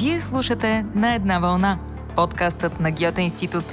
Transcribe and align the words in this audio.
Вие 0.00 0.20
слушате 0.20 0.84
На 0.94 1.14
една 1.14 1.38
вълна, 1.38 1.78
подкастът 2.16 2.80
на 2.80 2.90
Гьоте 2.90 3.22
институт. 3.22 3.64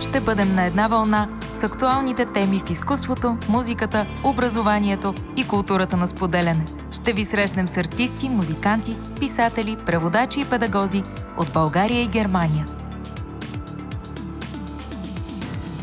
Ще 0.00 0.20
бъдем 0.20 0.54
на 0.54 0.64
една 0.64 0.88
вълна 0.88 1.28
с 1.54 1.64
актуалните 1.64 2.26
теми 2.26 2.60
в 2.66 2.70
изкуството, 2.70 3.38
музиката, 3.48 4.06
образованието 4.24 5.14
и 5.36 5.48
културата 5.48 5.96
на 5.96 6.08
споделяне. 6.08 6.64
Ще 6.90 7.12
ви 7.12 7.24
срещнем 7.24 7.68
с 7.68 7.76
артисти, 7.76 8.28
музиканти, 8.28 8.96
писатели, 9.20 9.76
преводачи 9.86 10.40
и 10.40 10.44
педагози 10.44 11.02
от 11.38 11.52
България 11.52 12.02
и 12.02 12.08
Германия. 12.08 12.66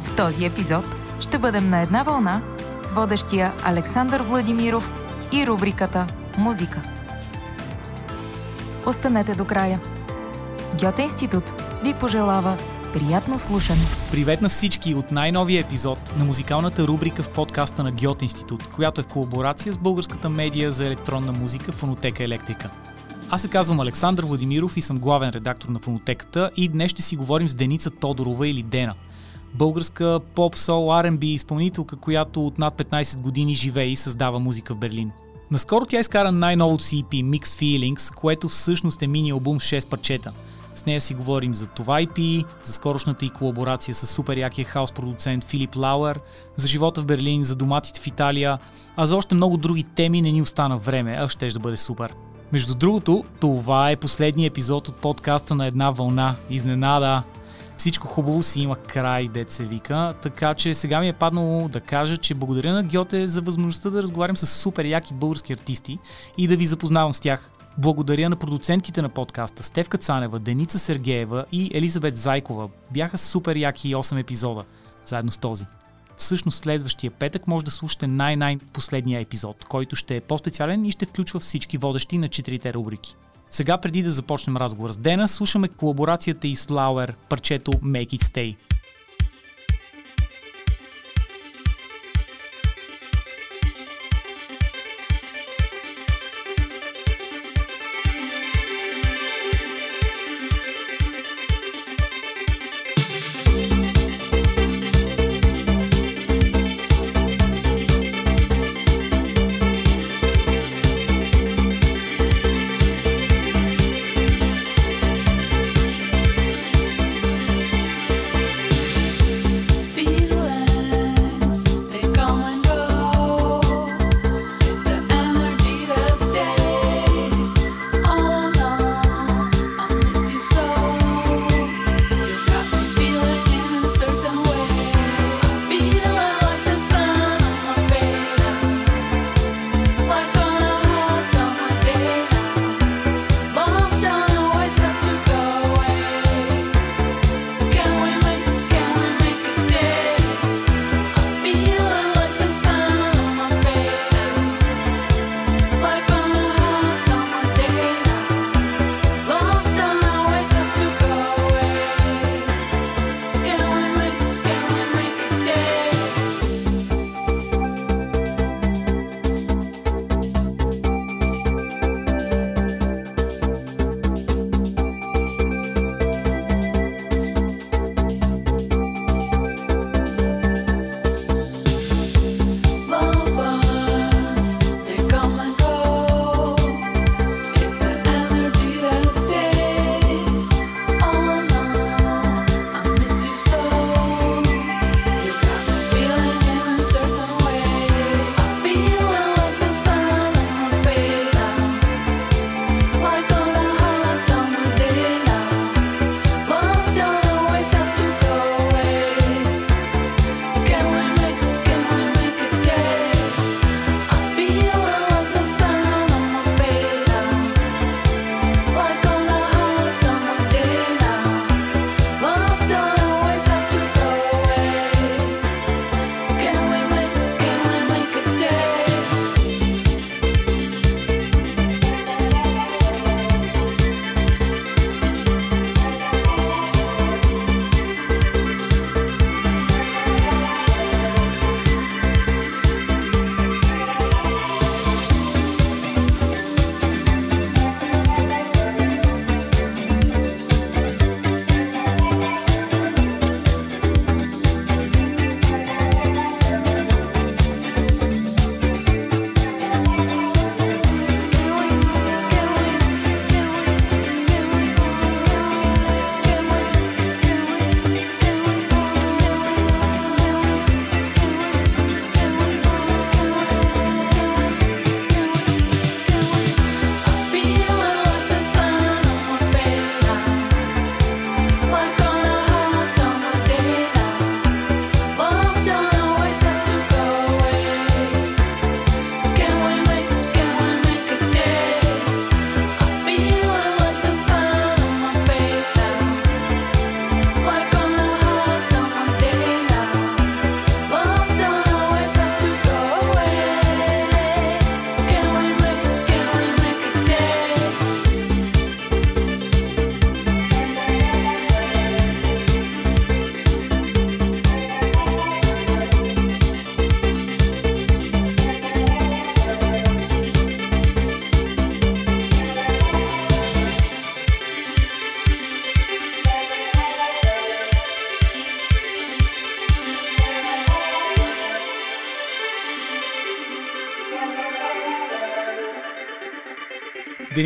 В 0.03 0.15
този 0.15 0.45
епизод 0.45 0.85
ще 1.19 1.37
бъдем 1.37 1.69
на 1.69 1.81
една 1.81 2.03
вълна 2.03 2.41
с 2.81 2.91
водещия 2.91 3.53
Александър 3.63 4.21
Владимиров 4.21 4.93
и 5.31 5.47
рубриката 5.47 6.07
Музика. 6.37 6.96
Останете 8.87 9.35
до 9.35 9.45
края. 9.45 9.81
Гьоте 10.81 11.01
институт 11.01 11.43
ви 11.83 11.93
пожелава 11.93 12.57
приятно 12.93 13.39
слушане. 13.39 13.81
Привет 14.11 14.41
на 14.41 14.49
всички 14.49 14.93
от 14.93 15.11
най-новия 15.11 15.61
епизод 15.61 16.13
на 16.17 16.25
музикалната 16.25 16.87
рубрика 16.87 17.23
в 17.23 17.29
подкаста 17.29 17.83
на 17.83 17.91
Гьоте 17.91 18.25
институт, 18.25 18.67
която 18.67 19.01
е 19.01 19.03
в 19.03 19.07
колаборация 19.07 19.73
с 19.73 19.77
българската 19.77 20.29
медия 20.29 20.71
за 20.71 20.85
електронна 20.85 21.31
музика 21.31 21.71
Фонотека 21.71 22.23
Електрика. 22.23 22.69
Аз 23.29 23.41
се 23.41 23.47
казвам 23.47 23.79
Александър 23.79 24.25
Владимиров 24.25 24.77
и 24.77 24.81
съм 24.81 24.97
главен 24.97 25.29
редактор 25.29 25.69
на 25.69 25.79
Фонотеката 25.79 26.51
и 26.57 26.67
днес 26.67 26.91
ще 26.91 27.01
си 27.01 27.15
говорим 27.15 27.49
с 27.49 27.55
Деница 27.55 27.91
Тодорова 27.91 28.47
или 28.47 28.63
Дена. 28.63 28.93
Българска 29.53 30.19
поп-сол 30.35 30.87
R&B 30.87 31.23
изпълнителка, 31.23 31.95
която 31.95 32.47
от 32.47 32.57
над 32.57 32.77
15 32.77 33.21
години 33.21 33.55
живее 33.55 33.87
и 33.87 33.95
създава 33.95 34.39
музика 34.39 34.73
в 34.73 34.77
Берлин. 34.77 35.11
Наскоро 35.51 35.85
тя 35.85 35.99
изкара 35.99 36.31
най-новото 36.31 36.83
си 36.83 37.03
EP 37.03 37.23
Mixed 37.23 37.43
Feelings, 37.43 38.15
което 38.15 38.49
всъщност 38.49 39.01
е 39.01 39.07
мини-албум 39.07 39.61
с 39.61 39.63
6 39.63 39.87
парчета. 39.89 40.31
С 40.75 40.85
нея 40.85 41.01
си 41.01 41.13
говорим 41.13 41.53
за 41.53 41.67
това 41.67 42.01
EP, 42.01 42.45
за 42.63 42.73
скорошната 42.73 43.25
и 43.25 43.29
колаборация 43.29 43.95
с 43.95 44.07
супер 44.07 44.37
якия 44.37 44.65
хаос 44.65 44.91
продуцент 44.91 45.43
Филип 45.43 45.75
Лауер, 45.75 46.19
за 46.55 46.67
живота 46.67 47.01
в 47.01 47.05
Берлин, 47.05 47.43
за 47.43 47.55
доматите 47.55 47.99
в 48.01 48.07
Италия, 48.07 48.57
а 48.95 49.05
за 49.05 49.15
още 49.15 49.35
много 49.35 49.57
други 49.57 49.83
теми 49.83 50.21
не 50.21 50.31
ни 50.31 50.41
остана 50.41 50.77
време, 50.77 51.17
а 51.19 51.29
ще 51.29 51.47
да 51.47 51.59
бъде 51.59 51.77
супер. 51.77 52.13
Между 52.51 52.75
другото, 52.75 53.23
това 53.39 53.91
е 53.91 53.95
последният 53.95 54.51
епизод 54.51 54.87
от 54.87 54.95
подкаста 54.95 55.55
на 55.55 55.65
една 55.65 55.89
вълна. 55.89 56.35
Изненада! 56.49 57.23
Всичко 57.77 58.07
хубаво 58.07 58.43
си 58.43 58.61
има 58.61 58.75
край, 58.75 59.27
дет 59.27 59.51
се 59.51 59.65
вика, 59.65 60.13
така 60.21 60.53
че 60.53 60.75
сега 60.75 60.99
ми 60.99 61.09
е 61.09 61.13
паднало 61.13 61.69
да 61.69 61.79
кажа, 61.79 62.17
че 62.17 62.33
благодаря 62.33 62.73
на 62.73 62.83
Гьоте 62.83 63.27
за 63.27 63.41
възможността 63.41 63.89
да 63.89 64.03
разговарям 64.03 64.37
с 64.37 64.47
супер 64.47 64.85
яки 64.85 65.13
български 65.13 65.53
артисти 65.53 65.99
и 66.37 66.47
да 66.47 66.57
ви 66.57 66.65
запознавам 66.65 67.13
с 67.13 67.19
тях. 67.19 67.51
Благодаря 67.77 68.29
на 68.29 68.35
продуцентките 68.35 69.01
на 69.01 69.09
подкаста 69.09 69.63
Стевка 69.63 69.97
Цанева, 69.97 70.39
Деница 70.39 70.79
Сергеева 70.79 71.45
и 71.51 71.71
Елизабет 71.73 72.15
Зайкова. 72.15 72.69
Бяха 72.91 73.17
супер 73.17 73.55
яки 73.55 73.95
8 73.95 74.19
епизода, 74.19 74.63
заедно 75.05 75.31
с 75.31 75.37
този. 75.37 75.65
Всъщност 76.17 76.57
следващия 76.57 77.11
петък 77.11 77.47
може 77.47 77.65
да 77.65 77.71
слушате 77.71 78.07
най-най 78.07 78.57
последния 78.73 79.19
епизод, 79.19 79.65
който 79.65 79.95
ще 79.95 80.15
е 80.15 80.21
по-специален 80.21 80.85
и 80.85 80.91
ще 80.91 81.05
включва 81.05 81.39
всички 81.39 81.77
водещи 81.77 82.17
на 82.17 82.27
четирите 82.27 82.73
рубрики. 82.73 83.15
Сега, 83.51 83.77
преди 83.77 84.03
да 84.03 84.09
започнем 84.09 84.57
разговор 84.57 84.91
с 84.91 84.97
Дена, 84.97 85.27
слушаме 85.27 85.67
колаборацията 85.67 86.47
и 86.47 86.55
с 86.55 86.69
Лауер, 86.69 87.15
парчето 87.29 87.71
Make 87.71 88.07
It 88.07 88.21
Stay. 88.21 88.55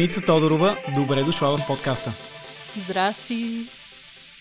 Деница 0.01 0.21
Тодорова, 0.21 0.77
добре 0.95 1.23
дошла 1.23 1.57
в 1.57 1.67
подкаста. 1.67 2.13
Здрасти! 2.77 3.69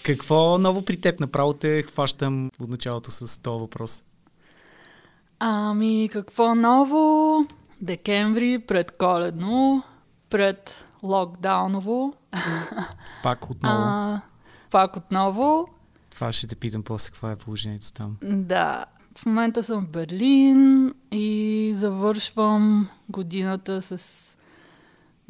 Какво 0.04 0.58
ново 0.58 0.84
при 0.84 1.00
теб? 1.00 1.20
Направо 1.20 1.52
те 1.52 1.82
хващам 1.82 2.50
от 2.60 2.70
началото 2.70 3.10
с 3.10 3.42
този 3.42 3.60
въпрос. 3.60 4.02
Ами, 5.38 6.08
какво 6.12 6.54
ново? 6.54 7.36
Декември, 7.80 8.58
предколедно, 8.58 9.82
пред 10.30 10.84
локдауново. 11.02 12.14
Пак 13.22 13.50
отново. 13.50 13.82
А, 13.82 14.20
пак 14.70 14.96
отново. 14.96 15.68
Това 16.10 16.32
ще 16.32 16.46
те 16.46 16.56
питам 16.56 16.82
после 16.82 17.10
какво 17.10 17.30
е 17.30 17.36
положението 17.36 17.92
там. 17.92 18.16
Да. 18.22 18.84
В 19.18 19.26
момента 19.26 19.64
съм 19.64 19.86
в 19.86 19.88
Берлин 19.88 20.92
и 21.12 21.72
завършвам 21.74 22.88
годината 23.08 23.82
с 23.82 24.29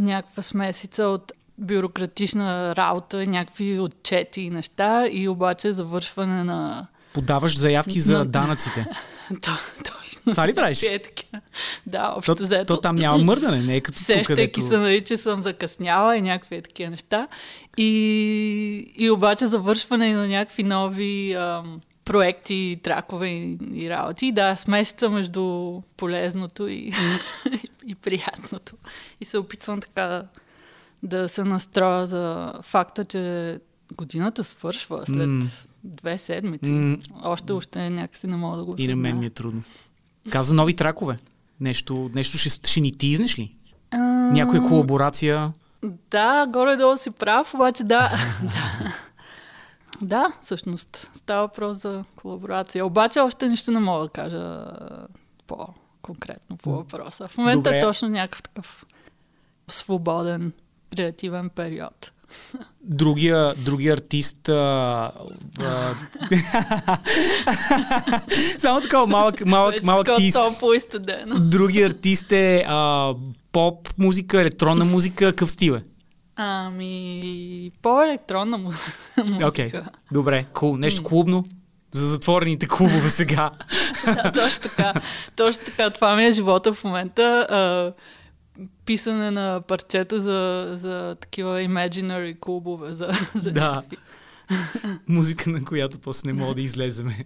някаква 0.00 0.42
смесица 0.42 1.04
от 1.04 1.32
бюрократична 1.58 2.76
работа, 2.76 3.26
някакви 3.26 3.80
отчети 3.80 4.40
и 4.40 4.50
неща 4.50 5.08
и 5.12 5.28
обаче 5.28 5.72
завършване 5.72 6.44
на... 6.44 6.86
Подаваш 7.12 7.58
заявки 7.58 8.00
за 8.00 8.24
данъците. 8.24 8.86
да, 9.30 9.60
точно. 9.76 10.32
Това 10.32 10.48
ли 10.48 10.54
правиш? 10.54 10.82
Е. 10.82 11.00
Да, 11.86 12.14
общо 12.16 12.34
то, 12.34 12.44
заето. 12.44 12.74
То 12.74 12.80
там 12.80 12.96
няма 12.96 13.18
мърдане, 13.18 13.62
не 13.62 13.76
е 13.76 13.80
като 13.80 13.98
тук, 14.06 14.26
където... 14.26 14.68
се, 14.68 14.78
нали, 14.78 15.00
че 15.00 15.16
съм 15.16 15.42
закъсняла 15.42 16.16
и 16.16 16.22
някакви 16.22 16.62
такива 16.62 16.90
неща. 16.90 17.28
И, 17.76 18.92
и 18.96 19.10
обаче 19.10 19.46
завършване 19.46 20.14
на 20.14 20.28
някакви 20.28 20.62
нови 20.62 21.32
ам, 21.32 21.80
проекти, 22.10 22.80
тракове 22.82 23.28
и, 23.28 23.58
и 23.74 23.90
работи. 23.90 24.32
Да, 24.32 24.56
смесица 24.56 25.10
между 25.10 25.74
полезното 25.96 26.68
и, 26.68 26.92
и 27.86 27.94
приятното. 27.94 28.76
И 29.20 29.24
се 29.24 29.38
опитвам 29.38 29.80
така 29.80 30.22
да 31.02 31.28
се 31.28 31.44
настроя 31.44 32.06
за 32.06 32.54
факта, 32.62 33.04
че 33.04 33.58
годината 33.96 34.44
свършва 34.44 35.02
след 35.06 35.28
mm. 35.28 35.66
две 35.84 36.18
седмици. 36.18 36.70
Mm. 36.70 37.00
Още, 37.22 37.52
още 37.52 37.90
някакси 37.90 38.26
не 38.26 38.36
мога 38.36 38.56
да 38.56 38.64
го 38.64 38.74
И 38.78 38.88
на 38.88 38.96
мен 38.96 39.18
ми 39.18 39.26
е 39.26 39.30
трудно. 39.30 39.62
Каза 40.30 40.54
нови 40.54 40.76
тракове. 40.76 41.16
Нещо, 41.60 42.10
нещо 42.14 42.38
ще, 42.38 42.68
ще 42.70 42.80
ни 42.80 42.98
тизнеш 42.98 43.38
ли? 43.38 43.52
А... 43.90 43.98
Някоя 44.32 44.62
колаборация? 44.62 45.52
Да, 46.10 46.46
горе-долу 46.46 46.96
си 46.96 47.10
прав, 47.10 47.54
обаче 47.54 47.84
да. 47.84 48.10
да. 50.02 50.28
Всъщност. 50.42 51.10
Става 51.16 51.46
въпрос 51.46 51.78
за 51.78 52.04
колаборация. 52.16 52.86
Обаче 52.86 53.20
още 53.20 53.48
нищо 53.48 53.70
не 53.70 53.78
мога 53.78 54.04
да 54.04 54.08
кажа 54.08 54.64
по-конкретно 55.46 56.56
по 56.56 56.70
въпроса. 56.70 57.28
В 57.28 57.38
момента 57.38 57.62
Добре. 57.62 57.78
е 57.78 57.80
точно 57.80 58.08
някакъв 58.08 58.42
такъв 58.42 58.86
свободен, 59.68 60.52
креативен 60.96 61.50
период. 61.50 62.12
Другия, 62.80 63.54
другия 63.54 63.94
артист. 63.94 64.48
А, 64.48 65.12
а, 65.60 65.94
само 68.58 68.80
така 68.80 69.06
малък, 69.06 69.46
малък, 69.46 69.82
малък 69.82 70.08
тиз. 70.16 70.34
Другия 71.40 71.86
артист 71.86 72.32
е 72.32 72.64
а, 72.68 73.14
поп 73.52 73.88
музика, 73.98 74.40
електронна 74.40 74.84
музика. 74.84 75.30
Какъв 75.30 75.50
стил 75.50 75.72
е? 75.72 75.82
Ами, 76.42 77.70
по-електронна 77.82 78.58
музика. 78.58 79.46
Окей, 79.46 79.70
okay. 79.70 79.88
добре, 80.12 80.46
cool. 80.52 80.78
Нещо 80.78 81.02
клубно 81.02 81.44
за 81.92 82.06
затворените 82.06 82.68
клубове 82.68 83.10
сега. 83.10 83.50
да, 84.04 84.32
точно 84.32 84.60
така. 84.60 84.92
Точно 85.36 85.64
така. 85.64 85.90
Това 85.90 86.16
ми 86.16 86.24
е 86.24 86.32
живота 86.32 86.74
в 86.74 86.84
момента. 86.84 87.46
А, 87.50 87.92
писане 88.86 89.30
на 89.30 89.60
парчета 89.68 90.20
за, 90.20 90.70
за 90.78 91.16
такива 91.20 91.60
imaginary 91.60 92.40
клубове. 92.40 92.94
За, 92.94 93.10
за 93.34 93.52
да. 93.52 93.82
Музика, 95.08 95.50
на 95.50 95.64
която 95.64 95.98
после 95.98 96.32
не 96.32 96.32
мога 96.32 96.54
да 96.54 96.62
излеземе. 96.62 97.24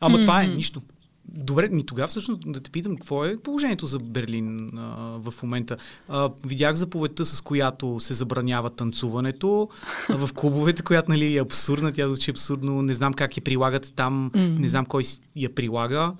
Ама 0.00 0.18
mm-hmm. 0.18 0.22
това 0.22 0.42
е 0.42 0.46
нищо. 0.46 0.82
Добре, 1.28 1.68
ми 1.68 1.86
тогава 1.86 2.08
всъщност 2.08 2.52
да 2.52 2.60
те 2.60 2.70
питам, 2.70 2.96
какво 2.96 3.24
е 3.24 3.36
положението 3.36 3.86
за 3.86 3.98
Берлин 3.98 4.58
а, 4.78 4.80
в 5.30 5.42
момента? 5.42 5.76
А, 6.08 6.30
видях 6.46 6.74
заповедта, 6.74 7.24
с 7.24 7.40
която 7.40 8.00
се 8.00 8.14
забранява 8.14 8.70
танцуването 8.70 9.68
в 10.08 10.30
клубовете, 10.34 10.82
която 10.82 11.10
нали, 11.10 11.36
е 11.36 11.40
абсурдна, 11.40 11.92
тя 11.92 12.06
звучи 12.06 12.30
абсурдно, 12.30 12.82
не 12.82 12.94
знам 12.94 13.14
как 13.14 13.36
я 13.36 13.42
прилагат 13.42 13.92
там, 13.96 14.30
mm-hmm. 14.30 14.58
не 14.58 14.68
знам 14.68 14.86
кой 14.86 15.04
я 15.36 15.54
прилага. 15.54 16.12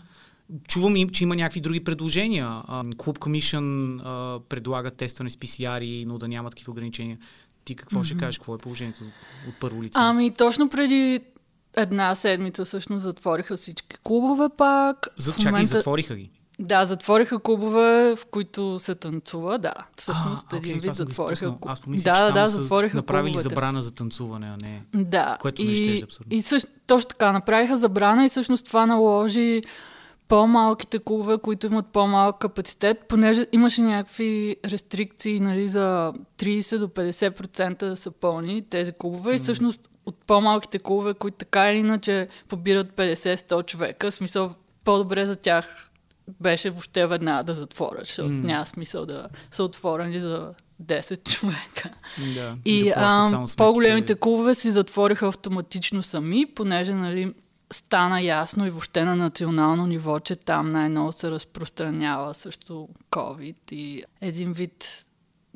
Чувам 0.69 0.97
им, 0.97 1.09
че 1.09 1.25
има 1.25 1.37
някакви 1.37 1.61
други 1.61 1.85
предложения. 1.85 2.63
Клуб 2.97 3.19
Commission 3.19 3.99
предлага 4.49 4.91
тестване 4.91 5.31
с 5.31 5.37
PCR, 5.37 6.05
но 6.07 6.19
да 6.19 6.29
няма 6.29 6.51
такива 6.51 6.71
ограничения. 6.71 7.19
Ти 7.65 7.75
какво 7.75 7.99
mm-hmm. 7.99 8.05
ще 8.05 8.17
кажеш? 8.17 8.39
Какво 8.39 8.55
е 8.55 8.59
положението 8.59 9.05
от 9.49 9.55
първо 9.61 9.83
лице? 9.83 9.99
Ами, 9.99 10.31
точно 10.31 10.69
преди 10.69 11.21
една 11.77 12.15
седмица 12.15 12.65
всъщност 12.65 13.03
затвориха 13.03 13.57
всички 13.57 13.97
клубове 14.05 14.49
пак. 14.57 15.09
За, 15.17 15.33
чакай, 15.33 15.53
момента... 15.53 15.67
затвориха 15.67 16.15
ги? 16.15 16.31
Да, 16.59 16.87
затвориха 16.87 17.39
клубове, 17.39 18.17
в 18.17 18.27
които 18.31 18.79
се 18.79 18.95
танцува, 18.95 19.59
да. 19.59 19.73
Всъщност 19.97 20.53
а, 20.53 20.57
един 20.57 20.77
okay, 20.77 20.83
вид 20.83 20.95
затвориха 20.95 21.47
клубове. 21.47 21.73
Аз 21.73 21.81
да, 21.87 22.27
че 22.27 22.33
да, 22.33 22.49
затвориха 22.49 22.97
направили 22.97 23.33
клубовете. 23.33 23.55
забрана 23.55 23.83
за 23.83 23.91
танцуване, 23.91 24.47
а 24.47 24.57
не... 24.67 24.83
Да. 24.95 25.39
Което 25.41 25.63
и, 25.63 25.67
не 25.67 25.75
ще 25.75 25.97
е 25.97 26.03
абсурдно. 26.05 26.37
И 26.37 26.43
също, 26.43 26.71
точно 26.87 27.09
така, 27.09 27.33
направиха 27.33 27.79
забрана 27.79 28.27
и 28.27 28.29
всъщност 28.29 28.67
това 28.67 28.87
наложи 28.87 29.63
по-малките 30.29 30.99
клубове, 30.99 31.39
които 31.39 31.67
имат 31.67 31.87
по-малък 31.87 32.39
капацитет, 32.39 32.99
понеже 33.09 33.47
имаше 33.53 33.83
някакви 33.83 34.57
рестрикции 34.65 35.41
нали, 35.41 35.69
за 35.69 36.13
30 36.39 36.79
до 36.79 36.89
50% 36.89 37.79
да 37.79 37.97
са 37.97 38.11
пълни 38.11 38.63
тези 38.63 38.93
клубове 38.93 39.33
mm. 39.33 39.35
и 39.35 39.39
всъщност 39.39 39.91
от 40.07 40.17
по-малките 40.27 40.79
клубове, 40.79 41.15
които 41.15 41.37
така 41.37 41.71
или 41.71 41.79
иначе 41.79 42.29
побират 42.49 42.93
50-100 42.97 43.67
човека, 43.67 44.13
смисъл 44.13 44.55
по-добре 44.85 45.27
за 45.27 45.37
тях 45.37 45.91
беше 46.41 46.71
въобще 46.71 47.07
веднага 47.07 47.45
да 47.45 47.55
затворят, 47.55 48.07
защото 48.07 48.29
mm. 48.29 48.45
няма 48.45 48.67
смисъл 48.67 49.07
да 49.07 49.29
са 49.51 49.65
отворени 49.65 50.21
за 50.21 50.55
10 50.83 51.31
човека. 51.33 51.91
Да, 52.35 52.57
и 52.65 52.85
да 52.85 52.95
а, 52.97 53.45
по-големите 53.57 54.15
клубове 54.15 54.55
си 54.55 54.71
затвориха 54.71 55.29
автоматично 55.29 56.03
сами, 56.03 56.47
понеже 56.55 56.95
нали, 56.95 57.35
стана 57.73 58.23
ясно 58.23 58.67
и 58.67 58.71
въобще 58.71 59.05
на 59.05 59.17
национално 59.17 59.87
ниво, 59.87 60.19
че 60.19 60.37
там 60.37 60.73
най-много 60.73 61.13
се 61.13 61.31
разпространява 61.31 62.35
също 62.35 62.89
COVID 63.11 63.73
и 63.73 64.05
един 64.21 64.53
вид 64.53 65.06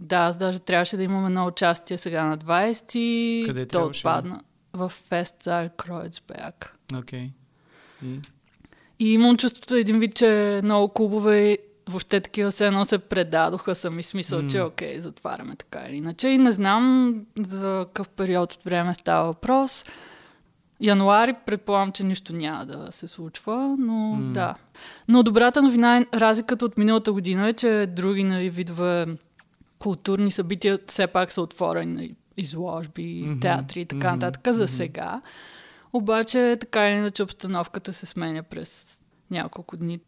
да, 0.00 0.16
аз 0.16 0.36
даже 0.36 0.58
трябваше 0.58 0.96
да 0.96 1.02
имам 1.02 1.26
едно 1.26 1.46
участие 1.46 1.98
сега 1.98 2.24
на 2.24 2.38
20 2.38 3.46
Къде 3.46 3.66
то 3.66 3.84
отпадна 3.84 4.40
в 4.72 4.88
Фестзал 4.88 5.68
Кройцберг. 5.76 6.76
Окей. 6.94 7.30
Okay. 8.04 8.20
И 8.98 9.12
имам 9.12 9.36
чувството 9.36 9.74
един 9.76 9.98
вид, 9.98 10.14
че 10.14 10.60
много 10.64 10.88
клубове 10.88 11.58
въобще 11.88 12.20
такива 12.20 12.52
се 12.52 12.66
едно 12.66 12.84
се 12.84 12.98
предадоха 12.98 13.74
сами 13.74 14.02
смисъл, 14.02 14.40
mm. 14.40 14.50
че 14.50 14.60
окей, 14.60 15.00
затваряме 15.00 15.56
така 15.56 15.84
или 15.88 15.96
иначе. 15.96 16.28
И 16.28 16.38
не 16.38 16.52
знам 16.52 17.14
за 17.38 17.86
какъв 17.86 18.08
период 18.08 18.52
от 18.52 18.62
време 18.62 18.94
става 18.94 19.26
въпрос. 19.26 19.84
Януари 20.80 21.34
предполагам, 21.46 21.92
че 21.92 22.04
нищо 22.04 22.32
няма 22.32 22.66
да 22.66 22.92
се 22.92 23.08
случва, 23.08 23.76
но 23.78 23.92
mm. 23.92 24.32
да. 24.32 24.54
Но 25.08 25.22
добрата 25.22 25.62
новина 25.62 25.98
е 25.98 26.06
разликата 26.14 26.64
от 26.64 26.78
миналата 26.78 27.12
година 27.12 27.48
е, 27.48 27.52
че 27.52 27.86
други 27.96 28.24
нали, 28.24 28.50
видове 28.50 29.06
културни 29.80 30.30
събития 30.30 30.78
все 30.86 31.06
пак 31.06 31.30
са 31.30 31.42
отворени 31.42 32.14
изложби, 32.36 33.24
mm-hmm. 33.24 33.40
театри 33.40 33.80
и 33.80 33.84
така 33.84 34.06
mm-hmm. 34.06 34.12
нататък 34.12 34.54
за 34.54 34.68
сега. 34.68 35.22
Обаче 35.92 36.56
така 36.60 36.88
или 36.88 36.96
иначе 36.96 37.22
обстановката 37.22 37.92
се 37.92 38.06
сменя 38.06 38.42
през 38.42 38.98
няколко 39.30 39.76
дни. 39.76 40.00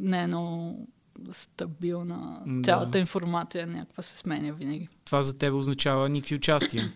Не 0.00 0.22
е 0.22 0.26
много 0.26 0.86
стабилна. 1.32 2.42
Да. 2.46 2.62
Цялата 2.64 2.98
информация 2.98 3.66
някаква 3.66 4.02
се 4.02 4.18
сменя 4.18 4.52
винаги. 4.52 4.88
Това 5.04 5.22
за 5.22 5.38
теб 5.38 5.54
означава 5.54 6.08
никакви 6.08 6.34
участия? 6.34 6.92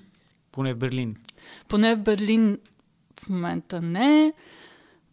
Поне 0.53 0.73
в 0.73 0.77
Берлин? 0.77 1.17
Поне 1.69 1.97
в 1.97 2.03
Берлин 2.03 2.59
в 3.21 3.29
момента 3.29 3.83
не. 3.83 4.33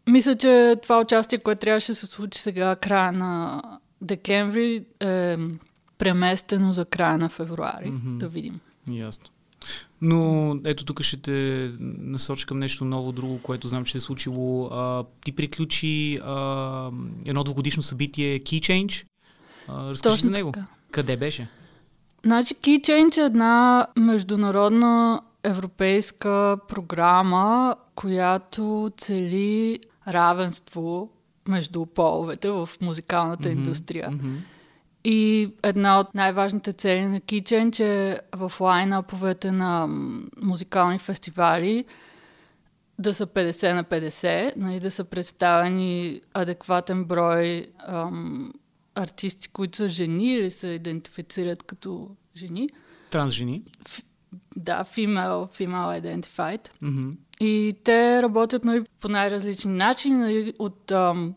Мисля, 0.09 0.35
че 0.35 0.75
това 0.83 0.99
участие, 0.99 1.38
което 1.38 1.59
трябваше 1.59 1.91
да 1.91 1.95
се 1.95 2.07
случи 2.07 2.39
сега, 2.39 2.75
края 2.75 3.11
на 3.11 3.61
декември, 4.01 4.85
е 4.99 5.38
преместено 6.00 6.74
за 6.74 6.86
края 6.86 7.18
на 7.18 7.29
февруари. 7.29 7.91
Mm-hmm. 7.91 8.18
Да 8.18 8.27
видим. 8.27 8.60
Ясно. 8.91 9.25
Но 10.01 10.56
ето 10.65 10.86
тук 10.86 11.01
ще 11.01 11.18
те 11.18 11.72
насоча 11.79 12.48
към 12.48 12.60
нещо 12.60 12.86
ново, 12.86 13.12
друго, 13.12 13.39
което 13.41 13.68
знам, 13.68 13.86
че 13.86 13.91
се 13.91 13.98
е 13.98 14.01
случило. 14.01 14.65
А, 14.65 15.03
ти 15.25 15.32
приключи 15.32 16.20
а, 16.24 16.91
едно 17.25 17.44
двогодишно 17.44 17.84
събитие 17.84 18.39
Key 18.39 18.60
Change. 18.60 19.06
А, 19.68 19.89
разкажи 19.89 20.15
Точно 20.15 20.25
за 20.25 20.32
него. 20.32 20.51
Така. 20.51 20.65
Къде 20.91 21.18
беше? 21.18 21.48
Значи 22.25 22.56
Key 22.56 22.82
Change 22.82 23.18
е 23.18 23.25
една 23.25 23.88
международна 23.98 25.22
европейска 25.44 26.58
програма, 26.68 27.75
която 27.96 28.91
цели 28.98 29.79
равенство 30.08 31.10
между 31.48 31.86
половете 31.86 32.50
в 32.50 32.70
музикалната 32.82 33.50
mm-hmm, 33.50 33.53
индустрия. 33.53 34.10
Mm-hmm. 34.10 34.36
И 35.03 35.51
една 35.63 36.00
от 36.00 36.15
най-важните 36.15 36.74
цели 36.74 37.01
на 37.01 37.20
Kitchen, 37.22 37.72
че 37.72 38.20
в 38.36 38.53
лайнаповете 38.60 39.51
на 39.51 39.88
музикални 40.41 41.00
фестивали 41.00 41.86
да 43.00 43.13
са 43.13 43.27
50 43.27 43.74
на 43.74 43.84
50, 43.84 44.53
нали, 44.56 44.79
да 44.79 44.91
са 44.91 45.03
представени 45.03 46.22
адекватен 46.34 47.06
брой 47.06 47.65
ам, 47.88 48.53
артисти, 48.96 49.50
които 49.50 49.77
са 49.77 49.89
жени 49.89 50.34
или 50.34 50.51
се 50.51 50.68
идентифицират 50.68 51.63
като 51.63 52.10
жени. 52.38 52.70
Трансжени? 53.10 53.63
Ф, 53.88 54.01
да, 54.56 54.84
female, 54.84 55.60
female 55.60 56.01
identified. 56.01 56.70
Mm-hmm. 56.84 57.15
И 57.39 57.75
те 57.84 58.22
работят 58.22 58.63
нали, 58.63 58.84
по 59.01 59.10
най-различни 59.10 59.72
начини. 59.72 60.15
Нали, 60.15 60.53
от 60.60 60.91
ам, 60.91 61.36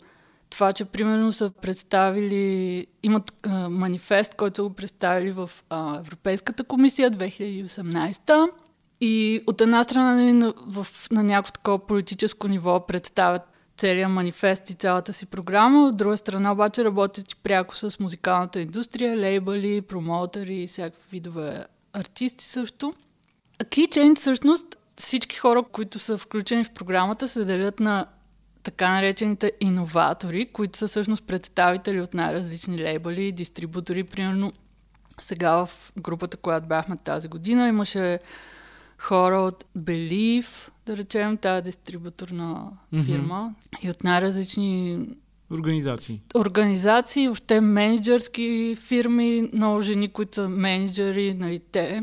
това, 0.52 0.73
че 0.73 0.85
примерно 0.85 1.32
са 1.32 1.50
представили, 1.50 2.87
имат 3.02 3.32
а, 3.47 3.68
манифест, 3.68 4.35
който 4.35 4.56
са 4.56 4.62
го 4.62 4.71
представили 4.71 5.30
в 5.30 5.50
а, 5.71 5.99
Европейската 5.99 6.64
комисия 6.64 7.11
2018 7.11 8.50
и 9.00 9.40
от 9.47 9.61
една 9.61 9.85
страна 9.85 10.14
нали, 10.14 10.32
на, 10.32 10.54
в, 10.66 10.87
на 11.11 11.23
някакво 11.23 11.52
такова 11.52 11.78
политическо 11.78 12.49
ниво 12.49 12.87
представят 12.87 13.42
целият 13.76 14.11
манифест 14.11 14.71
и 14.71 14.75
цялата 14.75 15.12
си 15.12 15.26
програма, 15.26 15.87
от 15.87 15.97
друга 15.97 16.16
страна 16.16 16.52
обаче 16.52 16.85
работят 16.85 17.30
и 17.30 17.37
пряко 17.37 17.76
с 17.76 18.00
музикалната 18.00 18.61
индустрия, 18.61 19.16
лейбъли, 19.16 19.80
промоутери 19.80 20.62
и 20.62 20.66
всякакви 20.66 21.02
видове 21.12 21.64
артисти 21.92 22.44
също. 22.44 22.92
А 23.62 23.64
Keychain 23.64 24.16
всъщност 24.16 24.66
всички 24.97 25.37
хора, 25.37 25.62
които 25.62 25.99
са 25.99 26.18
включени 26.18 26.64
в 26.64 26.71
програмата, 26.71 27.28
се 27.28 27.44
делят 27.44 27.80
на 27.80 28.06
така 28.62 28.92
наречените 28.92 29.52
иноватори, 29.61 30.47
които 30.47 30.78
са 30.78 30.88
всъщност 30.88 31.25
представители 31.25 32.00
от 32.00 32.14
най-различни 32.14 32.78
лейбъли, 32.83 33.33
дистрибутори. 33.33 34.04
Примерно 34.04 34.52
сега 35.21 35.66
в 35.66 35.92
групата, 35.99 36.37
която 36.37 36.66
бяхме 36.66 36.97
тази 36.97 37.28
година, 37.28 37.69
имаше 37.69 38.19
хора 38.99 39.40
от 39.40 39.64
Believe, 39.78 40.71
да 40.87 40.97
речем, 40.97 41.37
тази 41.37 41.62
дистрибуторна 41.62 42.71
фирма 43.04 43.54
mm-hmm. 43.54 43.87
и 43.87 43.90
от 43.90 44.04
най-различни 44.04 45.07
Организации. 45.52 46.21
организации, 46.35 47.26
въобще 47.26 47.61
менеджерски 47.61 48.76
фирми, 48.81 49.50
много 49.52 49.81
жени, 49.81 50.09
които 50.09 50.35
са 50.35 50.49
менеджери, 50.49 51.35
нали, 51.35 51.61
те. 51.73 52.00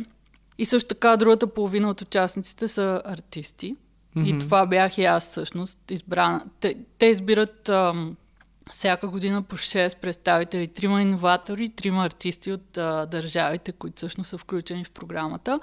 И 0.58 0.66
също 0.66 0.88
така 0.88 1.18
другата 1.18 1.48
половина 1.48 1.90
от 1.90 2.02
участниците 2.02 2.68
са 2.68 3.02
артисти. 3.06 3.76
Mm-hmm. 4.18 4.36
И 4.36 4.40
това 4.40 4.66
бях 4.66 4.98
и 4.98 5.06
аз 5.06 5.28
всъщност 5.28 5.92
избрана. 5.92 6.46
Те, 6.60 6.76
те 6.98 7.06
избират 7.06 7.70
ам, 7.70 8.16
всяка 8.70 9.08
година 9.08 9.42
по 9.42 9.58
6 9.58 9.98
представители, 9.98 10.68
трима 10.68 11.02
иноватори, 11.02 11.70
трима 11.70 12.06
артисти 12.06 12.52
от 12.52 12.78
а, 12.78 13.06
държавите, 13.06 13.72
които 13.72 13.96
всъщност 13.96 14.30
са 14.30 14.38
включени 14.38 14.84
в 14.84 14.92
програмата, 14.92 15.60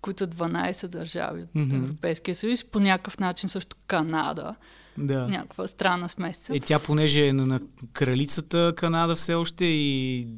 които 0.00 0.18
са 0.18 0.26
12 0.26 0.86
държави 0.86 1.42
от 1.42 1.48
Мгм. 1.54 1.76
Европейския 1.76 2.34
съюз, 2.34 2.64
по 2.64 2.80
някакъв 2.80 3.18
начин 3.18 3.48
също 3.48 3.76
Канада, 3.86 4.54
Да. 4.98 5.28
някаква 5.28 5.66
странна 5.66 6.08
смесица. 6.08 6.56
Е, 6.56 6.60
тя 6.60 6.78
понеже 6.78 7.26
е 7.26 7.32
на, 7.32 7.46
на 7.46 7.60
кралицата 7.92 8.72
Канада 8.76 9.16
все 9.16 9.34
още 9.34 9.64
и... 9.64 10.28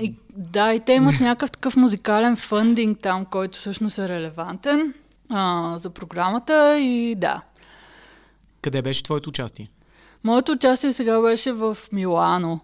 И, 0.00 0.14
да, 0.36 0.74
и 0.74 0.80
те 0.80 0.92
имат 0.92 1.20
някакъв 1.20 1.50
такъв 1.50 1.76
музикален 1.76 2.36
фъндинг 2.36 2.98
там, 3.02 3.24
който 3.24 3.58
всъщност 3.58 3.98
е 3.98 4.08
релевантен 4.08 4.94
а, 5.30 5.74
за 5.78 5.90
програмата 5.90 6.78
и 6.78 7.14
да. 7.14 7.42
Къде 8.62 8.82
беше 8.82 9.02
твоето 9.02 9.28
участие? 9.28 9.68
Моето 10.24 10.52
участие 10.52 10.92
сега 10.92 11.20
беше 11.20 11.52
в 11.52 11.78
Милано 11.92 12.60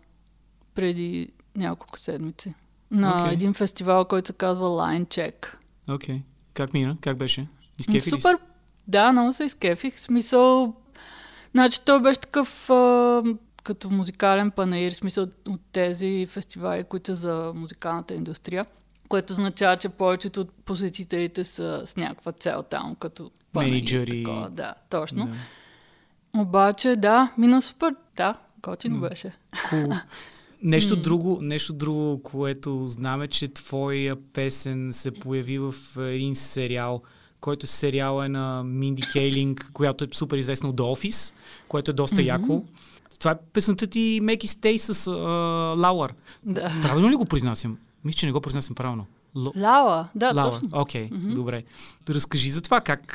преди 0.74 1.28
няколко 1.56 1.98
седмици. 1.98 2.54
На 2.90 3.22
Окей. 3.22 3.32
един 3.32 3.54
фестивал, 3.54 4.04
който 4.04 4.26
се 4.26 4.32
казва 4.32 4.66
Line 4.66 5.06
Check. 5.06 5.54
Окей. 5.88 6.14
Okay. 6.14 6.22
Как 6.54 6.74
мина? 6.74 6.96
Как 7.00 7.16
беше? 7.16 7.46
Изкефи 7.78 8.10
Супер. 8.10 8.38
Да, 8.88 9.12
много 9.12 9.32
се 9.32 9.44
изкефих. 9.44 9.96
В 9.96 10.00
смисъл... 10.00 10.74
Значи 11.54 11.84
той 11.84 12.02
беше 12.02 12.20
такъв 12.20 12.70
а, 12.70 13.22
като 13.62 13.90
музикален 13.90 14.50
панаир, 14.50 14.92
в 14.92 14.96
смисъл 14.96 15.26
от 15.48 15.60
тези 15.72 16.26
фестивали, 16.30 16.84
които 16.84 17.06
са 17.06 17.16
за 17.16 17.52
музикалната 17.54 18.14
индустрия, 18.14 18.66
което 19.10 19.32
означава, 19.32 19.76
че 19.76 19.88
повечето 19.88 20.40
от 20.40 20.52
посетителите 20.64 21.44
са 21.44 21.82
с 21.86 21.96
някаква 21.96 22.32
цел 22.32 22.62
там, 22.70 22.96
като. 23.00 23.30
Менеджери. 23.54 24.22
Такова. 24.24 24.50
Да, 24.50 24.74
точно. 24.90 25.26
Да. 25.26 26.40
Обаче, 26.40 26.96
да, 26.96 27.32
мина 27.38 27.62
супер. 27.62 27.94
Да, 28.16 28.34
готино 28.62 29.00
беше. 29.00 29.32
Cool. 29.54 30.02
Нещо 30.62 30.96
друго, 30.96 31.38
нещо 31.42 31.72
друго, 31.72 32.22
което 32.22 32.86
знаме, 32.86 33.28
че 33.28 33.48
твоя 33.48 34.16
песен 34.32 34.88
се 34.92 35.10
появи 35.10 35.58
в 35.58 35.74
един 35.98 36.34
сериал, 36.34 37.02
който 37.40 37.66
сериал 37.66 38.22
е 38.24 38.28
на 38.28 38.62
Минди 38.64 39.02
Кейлинг, 39.12 39.70
която 39.72 40.04
е 40.04 40.08
супер 40.12 40.36
известна 40.36 40.68
от 40.68 40.76
The 40.76 40.82
Office, 40.82 41.34
което 41.68 41.90
е 41.90 41.94
доста 41.94 42.16
mm-hmm. 42.16 42.24
яко. 42.24 42.64
Това 43.18 43.30
е 43.30 43.36
песента 43.52 43.86
ти 43.86 44.20
It 44.22 44.44
Stay 44.44 44.76
с 44.76 45.10
uh, 45.10 45.82
Лауър. 45.82 46.14
Да. 46.42 46.72
Правилно 46.82 47.10
ли 47.10 47.14
го 47.14 47.24
произнасям? 47.24 47.78
Мисля, 48.04 48.18
че 48.18 48.26
не 48.26 48.32
го 48.32 48.40
произнасям 48.40 48.74
правилно. 48.74 49.06
Л... 49.36 49.52
Лауа, 49.56 50.08
да, 50.14 50.32
Лауър. 50.36 50.52
точно. 50.52 50.68
Окей, 50.72 51.08
okay, 51.10 51.34
добре. 51.34 51.62
Да 52.06 52.14
разкажи 52.14 52.50
за 52.50 52.62
това, 52.62 52.80
как... 52.80 53.14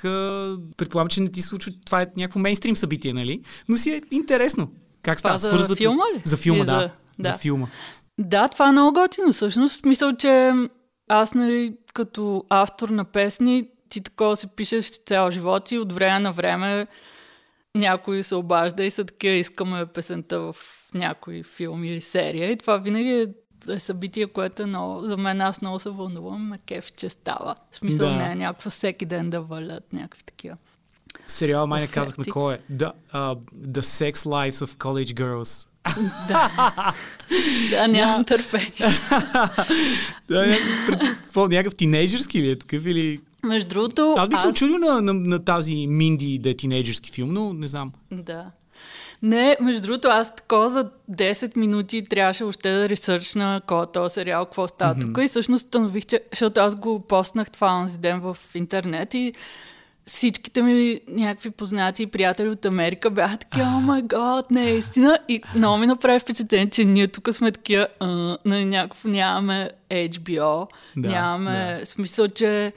Предполагам, 0.78 1.08
че 1.10 1.22
не 1.22 1.32
ти 1.32 1.42
се 1.42 1.48
случва, 1.48 1.72
това 1.86 2.02
е 2.02 2.08
някакво 2.18 2.40
мейнстрим 2.40 2.78
събитие, 2.78 3.14
нали? 3.14 3.42
Но 3.70 3.78
си 3.78 3.90
е 3.92 4.02
интересно. 4.12 4.72
Как 5.02 5.20
става? 5.20 5.40
за 5.40 5.48
Свързват 5.50 5.78
филма 5.78 6.04
ли? 6.16 6.22
За 6.26 6.38
филма, 6.38 6.58
Или 6.60 6.66
да. 6.66 6.72
за- 6.80 6.92
да. 7.20 7.30
За 7.30 7.38
филма. 7.38 7.68
Да, 8.20 8.48
това 8.48 8.68
е 8.70 8.72
много 8.72 8.94
готино. 8.94 9.34
Всъщност, 9.34 9.86
мисля, 9.86 10.16
че 10.18 10.54
аз, 11.10 11.34
нали, 11.34 11.76
като 11.94 12.44
автор 12.50 12.90
на 12.90 13.06
песни, 13.06 13.68
ти 13.90 14.02
такова 14.02 14.38
си 14.38 14.48
пишеш 14.48 15.04
цял 15.04 15.32
живот 15.32 15.72
и 15.72 15.78
от 15.78 15.92
време 15.94 16.20
на 16.20 16.32
време 16.32 16.88
някой 17.76 18.24
се 18.24 18.36
обажда 18.36 18.84
и 18.84 18.92
са 18.92 19.06
такива, 19.06 19.34
искаме 19.34 19.86
песента 19.86 20.40
в 20.40 20.56
някой 20.94 21.44
филм 21.44 21.84
или 21.84 22.02
серия. 22.02 22.52
И 22.52 22.58
това 22.58 22.78
винаги 22.78 23.10
е, 23.12 23.28
е 23.70 23.80
събитие, 23.80 24.28
което 24.28 24.64
е 24.64 24.66
много, 24.66 25.08
за 25.08 25.18
мен 25.18 25.42
аз 25.42 25.62
много 25.62 25.80
се 25.80 25.90
вълнувам, 25.90 26.48
ме 26.48 26.58
кеф, 26.58 26.92
че 26.92 27.10
става. 27.10 27.56
В 27.72 27.76
смисъл 27.76 28.10
Да. 28.10 28.16
не 28.16 28.32
е 28.32 28.36
някакво 28.36 28.70
всеки 28.70 29.06
ден 29.06 29.30
да 29.30 29.42
валят 29.42 29.94
някакви 29.94 30.24
такива. 30.24 30.58
Сериала 31.28 31.68
май 31.68 31.82
не 31.82 31.88
казахме 31.88 32.26
кой 32.26 32.54
е. 32.54 32.60
The, 32.74 32.92
uh, 33.14 33.38
the 33.68 33.82
Sex 33.82 34.14
Lives 34.14 34.66
of 34.66 34.78
College 34.78 35.14
Girls. 35.14 35.68
Да, 37.72 37.88
нямам 37.88 38.26
търпение. 38.26 38.72
Да, 40.28 40.48
някакъв, 40.48 41.50
някакъв 41.50 41.76
тинейджърски 41.76 42.42
ли 42.42 42.50
е 42.50 42.58
такъв 42.58 42.86
или... 42.86 43.20
Между 43.44 43.70
другото, 43.70 44.16
Аз 44.18 44.30
бих 44.30 44.42
се 44.42 44.48
очудил 44.48 44.78
на, 44.78 45.02
на, 45.02 45.14
на 45.14 45.46
тази 45.46 45.88
Минди 45.88 46.40
да 46.40 46.50
е 46.50 46.54
тинейджърски 46.54 47.12
филм, 47.12 47.30
но 47.34 47.54
не 47.54 47.68
знам. 47.68 47.92
Да. 48.12 48.52
Не, 49.22 49.58
между 49.62 49.82
другото, 49.82 50.08
аз 50.08 50.36
такова 50.36 50.70
за 50.70 50.90
10 51.12 51.58
минути 51.58 52.04
трябваше 52.04 52.44
още 52.44 52.72
да 52.72 52.90
ресърчна 52.90 53.62
кой 53.68 53.84
е 53.84 53.92
този 53.94 54.14
сериал, 54.14 54.46
какво 54.46 54.68
става 54.68 54.96
mm-hmm. 54.96 55.02
тук. 55.02 55.24
И 55.24 55.28
всъщност 55.28 55.66
установих, 55.66 56.06
че, 56.06 56.22
защото 56.32 56.60
аз 56.60 56.76
го 56.76 57.00
постнах 57.00 57.52
това 57.52 57.68
онзи 57.68 57.98
ден 57.98 58.20
в 58.20 58.38
интернет 58.56 59.14
и 59.14 59.34
всичките 60.06 60.62
ми 60.62 61.00
някакви 61.08 61.50
познати 61.50 62.04
и 62.04 62.08
приятели 62.08 62.50
от 62.50 62.66
Америка 62.66 63.10
бяха 63.10 63.38
такива, 63.38 63.66
о 63.66 63.80
май 63.80 64.02
гад, 64.02 64.52
наистина. 64.52 65.20
И 65.28 65.42
много 65.56 65.78
ми 65.78 65.86
направи 65.86 66.20
впечатление, 66.20 66.70
че 66.70 66.86
ние 66.86 67.08
тук 67.08 67.30
сме 67.34 67.52
такива, 67.52 67.88
на 68.46 68.66
някакво 68.66 69.10
нямаме 69.10 69.70
HBO, 69.90 70.68
Да, 70.98 71.10
нямаме 71.10 71.82
смисъл, 71.84 72.28
че 72.28 72.74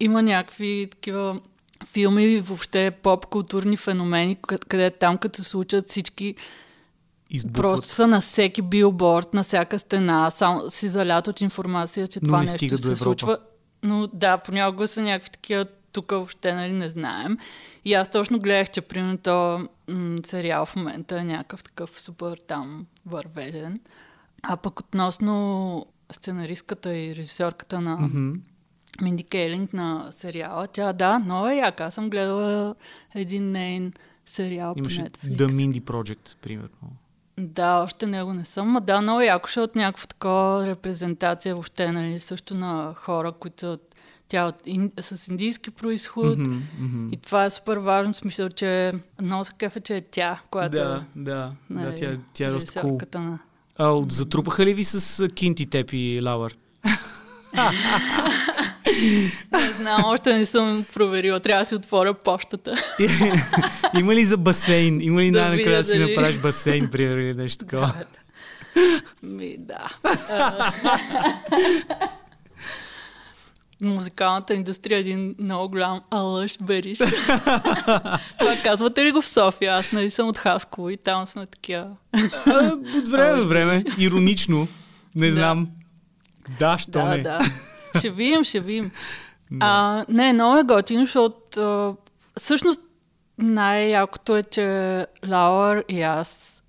има 0.00 0.22
някакви 0.22 0.88
такива 0.90 1.40
филми, 1.84 2.40
въобще 2.40 2.90
поп-културни 2.92 3.76
феномени, 3.76 4.36
къ- 4.38 4.64
къде 4.64 4.90
там, 4.90 5.18
като 5.18 5.42
се 5.42 5.48
случат 5.48 5.88
всички, 5.88 6.34
Избухват. 7.30 7.54
просто 7.54 7.88
са 7.88 8.06
на 8.06 8.20
всеки 8.20 8.62
билборд, 8.62 9.34
на 9.34 9.42
всяка 9.42 9.78
стена, 9.78 10.30
само 10.30 10.70
си 10.70 10.88
залят 10.88 11.26
от 11.26 11.40
информация, 11.40 12.08
че 12.08 12.18
Но 12.22 12.26
това 12.26 12.38
не 12.38 12.42
нещо 12.42 12.78
се 12.78 12.96
случва. 12.96 13.38
Но 13.82 14.06
да, 14.06 14.38
понякога 14.38 14.88
са 14.88 15.02
някакви 15.02 15.30
такива, 15.30 15.64
тук 15.92 16.10
въобще 16.10 16.54
нали, 16.54 16.72
не 16.72 16.90
знаем. 16.90 17.38
И 17.84 17.94
аз 17.94 18.10
точно 18.10 18.38
гледах, 18.38 18.70
че 18.70 18.80
примерно 18.80 19.18
то 19.18 19.58
м- 19.88 20.18
сериал 20.26 20.66
в 20.66 20.76
момента 20.76 21.20
е 21.20 21.24
някакъв 21.24 21.64
такъв 21.64 22.00
супер 22.00 22.36
там 22.46 22.86
вървежен. 23.06 23.80
А 24.42 24.56
пък 24.56 24.80
относно 24.80 25.86
сценаристката 26.12 26.96
и 26.96 27.16
режисьорката 27.16 27.80
на 27.80 27.96
Мгм. 27.96 28.32
Минди 29.00 29.24
Кейлинг 29.24 29.72
на 29.72 30.08
сериала. 30.10 30.66
Тя, 30.66 30.92
да, 30.92 31.18
много 31.18 31.48
е 31.48 31.54
яка. 31.54 31.84
Аз 31.84 31.94
съм 31.94 32.10
гледала 32.10 32.74
един 33.14 33.50
нейн 33.50 33.92
сериал 34.26 34.74
Имаше 34.76 34.96
по 34.98 35.08
Netflix. 35.08 35.36
The 35.36 35.48
Mindy 35.48 35.80
Project, 35.82 36.36
примерно. 36.36 36.96
Да, 37.38 37.82
още 37.82 38.06
него 38.06 38.32
не 38.34 38.44
съм. 38.44 38.68
Ма 38.68 38.80
да, 38.80 39.00
много 39.00 39.20
яко, 39.20 39.46
защото 39.46 39.78
някаква 39.78 40.06
такова 40.06 40.66
репрезентация 40.66 41.54
въобще, 41.54 41.92
нали, 41.92 42.20
също 42.20 42.54
на 42.54 42.94
хора, 42.96 43.32
които 43.32 43.60
са 43.60 43.66
от- 43.66 43.94
тя 44.28 44.46
от 44.46 44.54
ин, 44.66 44.92
с 45.00 45.28
индийски 45.28 45.70
происход. 45.70 46.38
Мгм, 46.38 46.58
мгм. 46.78 47.08
И 47.12 47.16
това 47.16 47.44
е 47.44 47.50
супер 47.50 47.76
важно, 47.76 48.12
в 48.12 48.16
смисъл, 48.16 48.48
че 48.48 48.92
много 49.22 49.44
се 49.44 49.52
кефе, 49.52 49.80
че 49.80 49.96
е 49.96 50.00
тя, 50.00 50.40
която 50.50 50.76
Да, 50.76 50.84
да, 50.86 51.04
да, 51.16 51.52
нали, 51.70 51.96
тя, 51.96 52.16
тя 52.34 52.46
е 52.46 52.50
доста 52.50 52.82
cool. 52.82 53.14
на... 53.14 53.38
А, 53.76 53.86
от- 53.86 54.12
затрупаха 54.12 54.66
ли 54.66 54.74
ви 54.74 54.84
с 54.84 55.28
кинти 55.28 55.66
тепи, 55.66 56.20
Лауър? 56.22 56.56
Не 59.52 59.70
знам, 59.80 60.02
още 60.04 60.38
не 60.38 60.46
съм 60.46 60.84
проверила. 60.94 61.40
Трябва 61.40 61.62
да 61.62 61.66
си 61.66 61.74
отворя 61.74 62.14
почтата. 62.14 62.74
Има 63.98 64.14
ли 64.14 64.24
за 64.24 64.36
басейн? 64.36 65.00
Има 65.00 65.20
ли 65.20 65.30
Да 65.30 65.40
най-накрая 65.40 65.78
да 65.78 65.84
си 65.84 65.98
дали- 65.98 66.10
направиш 66.10 66.36
басейн, 66.36 66.88
примерно, 66.92 67.20
или 67.20 67.34
нещо 67.34 67.64
такова? 67.64 67.92
Ми, 69.22 69.56
да. 69.58 69.86
Музикалната 73.82 74.54
индустрия 74.54 74.96
е 74.96 75.00
един 75.00 75.34
много 75.38 75.68
голям 75.68 76.00
алъж 76.10 76.56
бериш. 76.62 76.98
Това 78.38 78.56
казвате 78.64 79.04
ли 79.04 79.12
го 79.12 79.22
в 79.22 79.28
София? 79.28 79.74
Аз 79.74 79.92
нали 79.92 80.10
съм 80.10 80.28
от 80.28 80.36
Хасково 80.36 80.90
и 80.90 80.96
там 80.96 81.26
сме 81.26 81.46
такива. 81.46 81.86
От 82.96 83.08
време 83.08 83.36
на 83.36 83.44
време, 83.44 83.82
иронично, 83.98 84.68
не 85.16 85.32
знам. 85.32 85.68
Да, 86.58 86.78
що 86.78 86.90
Да, 86.90 87.04
не. 87.04 87.22
да. 87.22 87.40
Ще 87.98 88.10
видим, 88.10 88.44
ще 88.44 88.60
видим. 88.60 88.90
А, 89.60 90.04
не, 90.08 90.32
много 90.32 90.58
е 90.58 90.62
готино, 90.62 91.04
защото 91.04 91.60
а, 91.60 91.94
всъщност 92.40 92.80
най-якото 93.38 94.36
е, 94.36 94.42
че 94.42 95.06
Лауър 95.28 95.84
и 95.88 96.02
аз 96.02 96.60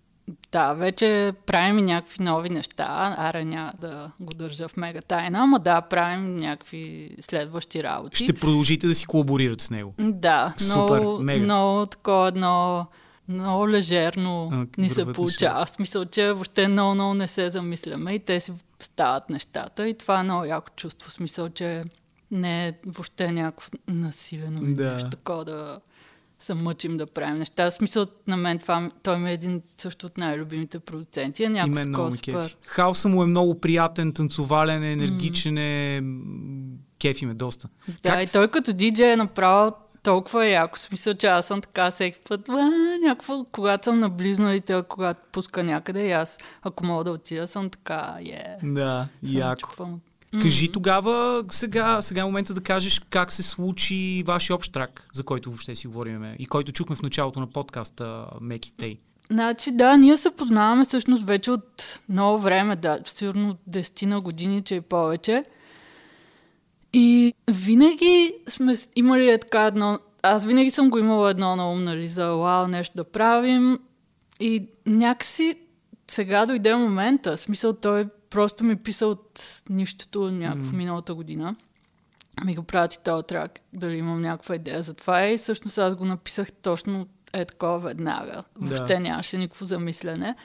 да, 0.52 0.74
вече 0.74 1.34
правим 1.46 1.86
някакви 1.86 2.24
нови 2.24 2.50
неща. 2.50 3.16
Аре 3.18 3.46
няма 3.46 3.74
да 3.82 4.12
го 4.20 4.34
държа 4.34 4.68
в 4.68 4.78
мега 4.78 5.02
тайна, 5.02 5.40
ама 5.40 5.60
да, 5.60 5.82
правим 5.82 6.36
някакви 6.36 7.16
следващи 7.22 7.84
работи. 7.84 8.24
Ще 8.24 8.34
продължите 8.34 8.88
да 8.88 8.96
си 8.96 9.06
колаборират 9.06 9.62
с 9.62 9.70
него. 9.70 9.94
Да, 10.00 10.54
Супер, 10.58 11.00
много, 11.00 11.20
мега. 11.20 11.44
много 11.44 11.86
такова 11.86 12.28
едно 12.28 12.86
много 13.28 13.70
лежерно 13.70 14.50
А, 14.54 14.82
ни 14.82 14.90
се 14.90 15.14
получава. 15.14 15.66
В 15.66 15.70
смисъл, 15.70 16.06
че 16.06 16.34
въобще 16.34 16.68
много, 16.68 16.94
много 16.94 17.14
не 17.14 17.28
се 17.28 17.50
замисляме 17.50 18.14
и 18.14 18.20
те 18.20 18.40
си 18.40 18.52
стават 18.82 19.30
нещата 19.30 19.88
и 19.88 19.94
това 19.94 20.20
е 20.20 20.24
много 20.24 20.46
яко 20.46 20.68
чувство. 20.76 21.10
В 21.10 21.14
смисъл, 21.14 21.50
че 21.50 21.84
не 22.32 22.68
е 22.68 22.74
въобще 22.86 23.32
някакво 23.32 23.70
насилено 23.88 24.62
или 24.62 24.74
Да. 24.74 24.94
нещо 24.94 25.10
такова 25.10 25.46
да 25.46 25.80
се 26.40 26.54
мъчим 26.54 26.98
да 26.98 27.06
правим 27.06 27.38
неща. 27.38 27.66
В 27.66 27.74
смисъл, 27.74 28.06
на 28.28 28.38
мен 28.38 28.60
това, 28.60 28.90
той 29.04 29.18
ми 29.18 29.30
е 29.30 29.34
един 29.34 29.62
също 29.78 30.06
от 30.06 30.18
най-любимите 30.18 30.80
продуценти. 30.80 31.44
Е 31.44 31.50
някакво 31.50 31.84
такова 31.84 32.12
супер. 32.12 32.58
Хаоса 32.66 33.08
му 33.10 33.24
е 33.24 33.28
много 33.28 33.60
приятен, 33.60 34.14
танцовален, 34.14 34.84
е, 34.84 34.92
енергичен 34.92 35.58
е. 35.58 36.02
м, 36.02 36.24
Кефи 37.00 37.26
ме 37.26 37.34
доста. 37.34 37.68
Да, 38.04 38.10
Как- 38.10 38.24
и 38.24 38.28
той 38.28 38.48
като 38.48 38.74
диджей 38.74 39.12
е 39.12 39.18
направил 39.18 39.72
толкова 40.04 40.48
яко. 40.48 40.78
В 40.78 40.82
смисъл, 40.82 41.14
че 41.14 41.28
аз 41.28 41.46
съм 41.46 41.62
така 41.62 41.92
всеки 41.92 42.20
път, 42.30 42.50
а, 42.50 42.70
някакво, 43.04 43.46
когато 43.52 43.84
съм 43.84 44.00
наблизо 44.00 44.50
и 44.50 44.62
той, 44.62 44.84
когато 44.84 45.26
пуска 45.32 45.64
някъде, 45.64 46.08
и 46.08 46.12
аз, 46.12 46.38
ако 46.64 46.86
мога 46.86 47.04
да 47.04 47.12
отида, 47.12 47.48
съм 47.48 47.70
така, 47.70 48.16
е. 48.26 48.56
Да, 48.64 49.08
съм 49.26 49.38
яко. 49.38 49.60
чупвам. 49.60 50.00
Кажи 50.42 50.72
тогава, 50.72 51.44
сега, 51.50 52.02
сега 52.02 52.22
е 52.22 52.24
момента 52.24 52.54
да 52.54 52.62
кажеш 52.62 53.02
как 53.10 53.32
се 53.32 53.44
случи 53.44 54.24
вашия 54.28 54.56
общ 54.56 54.74
трак, 54.74 55.08
за 55.14 55.24
който 55.24 55.50
въобще 55.50 55.76
си 55.76 55.88
говорим 55.88 56.36
и 56.40 56.46
който 56.46 56.72
чухме 56.72 56.96
в 56.96 57.02
началото 57.02 57.40
на 57.40 57.48
подкаста 57.48 58.04
Make 58.42 58.66
It. 58.66 58.98
Значи 59.32 59.72
да, 59.72 59.98
ние 59.98 60.18
се 60.18 60.32
познаваме 60.32 60.86
всъщност 60.86 61.26
вече 61.26 61.52
от 61.52 62.00
много 62.10 62.40
време, 62.40 62.76
да, 62.76 63.00
сигурно 63.06 63.58
10 63.70 64.06
на 64.06 64.22
години, 64.22 64.62
че 64.62 64.76
и 64.76 64.82
повече. 64.82 65.44
И 66.94 67.34
винаги 67.52 68.34
сме 68.50 68.76
имали 68.96 69.30
е 69.30 69.38
така 69.38 69.66
едно... 69.66 70.00
Аз 70.24 70.46
винаги 70.46 70.72
съм 70.72 70.90
го 70.90 70.98
имала 70.98 71.30
едно 71.30 71.56
на 71.56 71.72
ум, 71.72 71.84
нали, 71.84 72.08
за 72.08 72.36
вау, 72.36 72.68
нещо 72.68 72.96
да 72.96 73.04
правим. 73.04 73.80
И 74.40 74.68
някакси 74.86 75.56
сега 76.12 76.46
дойде 76.46 76.76
момента. 76.76 77.38
Смисъл, 77.38 77.74
той 77.74 78.06
просто 78.30 78.64
ми 78.64 78.76
писа 78.76 79.08
от 79.08 79.62
нищото 79.70 80.32
някакво 80.32 80.72
миналата 80.72 81.14
година. 81.14 81.56
Ми 82.46 82.56
го 82.56 82.64
прати 82.64 83.04
този 83.04 83.24
трак, 83.24 83.60
дали 83.74 83.98
имам 83.98 84.22
някаква 84.22 84.56
идея 84.56 84.84
за 84.84 84.94
това. 84.94 85.28
И 85.28 85.38
всъщност 85.38 85.78
аз 85.78 85.96
го 85.96 86.06
написах 86.06 86.52
точно 86.52 87.08
е 87.34 87.46
такова 87.46 87.80
веднага. 87.80 88.34
Да. 88.34 88.44
Въобще 88.56 89.00
нямаше 89.00 89.38
никакво 89.38 89.66
замислене. 89.66 90.36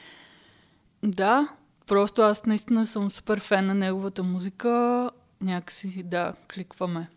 Да, 1.03 1.49
просто 1.87 2.23
аз 2.23 2.47
наистина 2.47 2.87
съм 2.87 3.11
супер 3.11 3.41
фен 3.41 3.67
на 3.67 3.75
неговата 3.75 4.23
музика. 4.23 5.11
Някакси, 5.41 6.03
да, 6.03 6.35
кликваме. 6.55 7.09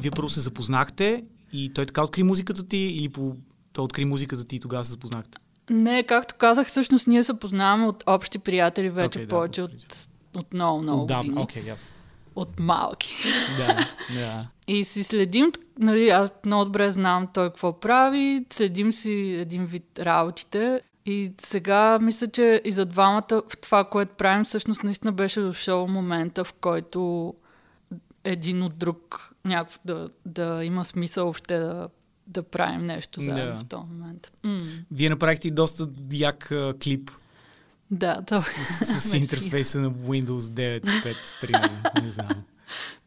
Вие 0.00 0.10
първо 0.10 0.28
се 0.28 0.40
запознахте 0.40 1.24
и 1.52 1.72
той 1.74 1.86
така 1.86 2.04
откри 2.04 2.22
музиката 2.22 2.66
ти 2.66 2.76
или 2.76 3.08
по... 3.08 3.36
той 3.72 3.84
откри 3.84 4.04
музиката 4.04 4.44
ти 4.44 4.56
и 4.56 4.60
тогава 4.60 4.84
се 4.84 4.90
запознахте? 4.90 5.38
Не, 5.70 6.02
както 6.02 6.34
казах, 6.38 6.66
всъщност 6.66 7.06
ние 7.06 7.24
се 7.24 7.38
познаваме 7.38 7.86
от 7.86 8.04
общи 8.06 8.38
приятели 8.38 8.90
вече 8.90 9.18
да, 9.18 9.28
повече 9.28 9.62
от 9.62 9.72
от, 9.72 10.08
от 10.36 10.54
много, 10.54 10.82
много 10.82 11.02
Отдавна. 11.02 11.22
години. 11.22 11.42
Окей, 11.42 11.62
ясно. 11.66 11.88
От 12.34 12.60
малки. 12.60 13.14
Да, 13.58 13.86
да. 14.14 14.48
И 14.68 14.84
си 14.84 15.02
следим, 15.04 15.52
нали, 15.78 16.08
аз 16.08 16.32
много 16.46 16.64
добре 16.64 16.90
знам 16.90 17.28
той 17.34 17.48
какво 17.48 17.80
прави, 17.80 18.44
следим 18.52 18.92
си 18.92 19.36
един 19.40 19.66
вид 19.66 19.98
работите. 19.98 20.80
И 21.06 21.32
сега 21.40 21.98
мисля, 21.98 22.26
че 22.26 22.62
и 22.64 22.72
за 22.72 22.86
двамата 22.86 23.42
в 23.48 23.56
това, 23.60 23.84
което 23.84 24.14
правим, 24.14 24.44
всъщност 24.44 24.82
наистина 24.82 25.12
беше 25.12 25.40
дошъл 25.40 25.86
момента, 25.86 26.44
в 26.44 26.52
който 26.52 27.34
един 28.24 28.62
от 28.62 28.78
друг 28.78 29.30
някакво 29.44 29.78
да, 29.84 30.08
да 30.26 30.64
има 30.64 30.84
смисъл 30.84 31.24
въобще 31.24 31.58
да, 31.58 31.88
да 32.26 32.42
правим 32.42 32.80
нещо 32.80 33.20
заедно 33.20 33.52
Да. 33.52 33.58
в 33.58 33.64
този 33.64 33.82
момент. 33.84 34.32
М, 34.44 34.60
Вие 34.90 35.08
направихте 35.10 35.48
и 35.48 35.50
доста 35.50 35.86
як 36.12 36.52
а, 36.52 36.74
клип 36.82 37.10
да, 37.90 38.22
то, 38.22 38.34
с, 38.36 38.44
с 39.00 39.12
Мерси. 39.12 39.16
интерфейса 39.16 39.80
на 39.80 39.90
Windows 39.90 40.38
9.5, 40.38 41.14
примерно. 41.40 41.80
Не 42.02 42.10
знам. 42.10 42.28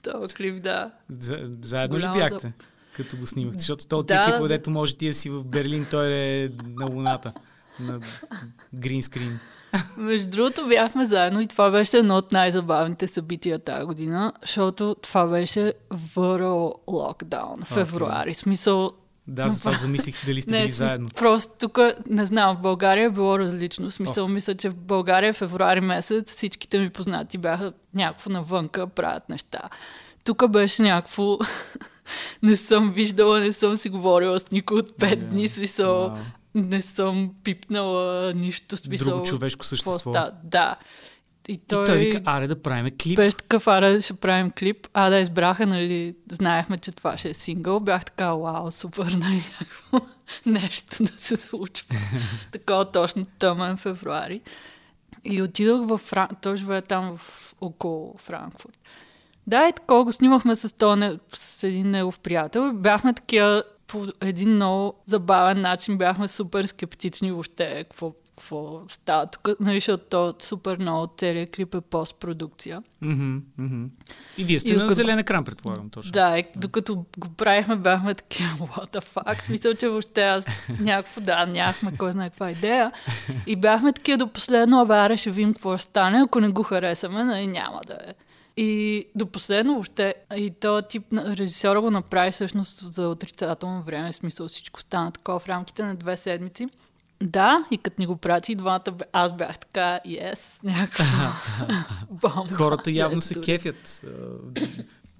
този 0.02 0.34
клип, 0.34 0.63
да. 0.63 0.91
За, 1.10 1.50
заедно 1.62 1.97
ли 1.97 2.02
Голяма 2.02 2.17
бяхте, 2.19 2.54
като 2.95 3.17
го 3.17 3.28
снимахте? 3.28 3.60
Защото 3.60 3.88
то 3.88 4.00
от 4.00 4.06
Да, 4.06 4.13
тия 4.13 4.26
да, 4.26 4.32
клипове, 4.32 4.47
да. 4.47 4.58
дето 4.58 4.69
може 4.69 4.95
ти 4.95 5.08
да 5.08 5.13
си 5.13 5.30
в 5.30 5.43
Берлин, 5.43 5.88
той 5.91 6.08
е 6.08 6.50
на 6.63 6.86
луната. 6.86 7.34
На 7.80 8.00
грин 8.74 9.04
скрин. 9.04 9.39
Между 9.98 10.30
другото 10.30 10.68
бяхме 10.68 11.06
заедно 11.06 11.42
и 11.42 11.48
това 11.48 11.72
беше 11.72 11.98
едно 11.98 12.16
от 12.18 12.32
най-забавните 12.32 13.08
събития 13.08 13.60
тази 13.60 13.86
година, 13.86 14.34
защото 14.42 14.96
това 15.02 15.28
беше 15.28 15.74
върл 16.16 16.74
локдаун, 16.88 17.64
февруари. 17.64 18.34
Смисъл, 18.34 18.92
Да, 19.28 19.48
затова 19.48 19.72
замислих 19.82 20.26
дали 20.26 20.42
сте 20.42 20.52
не, 20.52 20.62
били 20.62 20.72
заедно. 20.72 21.10
просто 21.16 21.54
тук, 21.60 21.80
не 22.10 22.26
знам, 22.26 22.58
в 22.58 22.62
България 22.62 23.06
е 23.06 23.10
било 23.10 23.40
различно. 23.40 23.92
Смисъл, 23.92 24.28
мисля, 24.28 24.56
че 24.56 24.70
в 24.70 24.76
България 24.76 25.34
февруари 25.34 25.82
месец 25.82 26.36
всичките 26.36 26.80
ми 26.80 26.90
познати 26.90 27.38
бяха 27.38 27.74
някакво 27.94 28.30
навънка, 28.30 28.88
правят 28.88 29.30
неща. 29.30 29.62
Тук 30.24 30.48
беше 30.50 30.82
някакво... 30.84 31.38
не 32.44 32.56
съм 32.56 32.92
виждала, 32.92 33.40
не 33.40 33.54
съм 33.54 33.76
си 33.76 33.90
говорила 33.90 34.40
с 34.40 34.52
никой 34.52 34.80
от 34.80 34.98
пет 34.98 35.20
Да. 35.20 35.26
дни, 35.26 35.48
смисъл... 35.48 36.10
Вау. 36.10 36.18
Не 36.56 36.82
съм 36.82 37.32
пипнала 37.44 38.34
нищо, 38.34 38.78
смисъл... 38.78 39.08
Друго 39.08 39.24
човешко 39.24 39.66
същество. 39.66 40.00
ста- 40.02 40.32
Да. 40.44 40.76
И 41.48 41.54
И 41.54 41.58
той, 41.58 41.86
той 41.86 41.98
вика, 41.98 42.22
аре 42.26 42.48
да 42.48 42.62
правим 42.62 42.98
клип. 42.98 43.16
беше 43.16 43.38
такъв, 43.38 43.68
ара 43.68 44.02
ще 44.02 44.14
правим 44.14 44.52
клип. 44.52 44.88
А 44.94 45.10
да 45.10 45.20
избраха, 45.20 45.68
нали, 45.68 46.16
знаехме, 46.32 46.78
че 46.78 46.92
това 46.92 47.18
ще 47.18 47.30
е 47.30 47.34
сингъл. 47.34 47.80
Бях 47.80 48.06
така, 48.06 48.32
вау, 48.32 48.72
супер, 48.72 49.06
нали, 49.14 49.42
нещо 50.46 51.04
да 51.04 51.12
се 51.18 51.38
случва. 51.38 51.96
Такова 52.52 52.86
точно 52.86 53.26
тъмен 53.40 53.78
февруари. 53.78 54.42
И 55.24 55.42
отидох 55.42 55.88
в 55.88 55.98
Франкфурт, 56.00 56.40
той 56.42 56.58
живее 56.58 56.82
там 56.82 57.18
в, 57.18 57.32
около 57.62 58.16
Франкфурт. 58.18 58.80
Да, 59.48 59.68
и 59.68 59.74
такова 59.74 60.04
го 60.04 60.12
снимахме 60.12 60.56
с, 60.56 60.70
този, 60.72 61.00
не- 61.00 61.18
с 61.30 61.64
един 61.64 61.90
негов 61.90 62.20
приятел. 62.20 62.74
Бяхме 62.74 63.14
такива 63.14 63.64
по 63.91 64.06
един 64.21 64.49
много 64.49 64.93
забавен 65.08 65.62
начин, 65.62 65.97
бяхме 65.97 66.27
супер 66.27 66.65
скептични 66.65 67.32
въобще 67.32 67.84
какво, 67.84 68.12
какво 68.30 68.82
става 68.88 69.25
тук, 69.25 69.49
нали, 69.60 69.77
защото 69.77 70.04
то 70.06 70.36
супер 70.39 70.77
много 70.77 71.08
целият 71.17 71.51
клип 71.51 71.75
е 71.75 71.82
постпродукция. 71.82 72.84
Мгм, 73.01 73.38
мгм. 73.58 73.86
И 74.38 74.43
вие 74.43 74.60
сте 74.60 74.69
И 74.69 74.73
на 74.73 74.80
докато- 74.80 74.93
зелен 74.93 75.19
екран, 75.19 75.43
предполагам, 75.43 75.89
точно. 75.89 76.12
Да, 76.12 76.39
и 76.39 76.45
докато 76.56 76.95
го 77.17 77.30
правихме, 77.30 77.75
бяхме 77.75 78.13
такива, 78.13 78.49
what 78.49 78.93
the 78.93 79.06
fuck, 79.06 79.41
смисъл, 79.41 79.73
че 79.73 79.89
въобще 79.89 80.23
аз 80.23 80.45
някакво, 80.69 81.21
да, 81.21 81.45
нямахме 81.45 81.97
кой 81.97 82.12
знае 82.12 82.30
каква 82.30 82.51
идея. 82.51 82.91
И 83.47 83.56
бяхме 83.56 83.93
такива 83.93 84.17
до 84.17 84.27
последно, 84.27 84.82
абе, 84.82 84.93
аре 84.95 85.17
ще 85.17 85.32
видим 85.32 85.54
какво 85.54 85.77
ще 85.77 85.86
стане, 85.86 86.21
ако 86.21 86.39
не 86.39 86.49
го 86.49 86.63
харесаме, 86.63 87.23
нали, 87.23 87.47
няма 87.47 87.82
да 87.88 87.93
е. 87.93 88.13
И 88.58 89.08
до 89.16 89.26
последно 89.26 89.74
въобще, 89.74 90.16
и 90.36 90.52
този 90.52 90.86
тип 90.90 91.12
на 91.12 91.38
режисьора 91.38 91.82
го 91.82 91.92
направи 91.92 92.32
всъщност 92.32 92.94
за 92.94 93.08
отрицателно 93.08 93.84
време, 93.84 94.12
в 94.12 94.16
смисъл 94.16 94.48
всичко 94.48 94.82
стана 94.82 95.12
такова 95.12 95.40
в 95.40 95.50
рамките 95.50 95.84
на 95.84 95.96
две 95.96 96.18
седмици. 96.18 96.68
Да, 97.22 97.66
и 97.72 97.78
като 97.78 97.96
ни 98.00 98.06
го 98.06 98.18
прати, 98.18 98.56
двамата, 98.56 98.84
аз 99.14 99.34
бях 99.34 99.60
така, 99.60 100.00
yes, 100.08 100.64
някаква 100.64 101.34
бомба. 102.10 102.56
Хората 102.56 102.92
явно 102.92 103.22
се 103.22 103.42
кефят. 103.42 104.02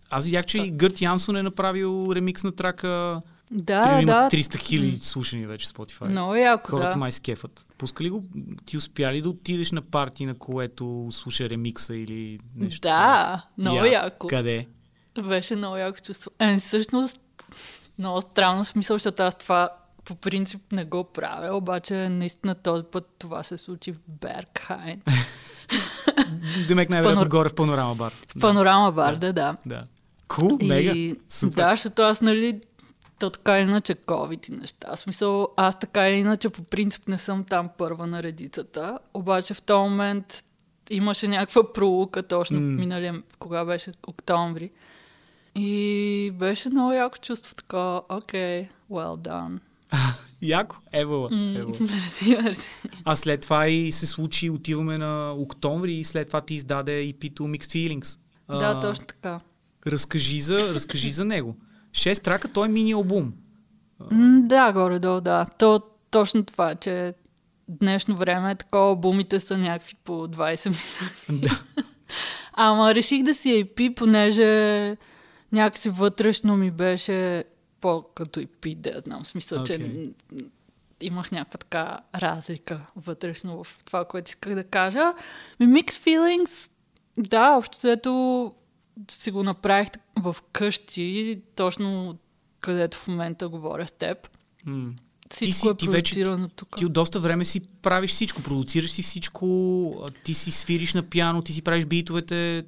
Аз 0.10 0.26
видях, 0.26 0.46
че 0.46 0.58
и 0.58 0.72
Гърт 0.72 1.02
Янсон 1.02 1.38
е 1.38 1.44
направил 1.44 2.12
ремикс 2.16 2.44
на 2.44 2.52
трака. 2.52 3.22
Да, 3.54 3.84
Примерно 3.84 4.06
да. 4.06 4.30
300 4.30 4.58
хиляди 4.58 4.96
слушания 4.96 5.48
вече 5.48 5.68
Spotify. 5.68 6.08
Много 6.08 6.36
яко, 6.36 6.70
Хората 6.70 6.90
да. 6.90 6.98
май 6.98 7.12
се 7.12 7.22
кефат. 7.22 7.66
Пуска 7.78 8.04
ли 8.04 8.10
го? 8.10 8.24
Ти 8.66 8.78
успя 8.78 9.14
ли 9.14 9.22
да 9.22 9.30
отидеш 9.30 9.72
на 9.72 9.82
парти, 9.82 10.26
на 10.26 10.34
което 10.34 11.08
слуша 11.12 11.50
ремикса 11.50 11.96
или 11.96 12.40
нещо? 12.56 12.82
Да, 12.82 13.46
много 13.58 13.78
Я, 13.78 13.94
яко. 13.94 14.28
Къде? 14.28 14.68
Беше 15.28 15.56
много 15.56 15.76
яко 15.76 16.00
чувство. 16.00 16.32
Е, 16.40 16.58
всъщност, 16.58 17.20
много 18.00 18.22
странно 18.22 18.66
смисъл, 18.66 18.96
защото 18.96 19.22
аз 19.24 19.36
това 19.36 19.70
по 20.06 20.16
принцип 20.16 20.62
не 20.72 20.86
го 20.86 21.04
правя, 21.04 21.56
обаче 21.56 22.10
наистина 22.10 22.56
този 22.56 22.84
път 22.84 23.16
това 23.20 23.44
се 23.44 23.58
случи 23.58 23.92
в 23.92 23.98
Беркхайн. 24.08 25.02
Демек 26.68 26.90
най-вероятно 26.90 27.24
панор- 27.24 27.30
горе 27.30 27.50
в 27.50 27.56
панорама 27.56 27.96
бар. 27.96 28.14
В 28.28 28.40
панорама 28.40 28.92
бар, 28.92 29.16
да, 29.16 29.34
да. 29.34 29.56
Да. 29.66 29.84
Кул, 30.28 30.58
мега. 30.62 30.92
И, 30.92 31.16
Супер. 31.30 31.56
да, 31.56 31.70
защото 31.70 32.02
аз, 32.02 32.22
нали, 32.22 32.62
то 33.22 33.30
така 33.30 33.60
иначе 33.60 33.96
COVID 33.96 34.50
и 34.50 34.56
неща. 34.56 34.96
В 34.96 35.00
смисъл, 35.00 35.48
аз 35.58 35.80
така 35.80 36.10
или 36.10 36.18
иначе 36.18 36.50
по 36.50 36.64
принцип 36.64 37.08
не 37.08 37.18
съм 37.18 37.44
там 37.44 37.70
първа 37.78 38.08
на 38.08 38.24
редицата, 38.24 39.00
обаче 39.14 39.54
в 39.54 39.62
този 39.62 39.90
момент 39.90 40.44
имаше 40.90 41.28
някаква 41.28 41.74
пролука 41.74 42.24
точно 42.24 42.58
mm. 42.58 42.80
миналия, 42.80 43.24
кога 43.40 43.66
беше 43.66 43.92
октомври. 44.08 44.72
И 45.56 46.32
беше 46.34 46.70
много 46.70 46.94
яко 46.94 47.18
чувство 47.18 47.56
така, 47.56 48.02
окей, 48.10 48.64
okay, 48.64 48.70
well 48.92 49.28
done. 49.30 49.60
Яко. 50.42 50.76
Ево. 50.94 51.30
Мерси, 51.32 52.38
мерси. 52.38 52.90
А 53.06 53.16
след 53.16 53.42
това 53.42 53.68
и 53.68 53.92
се 53.92 54.08
случи, 54.08 54.50
отиваме 54.50 54.98
на 54.98 55.32
октомври 55.32 55.94
и 55.94 56.06
след 56.06 56.28
това 56.28 56.42
ти 56.42 56.54
издаде 56.54 56.92
EP-то 56.92 57.44
Mixed 57.44 58.00
Feelings. 58.00 58.20
А, 58.48 58.58
Да, 58.60 58.80
точно 58.80 59.06
така. 59.06 59.40
Разкажи 59.88 60.42
за, 60.42 60.74
разкажи 60.74 61.12
за 61.12 61.26
него. 61.26 61.56
Шест 61.94 62.24
трака, 62.24 62.48
той 62.48 62.68
е 62.68 62.72
мини 62.72 62.92
албум. 62.92 63.34
М, 64.12 64.42
Да, 64.44 64.72
горе-долу, 64.74 65.22
да. 65.22 65.46
То, 65.58 65.82
точно 66.12 66.46
това, 66.46 66.76
че 66.76 67.14
днешно 67.68 68.16
време 68.16 68.56
такова 68.56 68.86
албумите 68.86 69.40
са 69.40 69.58
някакви 69.58 69.96
по 70.04 70.28
20 70.28 70.66
минути. 70.70 71.48
Да. 71.48 71.62
Ама 72.54 72.96
реших 72.96 73.24
да 73.24 73.36
си 73.36 73.50
EP, 73.50 73.96
понеже 73.96 74.98
някакси 75.52 75.90
вътрешно 75.90 76.58
ми 76.58 76.72
беше 76.72 77.44
по-като 77.82 78.40
EP, 78.40 78.76
да 78.76 79.00
знам, 79.00 79.26
смисъл, 79.26 79.58
okay. 79.58 79.66
че 79.68 80.12
имах 81.02 81.32
някаква 81.32 81.58
така 81.58 82.00
разлика 82.16 82.80
вътрешно 82.96 83.64
в 83.64 83.84
това, 83.86 84.06
което 84.06 84.30
исках 84.30 84.56
да 84.56 84.64
кажа. 84.64 85.14
Ми 85.60 85.68
Mixed 85.68 85.90
Feelings, 85.90 86.72
да, 87.18 87.56
общо 87.58 87.78
взето 87.78 88.54
си 89.12 89.32
го 89.32 89.44
направих 89.44 89.88
в 90.20 90.36
къщи, 90.52 91.42
точно 91.56 92.18
където 92.60 92.98
в 92.98 93.08
момента 93.08 93.50
говоря 93.50 93.88
с 93.88 93.92
теб. 93.92 94.30
М. 94.66 94.92
Всичко 95.32 95.60
си- 95.62 95.68
е 95.70 95.74
ти 95.76 95.88
вече- 95.88 96.12
продуцирано 96.14 96.50
тук. 96.50 96.78
Ти 96.78 96.86
от 96.86 96.94
доста 96.94 97.20
време 97.20 97.46
си 97.46 97.62
правиш 97.82 98.12
всичко, 98.12 98.42
продуцираш 98.44 98.92
си 98.92 99.02
всичко, 99.02 100.04
ти 100.24 100.34
си 100.34 100.52
свириш 100.52 100.94
на 100.94 101.04
пиано, 101.04 101.42
ти 101.42 101.54
си 101.54 101.62
правиш 101.62 101.86
битовете. 101.86 102.64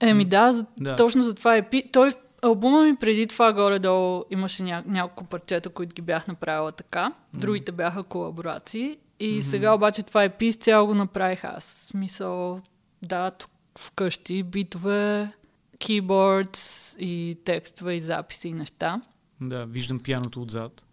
Еми 0.00 0.24
да, 0.24 0.52
за, 0.52 0.66
Да. 0.80 0.96
точно 0.96 1.22
за 1.22 1.34
това 1.34 1.56
е 1.56 1.70
пи. 1.70 1.90
Той 1.92 2.12
албума 2.42 2.82
ми 2.82 2.96
преди 2.96 3.26
това 3.26 3.52
горе-долу 3.52 4.24
имаше 4.30 4.62
ня- 4.62 4.86
няколко 4.86 5.24
парчета, 5.24 5.68
които 5.70 5.94
ги 5.94 6.02
бях 6.02 6.28
направила 6.28 6.72
така. 6.72 7.12
Другите 7.34 7.72
бяха 7.72 8.02
колаборации. 8.02 8.96
И 9.20 9.30
mm-hmm. 9.30 9.40
сега 9.40 9.74
обаче 9.74 10.02
това 10.02 10.24
е 10.24 10.28
пи, 10.28 10.52
цяло 10.52 10.86
го 10.86 10.94
направих 10.94 11.44
аз. 11.44 11.64
Смисъл, 11.64 12.60
да, 13.02 13.30
тук 13.30 13.50
вкъщи, 13.78 14.42
битове, 14.42 15.32
кейбордс 15.78 16.94
и 16.98 17.38
текстове 17.44 17.94
и 17.94 18.00
записи 18.00 18.48
и 18.48 18.52
неща. 18.52 19.00
Да, 19.40 19.66
виждам 19.66 20.00
пианото 20.00 20.42
отзад. 20.42 20.84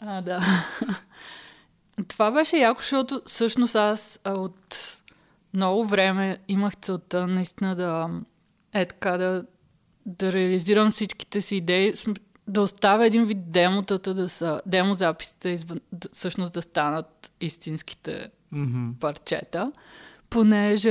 А, 0.00 0.22
да. 0.22 0.40
Това 2.08 2.30
беше 2.30 2.56
яко, 2.56 2.80
защото 2.80 3.22
всъщност 3.26 3.76
аз 3.76 4.20
от 4.26 4.76
много 5.54 5.84
време 5.84 6.38
имах 6.48 6.76
целта 6.76 7.26
наистина 7.26 7.76
да 7.76 8.10
е 8.72 8.86
така 8.86 9.16
да, 9.16 9.44
да 10.06 10.32
реализирам 10.32 10.90
всичките 10.90 11.40
си 11.40 11.56
идеи, 11.56 11.94
да 12.48 12.62
оставя 12.62 13.06
един 13.06 13.24
вид 13.24 13.50
демотата 13.50 14.14
да 14.14 14.28
са, 14.28 14.60
демозаписите 14.66 15.48
извън, 15.48 15.80
да, 15.92 16.08
всъщност 16.12 16.52
да 16.52 16.62
станат 16.62 17.32
истинските 17.40 18.30
Мгм. 18.52 18.90
парчета, 19.00 19.72
понеже 20.30 20.90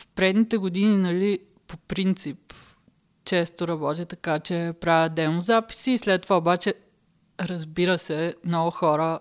в 0.00 0.06
предните 0.14 0.56
години, 0.56 0.96
нали, 0.96 1.38
по 1.74 1.78
принцип, 1.78 2.54
често 3.24 3.68
работя 3.68 4.06
така, 4.06 4.38
че 4.38 4.72
правя 4.80 5.08
демозаписи 5.08 5.90
и 5.90 5.98
след 5.98 6.22
това 6.22 6.36
обаче, 6.36 6.74
разбира 7.40 7.98
се, 7.98 8.34
много 8.44 8.70
хора 8.70 9.20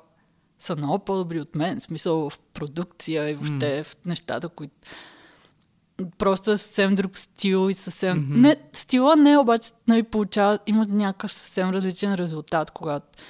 са 0.59 0.75
много 0.75 0.99
по-добри 0.99 1.39
от 1.39 1.55
мен, 1.55 1.79
в 1.79 1.83
смисъл 1.83 2.29
в 2.29 2.39
продукция 2.53 3.29
и 3.29 3.33
въобще 3.33 3.83
в 3.83 3.95
нещата, 4.05 4.49
които 4.49 4.73
просто 6.17 6.51
е 6.51 6.57
съвсем 6.57 6.95
друг 6.95 7.17
стил 7.17 7.69
и 7.69 7.73
съвсем... 7.73 8.17
Мгм. 8.17 8.41
Не, 8.41 8.55
стила 8.73 9.15
не, 9.15 9.37
обаче 9.37 9.69
нали, 9.87 10.03
получава, 10.03 10.59
има 10.67 10.85
някакъв 10.85 11.33
съвсем 11.33 11.69
различен 11.69 12.15
резултат, 12.15 12.71
когато 12.71 13.23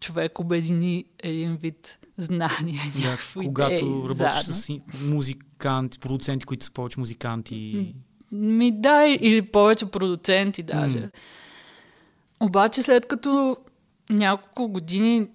човек 0.00 0.38
обедини 0.38 1.04
един 1.22 1.56
вид 1.56 1.98
знания, 2.18 2.82
Да, 2.94 3.00
някакви 3.00 3.44
когато 3.44 3.74
идеи 3.74 3.90
работиш 3.90 4.16
заедно. 4.16 4.54
с 4.54 4.68
музиканти, 5.00 5.98
продуценти, 5.98 6.46
които 6.46 6.64
са 6.64 6.72
повече 6.72 7.00
музиканти. 7.00 7.94
Ми 8.32 8.80
да, 8.80 9.06
или 9.06 9.42
повече 9.42 9.86
продуценти 9.86 10.62
даже. 10.62 10.98
М. 11.00 11.08
Обаче 12.40 12.82
след 12.82 13.06
като 13.06 13.56
няколко 14.10 14.68
години 14.68 15.28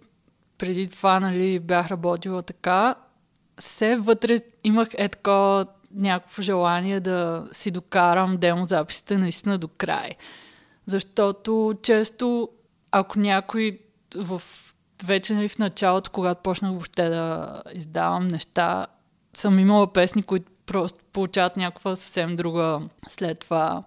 преди 0.57 0.89
това 0.89 1.19
нали, 1.19 1.59
бях 1.59 1.91
работила 1.91 2.41
така, 2.41 2.95
все 3.59 3.95
вътре 3.95 4.39
имах 4.63 4.89
е 4.93 5.09
такова 5.09 5.65
някакво 5.91 6.41
желание 6.41 6.99
да 6.99 7.47
си 7.51 7.71
докарам 7.71 8.37
демозаписите 8.37 9.17
наистина 9.17 9.57
до 9.57 9.67
край. 9.67 10.09
Защото 10.85 11.73
често, 11.83 12.49
ако 12.91 13.19
някой 13.19 13.79
в, 14.15 14.41
вече 15.03 15.33
нали, 15.33 15.49
в 15.49 15.57
началото, 15.57 16.11
когато 16.11 16.41
почнах 16.41 16.71
въобще 16.71 17.09
да 17.09 17.61
издавам 17.73 18.27
неща, 18.27 18.87
съм 19.33 19.59
имала 19.59 19.93
песни, 19.93 20.23
които 20.23 20.51
просто 20.65 20.99
получават 21.13 21.57
някаква 21.57 21.95
съвсем 21.95 22.35
друга 22.35 22.81
след 23.09 23.39
това 23.39 23.83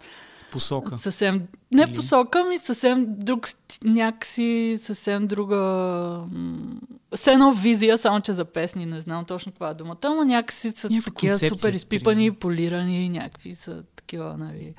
Посока. 0.51 0.97
Съвсем, 0.99 1.47
не 1.73 1.83
Или- 1.83 1.95
посока 1.95 2.45
ми, 2.45 2.59
съвсем 2.59 3.07
друг, 3.09 3.49
някакси 3.85 4.79
съвсем 4.83 5.27
друга, 5.27 5.59
все 7.17 7.33
едно 7.33 7.53
визия, 7.53 7.99
само 7.99 8.21
че 8.21 8.33
за 8.33 8.45
песни, 8.45 8.87
не 8.87 9.01
знам 9.01 9.25
точно 9.25 9.53
каква 9.53 9.69
е 9.69 9.75
думата, 9.75 9.97
но 10.05 10.25
някакси 10.25 10.73
са 10.77 10.91
Някаква 10.91 11.13
такива 11.13 11.39
супер 11.39 11.73
изпипани, 11.73 12.31
полирани, 12.31 13.09
някакви 13.09 13.55
са 13.55 13.83
такива, 13.97 14.37
нали. 14.39 14.75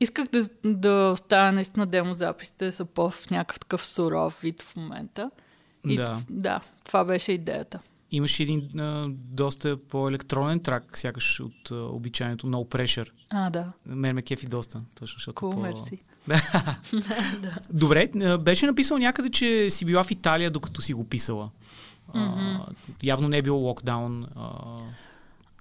Исках 0.00 0.24
да, 0.24 0.48
да 0.64 1.10
оставя 1.12 1.52
наистина 1.52 1.86
демозаписите, 1.86 2.72
са 2.72 2.84
по 2.84 3.10
в 3.10 3.30
някакъв 3.30 3.60
такъв 3.60 3.84
суров 3.84 4.40
вид 4.42 4.62
в 4.62 4.76
момента. 4.76 5.30
И, 5.88 5.96
Да. 5.96 6.18
да, 6.30 6.60
това 6.84 7.04
беше 7.04 7.32
идеята. 7.32 7.80
Имаш 8.12 8.40
един 8.40 8.80
а, 8.80 9.06
доста 9.10 9.76
по-електронен 9.88 10.60
трак, 10.60 10.98
сякаш 10.98 11.40
от 11.40 11.70
а, 11.70 11.74
обичайното 11.74 12.46
No 12.46 12.68
Pressure. 12.68 13.10
А, 13.30 13.50
да. 13.50 13.72
Мен 13.86 14.14
ме 14.14 14.22
кефи 14.22 14.46
доста, 14.46 14.80
точно 14.98 15.16
защото 15.16 15.42
Cool, 15.42 15.54
по... 15.54 15.60
мерси. 15.60 16.02
Добре, 17.70 18.10
беше 18.40 18.66
написал 18.66 18.98
някъде, 18.98 19.30
че 19.30 19.70
си 19.70 19.84
била 19.84 20.04
в 20.04 20.10
Италия, 20.10 20.50
докато 20.50 20.82
си 20.82 20.94
го 20.94 21.04
писала. 21.04 21.50
А, 22.14 22.66
явно 23.02 23.28
не 23.28 23.38
е 23.38 23.42
било 23.42 23.58
локдаун. 23.58 24.26
А, 24.36 24.50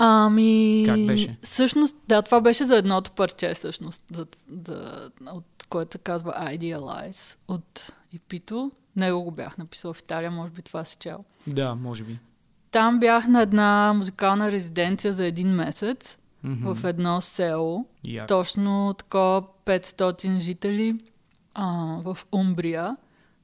Ами... 0.01 0.83
Как 0.85 1.05
беше? 1.05 1.37
Всъщност, 1.41 1.95
да, 2.07 2.21
това 2.21 2.41
беше 2.41 2.65
за 2.65 2.77
едното 2.77 3.11
парче, 3.11 3.53
всъщност, 3.53 4.03
за, 4.11 4.27
да, 4.47 5.09
от 5.33 5.45
което 5.69 5.91
се 5.91 5.97
казва 5.97 6.33
Idealize 6.33 7.37
от 7.47 7.93
EP-то. 8.15 8.71
Него 8.95 9.23
го 9.23 9.31
бях 9.31 9.57
написал 9.57 9.93
в 9.93 9.99
Италия, 9.99 10.31
може 10.31 10.51
би 10.51 10.61
това 10.61 10.83
си 10.83 10.97
чел. 10.99 11.23
да, 11.47 11.75
може 11.75 12.03
би. 12.03 12.19
Там 12.71 12.99
бях 12.99 13.27
на 13.27 13.41
една 13.41 13.93
музикална 13.95 14.51
резиденция 14.51 15.13
за 15.13 15.25
един 15.25 15.47
месец 15.47 16.17
Мгм. 16.43 16.73
в 16.73 16.83
едно 16.83 17.21
село. 17.21 17.85
Яко. 18.03 18.27
Точно 18.27 18.95
такова 18.97 19.43
500 19.65 20.39
жители 20.39 20.95
а, 21.53 21.65
в 22.03 22.17
Умбрия, 22.31 22.97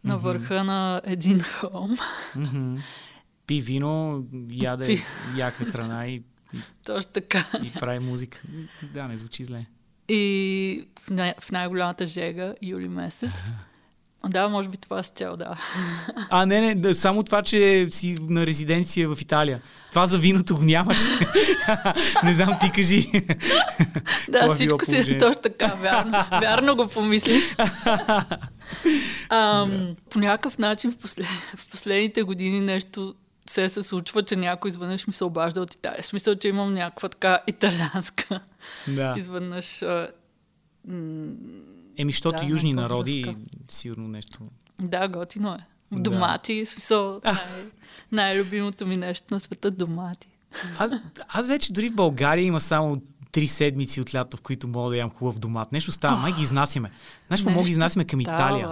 на 0.03 0.13
Мгм. 0.13 0.23
върха 0.23 0.63
на 0.63 1.01
един 1.05 1.39
холм. 1.41 1.95
Мгм. 2.35 2.75
Пи 3.47 3.61
вино, 3.61 4.23
яде 4.49 4.85
Пи. 4.85 4.99
яка 5.37 5.65
храна 5.65 6.07
и, 6.07 6.23
Точно 6.83 7.11
така. 7.11 7.45
и 7.63 7.71
прави 7.71 7.99
музика. 7.99 8.41
Да, 8.93 9.07
не 9.07 9.17
звучи 9.17 9.45
зле. 9.45 9.65
И 10.09 10.87
в, 10.99 11.09
най- 11.09 11.33
в 11.39 11.51
най-голямата 11.51 12.07
жега, 12.07 12.53
юли 12.61 12.87
месец. 12.89 13.31
Да, 14.29 14.47
може 14.47 14.69
би 14.69 14.77
това 14.77 15.03
с 15.03 15.09
цел, 15.09 15.37
да. 15.37 15.57
А, 16.29 16.45
не, 16.45 16.75
не, 16.75 16.93
само 16.93 17.23
това, 17.23 17.41
че 17.41 17.87
си 17.91 18.15
на 18.21 18.45
резиденция 18.45 19.09
в 19.09 19.21
Италия. 19.21 19.61
Това 19.89 20.07
за 20.07 20.17
виното 20.17 20.55
го 20.55 20.63
нямаш. 20.63 20.97
не 22.23 22.33
знам, 22.33 22.57
ти 22.61 22.71
кажи. 22.71 23.11
да, 24.29 24.39
Какво 24.39 24.51
е 24.51 24.55
всичко 24.55 24.85
си 24.85 24.97
е 24.97 25.17
точно 25.17 25.41
така, 25.41 25.67
вярно. 25.67 26.25
Вярно 26.41 26.75
го 26.75 26.87
помисли. 26.87 27.41
Ам, 29.29 29.95
по 30.09 30.19
някакъв 30.19 30.57
начин 30.57 30.91
в, 30.91 30.97
послед... 30.97 31.25
в 31.55 31.71
последните 31.71 32.23
години 32.23 32.61
нещо 32.61 33.15
се 33.49 33.69
се 33.69 33.83
случва, 33.83 34.23
че 34.23 34.35
някой 34.35 34.69
изведнъж 34.69 35.07
ми 35.07 35.13
се 35.13 35.23
обажда 35.23 35.61
от 35.61 35.73
Италия. 35.73 36.01
В 36.01 36.05
смисъл, 36.05 36.35
че 36.35 36.47
имам 36.47 36.73
някаква 36.73 37.09
така 37.09 37.39
италианска. 37.47 38.39
Да. 38.87 39.13
Изведнъж. 39.17 39.83
Еми, 41.97 42.11
защото 42.11 42.39
Да, 42.39 42.45
южни 42.45 42.73
народи, 42.73 43.23
връзка. 43.25 43.39
сигурно 43.67 44.07
нещо. 44.07 44.39
Да, 44.81 45.07
готино 45.07 45.53
е. 45.53 45.57
Да. 45.91 45.99
Домати, 45.99 46.65
в 46.65 46.69
смисъл, 46.69 47.21
най- 47.23 47.35
най-любимото 48.11 48.87
ми 48.87 48.95
нещо 48.95 49.25
на 49.31 49.39
света 49.39 49.71
домати. 49.71 50.27
Аз, 50.79 50.91
аз 51.27 51.47
вече 51.47 51.73
дори 51.73 51.89
в 51.89 51.95
България 51.95 52.43
има 52.45 52.59
само 52.59 53.01
три 53.31 53.47
седмици 53.47 54.01
от 54.01 54.15
лято, 54.15 54.37
в 54.37 54.41
които 54.41 54.67
мога 54.67 54.89
да 54.89 54.97
ям 54.97 55.09
хубав 55.09 55.39
домат. 55.39 55.71
Нещо 55.71 55.91
става, 55.91 56.17
май 56.17 56.33
ги 56.33 56.43
изнасяме. 56.43 56.91
Знаеш, 57.27 57.43
мога 57.43 57.57
да 57.57 57.63
ги 57.63 57.71
изнасяме 57.71 58.05
към 58.05 58.19
Италия. 58.19 58.69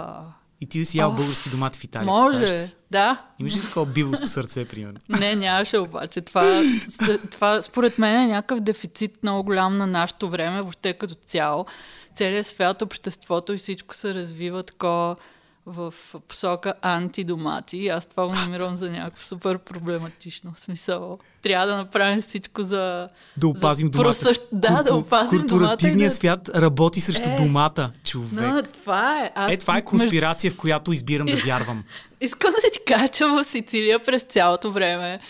И 0.64 0.66
ти 0.66 0.78
да 0.78 0.84
си 0.84 0.98
ял 0.98 1.10
Оф, 1.10 1.16
български 1.16 1.50
домати 1.50 1.78
в 1.78 1.84
Италия. 1.84 2.06
Може, 2.06 2.70
да. 2.90 3.22
Имаш 3.38 3.56
ли 3.56 3.60
такова 3.60 3.86
биволско 3.86 4.26
сърце, 4.26 4.64
примерно? 4.64 4.98
Не, 5.08 5.34
нямаше 5.34 5.78
обаче. 5.78 6.20
Това, 6.20 6.62
това 7.30 7.62
според 7.62 7.98
мен 7.98 8.16
е 8.16 8.26
някакъв 8.26 8.60
дефицит 8.60 9.22
много 9.22 9.44
голям 9.44 9.76
на 9.78 9.86
нашето 9.86 10.28
време, 10.28 10.62
въобще 10.62 10.92
като 10.92 11.14
цяло. 11.14 11.66
Целият 12.16 12.46
свят, 12.46 12.82
обществото 12.82 13.52
и 13.52 13.58
всичко 13.58 13.94
се 13.94 14.14
развива 14.14 14.62
такова 14.62 15.16
в 15.66 15.94
посока 16.28 16.74
антидомати. 16.82 17.88
Аз 17.88 18.06
това 18.06 18.26
го 18.26 18.34
намирам 18.34 18.76
за 18.76 18.90
някакво 18.90 19.22
супер 19.22 19.58
проблематично. 19.58 20.52
В 20.54 20.60
смисъл, 20.60 21.18
трябва 21.42 21.66
да 21.66 21.76
направим 21.76 22.20
всичко 22.20 22.62
за... 22.62 23.08
Да 23.36 23.48
опазим 23.48 23.86
за 23.86 23.90
домата. 23.90 24.18
просъщ... 24.18 24.42
Да, 24.52 24.82
да 24.82 24.94
опазим 24.94 25.38
домата. 25.38 25.54
Корпоративният 25.54 26.10
да... 26.10 26.16
свят 26.16 26.48
работи 26.48 27.00
срещу 27.00 27.28
Е, 27.28 27.36
домата, 27.36 27.92
човек. 28.04 28.28
Но, 28.32 28.62
това 28.62 29.24
е. 29.24 29.30
Аз, 29.34 29.52
Е, 29.52 29.56
това 29.56 29.76
е 29.76 29.84
конспирация, 29.84 30.50
в 30.50 30.56
която 30.56 30.92
избирам 30.92 31.26
да 31.26 31.36
вярвам. 31.36 31.84
Искам 32.20 32.50
да 32.50 32.70
ти 32.72 32.84
кажа, 32.86 33.08
че 33.08 33.24
в 33.24 33.44
Сицилия 33.44 34.04
през 34.04 34.22
цялото 34.22 34.72
време 34.72 35.20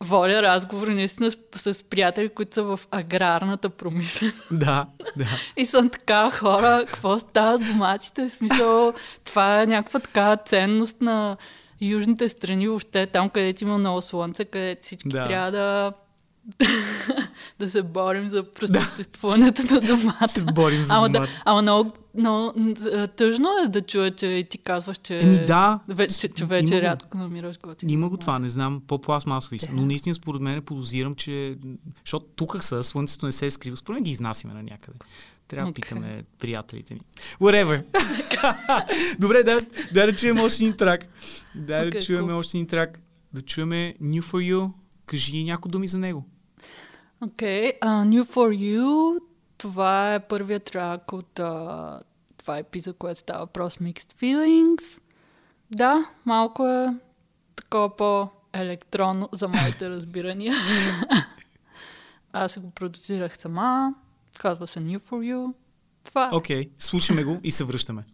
водя 0.00 0.42
разговори 0.42 0.94
наистина 0.94 1.30
с, 1.30 1.36
с 1.74 1.84
приятели, 1.84 2.28
които 2.28 2.54
са 2.54 2.62
в 2.62 2.80
аграрната 2.90 3.70
промишленост. 3.70 4.38
да, 4.50 4.86
да. 5.16 5.26
И 5.56 5.64
съм 5.64 5.88
така 5.90 6.30
хора, 6.30 6.84
какво 6.86 7.18
става 7.18 7.56
с 7.56 7.60
доматите? 7.60 8.28
В 8.28 8.32
смисъл, 8.32 8.94
това 9.24 9.62
е 9.62 9.66
някаква 9.66 10.00
така 10.00 10.36
ценност 10.36 11.00
на 11.00 11.36
южните 11.80 12.28
страни, 12.28 12.68
въобще 12.68 13.06
там, 13.06 13.30
където 13.30 13.64
има 13.64 13.78
много 13.78 14.02
слънце, 14.02 14.44
където 14.44 14.82
всички 14.82 15.08
Да. 15.08 15.24
трябва 15.28 15.50
да 15.50 15.92
да 17.58 17.68
се 17.68 17.82
борим 17.82 18.28
за 18.28 18.52
просъществуването 18.52 19.62
на 19.74 19.80
домата. 19.80 20.28
Се 20.28 20.40
борим 20.40 20.84
за 20.84 20.94
ама, 20.94 21.08
домата. 21.08 21.32
да, 21.32 21.42
ама 21.44 21.62
много, 21.62 21.90
много 22.14 22.52
тъжно 23.16 23.48
е 23.64 23.68
да 23.68 23.82
чуя, 23.82 24.14
че 24.14 24.26
и 24.26 24.44
ти 24.44 24.58
казваш, 24.58 24.98
че, 24.98 25.18
Еми 25.18 25.46
да, 25.46 25.80
вече, 25.88 26.18
че, 26.18 26.28
че 26.28 26.42
има 26.42 26.48
вече 26.48 26.74
го. 26.74 26.80
рядко 26.80 27.18
намираш 27.18 27.58
готини. 27.58 27.92
Има 27.92 28.08
го 28.08 28.16
това, 28.16 28.38
не 28.38 28.48
знам, 28.48 28.82
по-пластмасови 28.86 29.58
са. 29.58 29.68
Но 29.72 29.86
наистина 29.86 30.14
според 30.14 30.42
мен 30.42 30.62
подозирам, 30.62 31.14
че... 31.14 31.56
Защото 32.04 32.26
тук 32.36 32.62
са, 32.64 32.84
слънцето 32.84 33.26
не 33.26 33.32
се 33.32 33.46
е 33.46 33.50
скрива. 33.50 33.76
Според 33.76 33.94
мен 33.94 34.02
ги 34.02 34.10
изнасяме 34.10 34.54
на 34.54 34.62
някъде. 34.62 34.98
Трябва 35.48 35.66
да 35.66 35.70
Окей. 35.70 35.82
питаме 35.82 36.24
приятелите 36.38 36.94
ни. 36.94 37.00
Whatever. 37.40 37.84
Добре, 39.18 39.42
да, 39.42 39.60
да, 39.92 40.06
да 40.06 40.16
чуем 40.16 40.40
още 40.40 40.64
един 40.64 40.76
трак. 40.76 41.06
Да, 41.54 41.80
да 41.80 41.88
Окей, 41.88 42.02
чуем 42.02 42.24
cool. 42.26 42.34
още 42.34 42.58
един 42.58 42.66
трак. 42.66 43.00
Да 43.32 43.42
чуем 43.42 43.70
New 44.02 44.22
For 44.22 44.54
You. 44.54 44.70
Кажи 45.06 45.44
някои 45.44 45.70
думи 45.70 45.88
за 45.88 45.98
него. 45.98 46.24
Окей, 47.20 47.72
okay, 47.72 47.78
uh, 47.80 48.08
New 48.08 48.24
For 48.24 48.56
You, 48.56 49.20
това 49.58 50.14
е 50.14 50.20
първият 50.20 50.64
трак 50.64 51.12
от 51.12 51.34
uh, 51.34 52.00
това 52.36 52.58
епи, 52.58 52.80
за 52.80 52.92
което 52.92 53.20
става 53.20 53.40
въпрос 53.40 53.76
Mixed 53.76 54.12
Feelings. 54.12 55.00
Да, 55.70 56.10
малко 56.24 56.68
е 56.68 56.94
такова 57.56 57.96
по-електронно 57.96 59.28
за 59.32 59.48
моите 59.48 59.90
разбирания. 59.90 60.54
Аз 62.32 62.58
го 62.58 62.70
продуцирах 62.70 63.38
сама. 63.38 63.94
Казва 64.38 64.66
се 64.66 64.80
New 64.80 64.98
For 64.98 65.34
You. 65.34 65.54
Това 66.04 66.24
е. 66.24 66.36
Окей, 66.36 66.64
okay, 66.64 66.70
слушаме 66.78 67.24
го 67.24 67.40
и 67.44 67.50
се 67.50 67.64
връщаме. 67.64 68.04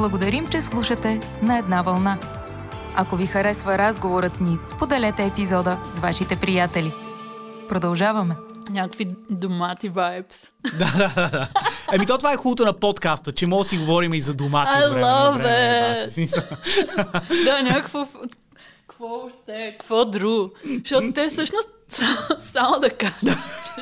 Благодарим, 0.00 0.48
че 0.48 0.60
слушате 0.60 1.20
на 1.42 1.58
една 1.58 1.82
вълна. 1.82 2.18
Ако 2.96 3.16
ви 3.16 3.26
харесва 3.26 3.78
разговорът 3.78 4.40
ни, 4.40 4.58
споделете 4.66 5.24
епизода 5.24 5.78
с 5.92 5.98
вашите 5.98 6.36
приятели. 6.36 6.92
Продължаваме. 7.68 8.36
Някакви 8.70 9.06
домати 9.30 9.88
вайбс. 9.88 10.36
да, 10.78 10.92
да, 10.96 11.28
да. 11.28 11.48
Еми 11.92 12.06
то 12.06 12.18
това 12.18 12.32
е 12.32 12.36
хубавото 12.36 12.64
на 12.64 12.72
подкаста, 12.72 13.32
че 13.32 13.46
може 13.46 13.66
да 13.66 13.68
си 13.68 13.78
говорим 13.78 14.14
и 14.14 14.20
за 14.20 14.34
домати 14.34 14.70
I 14.72 14.88
време 14.88 15.02
love 15.02 15.32
време. 15.32 15.96
it. 16.08 17.44
Да, 17.44 17.62
някакво... 17.70 18.06
Какво 18.88 19.26
още? 19.26 19.76
Какво 19.78 20.04
друго? 20.04 20.50
Защото 20.78 21.12
те 21.12 21.28
всъщност 21.28 21.68
са- 21.88 22.36
само 22.38 22.80
да 22.80 22.90
кажат, 22.90 23.38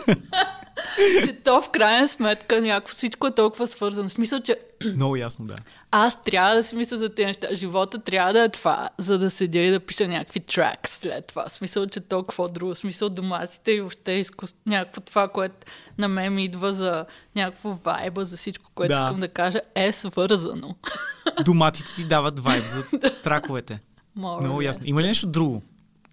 че, 1.25 1.33
то 1.45 1.61
в 1.61 1.71
крайна 1.71 2.09
сметка 2.09 2.61
някакво 2.61 2.95
всичко 2.95 3.27
е 3.27 3.35
толкова 3.35 3.67
свързано. 3.67 4.09
В 4.09 4.13
смисъл, 4.13 4.41
че 4.41 4.57
Много 4.95 5.17
ясно, 5.17 5.47
да. 5.47 5.55
аз 5.91 6.23
трябва 6.23 6.57
да 6.57 6.65
си 6.65 6.77
мисля 6.77 6.99
за 6.99 7.09
тези 7.09 7.27
неща. 7.27 7.47
Живота 7.55 7.99
трябва 7.99 8.33
да 8.33 8.43
е 8.43 8.49
това, 8.49 8.89
за 8.99 9.19
да 9.19 9.31
седя 9.31 9.59
и 9.59 9.71
да 9.71 9.81
пиша 9.81 10.09
някакви 10.09 10.41
тракс 10.41 10.91
след 10.91 11.27
това. 11.27 11.45
В 11.49 11.53
смисъл, 11.53 11.87
че 11.87 12.01
то 12.01 12.23
какво 12.23 12.49
друго. 12.49 12.75
В 12.75 12.79
смисъл, 12.79 13.09
домаците 13.09 13.73
и 13.73 13.81
въобще 13.81 14.13
изкус... 14.13 14.55
някакво 14.67 15.01
това, 15.01 15.29
което 15.29 15.55
на 15.99 16.09
мен 16.09 16.35
ми 16.35 16.45
идва 16.45 16.73
за 16.75 17.07
някакво 17.37 17.71
вайба, 17.73 18.25
за 18.25 18.37
всичко, 18.37 18.71
което 18.75 18.93
Да. 18.97 19.05
искам 19.05 19.19
да 19.21 19.29
кажа, 19.29 19.61
е 19.75 19.93
свързано. 19.93 20.75
Доматите 21.45 21.95
ти 21.95 22.05
дават 22.05 22.41
вайб 22.41 22.63
за 22.65 22.83
траковете. 23.25 23.81
More 24.19 24.41
Много 24.41 24.63
ясно. 24.63 24.83
Има 24.87 25.03
ли 25.03 25.07
нещо 25.07 25.27
друго, 25.27 25.63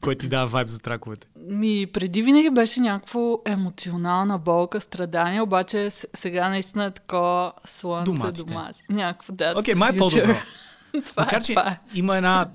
което 0.05 0.19
ти 0.19 0.29
дава 0.29 0.47
вайб 0.47 0.67
за 0.67 0.79
траковете? 0.79 1.27
Ми, 1.49 1.87
преди 1.93 2.21
винаги 2.21 2.49
беше 2.49 2.79
някакво 2.79 3.37
емоционална 3.45 4.37
болка, 4.37 4.81
страдание, 4.81 5.41
обаче 5.41 5.89
сега 6.13 6.49
наистина 6.49 6.85
е 6.85 6.91
такова 6.91 7.53
слънце, 7.65 8.11
Доматите. 8.11 8.43
домати. 8.43 8.83
Някакво 8.89 9.33
that's 9.33 9.59
Окей, 9.59 9.75
май 9.75 9.89
е 9.89 9.97
по-добро. 9.97 10.35
това 11.05 11.23
Макар, 11.23 11.41
е, 11.41 11.43
че 11.43 11.53
това 11.53 11.69
е. 11.69 11.79
има 11.93 12.17
една, 12.17 12.49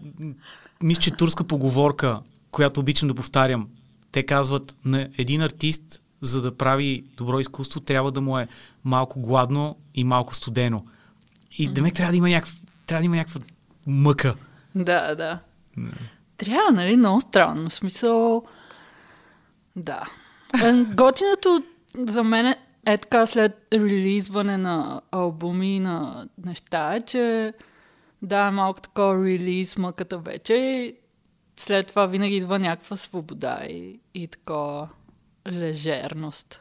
мисля, 0.83 1.01
че 1.01 1.11
турска 1.11 1.45
поговорка, 1.45 2.21
която 2.51 2.81
обичам 2.81 3.09
да 3.09 3.15
повтарям. 3.15 3.67
Те 4.13 4.23
казват, 4.23 4.77
на 4.85 5.09
един 5.19 5.43
артист, 5.43 6.01
за 6.21 6.43
да 6.43 6.57
прави 6.57 7.05
добро 7.17 7.41
изкуство, 7.41 7.81
трябва 7.81 8.13
да 8.13 8.21
му 8.21 8.39
е 8.39 8.49
малко 8.85 9.21
гладно 9.21 9.77
и 9.95 10.05
малко 10.05 10.35
студено. 10.35 10.85
И 11.59 11.69
демек 11.69 11.95
трябва 11.95 12.11
да 12.11 12.17
има, 12.17 12.29
някакъв, 12.29 12.61
трябва 12.87 13.01
да 13.01 13.07
има 13.07 13.17
някаква 13.17 13.41
мъка. 13.87 14.35
Да, 14.75 15.15
да. 15.15 15.39
Трябва, 16.41 16.73
нали? 16.73 16.97
Много 16.97 17.21
странно. 17.21 17.71
В 17.71 17.75
смисъл... 17.75 18.43
Да. 19.77 20.03
Е, 20.65 20.73
Готиното 20.73 21.63
за 21.99 22.25
мен 22.25 22.47
е, 22.47 22.57
е 22.87 22.99
така 22.99 23.27
след 23.27 23.67
релизване 23.73 24.57
на 24.57 25.01
албуми 25.11 25.77
и 25.77 25.81
на 25.81 26.29
неща, 26.45 27.01
че 27.01 27.55
да, 28.23 28.49
е 28.49 28.51
малко 28.51 28.81
такова 28.81 29.25
релиз 29.25 29.79
мъката 29.79 30.19
вече 30.19 30.55
и 30.55 30.95
след 31.57 31.87
това 31.87 32.07
винаги 32.07 32.37
идва 32.37 32.59
някаква 32.59 32.97
свобода 32.97 33.61
и, 33.69 34.01
и 34.15 34.29
такова 34.29 34.89
лежерност. 35.49 36.61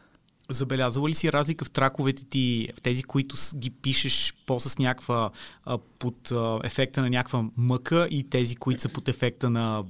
Забелязала 0.50 1.10
ли 1.10 1.14
си 1.14 1.32
разлика 1.32 1.66
в 1.66 1.70
траковете 1.70 2.26
ти, 2.26 2.68
в 2.78 2.82
тези, 2.82 3.04
които 3.04 3.36
ги 3.56 3.70
пишеш 3.70 4.34
по 4.46 4.60
с 4.60 4.80
някаква 4.80 5.30
а, 5.66 5.78
под 6.00 6.32
а, 6.32 6.60
ефекта 6.64 7.02
на 7.02 7.10
някаква 7.10 7.44
мъка 7.58 8.08
и 8.12 8.30
тези, 8.30 8.56
които 8.56 8.82
са 8.82 8.90
под 8.90 9.08
ефекта 9.08 9.50
на 9.50 9.84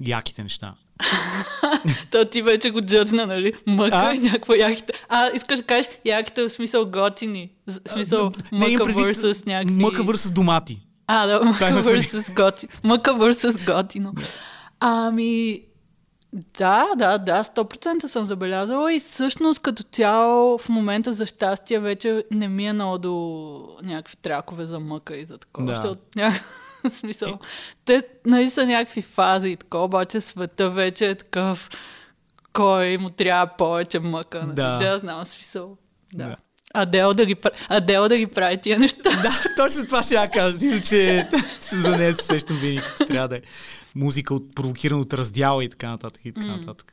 яките 0.00 0.42
неща? 0.42 0.74
То 2.10 2.24
ти 2.24 2.42
вече 2.42 2.70
го 2.70 2.80
джъджна, 2.80 3.26
нали? 3.26 3.52
Мъка 3.66 3.96
А? 3.96 4.14
и 4.14 4.18
някаква 4.18 4.56
яките. 4.56 4.92
А, 5.08 5.30
искаш 5.34 5.58
да 5.58 5.66
кажеш 5.66 5.90
яките 6.04 6.42
в 6.42 6.50
смисъл 6.50 6.84
готини. 6.90 7.50
В 7.66 7.88
смисъл 7.90 8.32
Не, 8.52 8.58
мъка 8.58 8.84
versus 8.84 9.46
някакви... 9.46 9.74
Мъка 9.74 10.02
versus 10.04 10.32
домати. 10.32 10.80
А, 11.06 11.26
да, 11.26 11.40
мъка 11.44 11.54
Това 11.56 11.68
има 11.68 11.82
предвид. 11.82 12.10
versus 12.10 12.34
готи. 12.34 12.66
Мъка 12.84 13.10
versus 13.10 13.74
готино. 13.74 14.12
Ами, 14.80 15.62
да, 16.32 16.86
да, 16.96 17.18
да, 17.18 17.44
100% 17.44 18.06
съм 18.06 18.26
забелязала 18.26 18.92
и 18.92 19.00
всъщност 19.00 19.62
като 19.62 19.82
цяло 19.82 20.58
в 20.58 20.68
момента 20.68 21.12
за 21.12 21.26
щастие 21.26 21.78
вече 21.78 22.24
не 22.30 22.48
ми 22.48 22.66
е 22.66 22.72
много 22.72 22.98
до 22.98 23.78
някакви 23.82 24.16
тракове 24.16 24.64
за 24.64 24.80
мъка 24.80 25.16
и 25.16 25.24
за 25.24 25.38
такова. 25.38 25.66
Да. 25.66 25.74
Защото 25.74 26.00
ня... 26.16 26.32
в 26.84 26.90
смисъл, 26.90 27.38
те 27.84 28.02
нали 28.26 28.50
са 28.50 28.66
някакви 28.66 29.02
фази 29.02 29.48
и 29.48 29.56
такова, 29.56 29.84
обаче 29.84 30.20
света 30.20 30.70
вече 30.70 31.10
е 31.10 31.14
такъв 31.14 31.68
кой 32.52 32.98
му 32.98 33.10
трябва 33.10 33.56
повече 33.56 34.00
мъка. 34.00 34.42
нали? 34.42 34.54
Да. 34.54 34.78
да 34.78 34.98
знам 34.98 35.24
смисъл. 35.24 35.76
Да. 36.14 36.24
Да. 36.24 36.36
Адел 36.74 37.14
да, 37.14 37.26
ги, 37.26 37.36
Адел 37.68 38.08
да 38.08 38.16
ги 38.16 38.26
прави 38.26 38.58
тия 38.58 38.78
неща. 38.78 39.10
Да, 39.22 39.54
точно 39.56 39.84
това 39.84 40.02
ще 40.02 40.14
я 40.14 40.30
кажа. 40.30 40.58
Мисля, 40.62 40.80
че 40.80 41.28
се 41.60 41.80
за 41.80 41.96
нея 41.96 42.14
се 42.14 42.24
сещам 42.24 42.56
винаги, 42.56 42.82
като 42.98 43.06
трябва 43.06 43.28
да 43.28 43.36
е 43.36 43.40
музика 43.94 44.34
от 44.34 44.54
провокирана 44.54 45.00
от 45.00 45.14
раздяла 45.14 45.64
и 45.64 45.68
така 45.68 45.90
нататък. 45.90 46.22
И 46.24 46.32
така 46.32 46.56
нататък. 46.56 46.92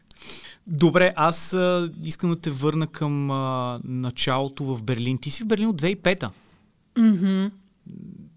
Добре, 0.68 1.14
аз 1.16 1.54
а, 1.54 1.92
искам 2.04 2.30
да 2.30 2.36
те 2.36 2.50
върна 2.50 2.88
към 2.88 3.32
а, 3.32 3.80
началото 3.84 4.64
в 4.64 4.84
Берлин. 4.84 5.18
Ти 5.18 5.32
си 5.32 5.44
в 5.44 5.48
Берлин 5.48 5.68
от 5.68 5.82
2005-та. 5.82 6.32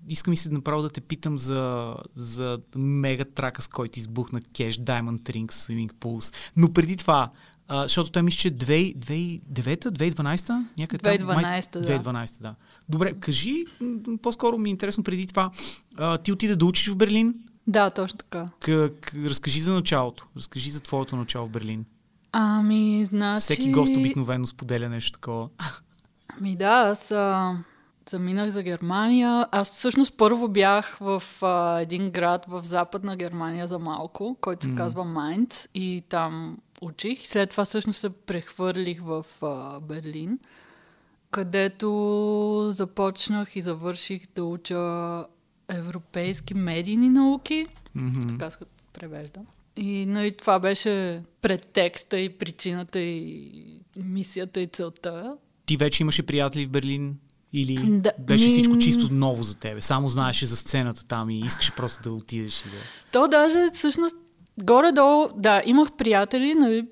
Искам 0.08 0.30
ми 0.30 0.36
се 0.36 0.50
направо 0.50 0.82
да 0.82 0.90
те 0.90 1.00
питам 1.00 1.38
за, 1.38 1.94
за 2.16 2.58
мега 2.76 3.24
трака, 3.24 3.62
с 3.62 3.68
който 3.68 3.98
избухна 3.98 4.40
Cash 4.40 4.70
Diamond 4.70 5.22
Rings 5.22 5.50
Swimming 5.50 5.92
Pools. 5.92 6.34
Но 6.56 6.72
преди 6.72 6.96
това, 6.96 7.30
а, 7.74 7.82
защото 7.82 8.10
той 8.10 8.22
мисля, 8.22 8.38
че 8.38 8.56
2009-та, 8.56 9.90
2012-та? 9.90 10.64
Някъде 10.78 11.18
там? 11.18 11.28
2012-та, 11.28 11.80
да. 11.80 11.86
2012 11.86 12.40
да. 12.42 12.54
Добре, 12.88 13.12
кажи, 13.20 13.64
по-скоро 14.22 14.58
ми 14.58 14.68
е 14.68 14.70
интересно 14.70 15.04
преди 15.04 15.26
това. 15.26 15.50
А, 15.96 16.18
ти 16.18 16.32
отида 16.32 16.56
да 16.56 16.64
учиш 16.66 16.88
в 16.88 16.96
Берлин. 16.96 17.34
Да, 17.66 17.90
точно 17.90 18.18
така. 18.18 18.48
Как, 18.60 19.14
разкажи 19.24 19.60
за 19.60 19.74
началото. 19.74 20.26
Разкажи 20.36 20.70
за 20.70 20.80
твоето 20.80 21.16
начало 21.16 21.46
в 21.46 21.50
Берлин. 21.50 21.84
Ами, 22.32 23.04
значи... 23.04 23.44
Всеки 23.44 23.72
гост 23.72 23.96
обикновено 23.96 24.46
споделя 24.46 24.88
нещо 24.88 25.12
такова. 25.12 25.48
Ми 26.40 26.56
да, 26.56 26.70
аз 26.92 27.10
а, 27.10 27.56
заминах 28.10 28.50
за 28.50 28.62
Германия. 28.62 29.46
Аз 29.52 29.72
всъщност 29.72 30.16
първо 30.16 30.48
бях 30.48 30.96
в 31.00 31.22
а, 31.42 31.80
един 31.80 32.10
град 32.10 32.44
в 32.48 32.60
западна 32.64 33.16
Германия 33.16 33.66
за 33.66 33.78
малко, 33.78 34.36
който 34.40 34.64
се 34.64 34.74
казва 34.74 35.04
Майнц 35.04 35.68
и 35.74 36.02
там 36.08 36.58
учих. 36.82 37.26
След 37.26 37.50
това 37.50 37.64
всъщност 37.64 38.00
се 38.00 38.10
прехвърлих 38.10 39.02
в 39.02 39.26
а, 39.42 39.80
Берлин, 39.80 40.38
където 41.30 42.72
започнах 42.76 43.56
и 43.56 43.60
завърших 43.60 44.22
да 44.34 44.44
уча 44.44 44.78
европейски 45.68 46.54
медийни 46.54 47.08
науки. 47.08 47.66
Така 48.28 48.50
се 48.50 48.58
превежда. 48.92 49.40
И 49.76 50.06
нали, 50.06 50.36
това 50.36 50.58
беше 50.58 51.22
претекста 51.40 52.18
и 52.18 52.28
причината 52.28 53.00
и 53.00 53.50
мисията 53.96 54.60
и 54.60 54.66
целта. 54.66 55.36
Ти 55.66 55.76
вече 55.76 56.02
имаше 56.02 56.22
приятели 56.22 56.66
в 56.66 56.70
Берлин? 56.70 57.18
Или 57.52 58.00
Да, 58.00 58.12
беше 58.18 58.48
всичко 58.48 58.78
чисто 58.78 59.14
ново 59.14 59.42
за 59.42 59.54
тебе? 59.54 59.80
Само 59.80 60.08
знаеше 60.08 60.46
за 60.46 60.56
сцената 60.56 61.04
там 61.04 61.30
и 61.30 61.38
искаше 61.38 61.76
просто 61.76 62.02
да 62.02 62.12
отидеш 62.12 62.60
и 62.60 62.64
да... 62.64 62.76
То 63.12 63.28
даже 63.28 63.70
всъщност 63.74 64.16
горе-долу, 64.62 65.28
да, 65.36 65.62
имах 65.66 65.92
приятели, 65.92 66.54
нали, 66.54 66.86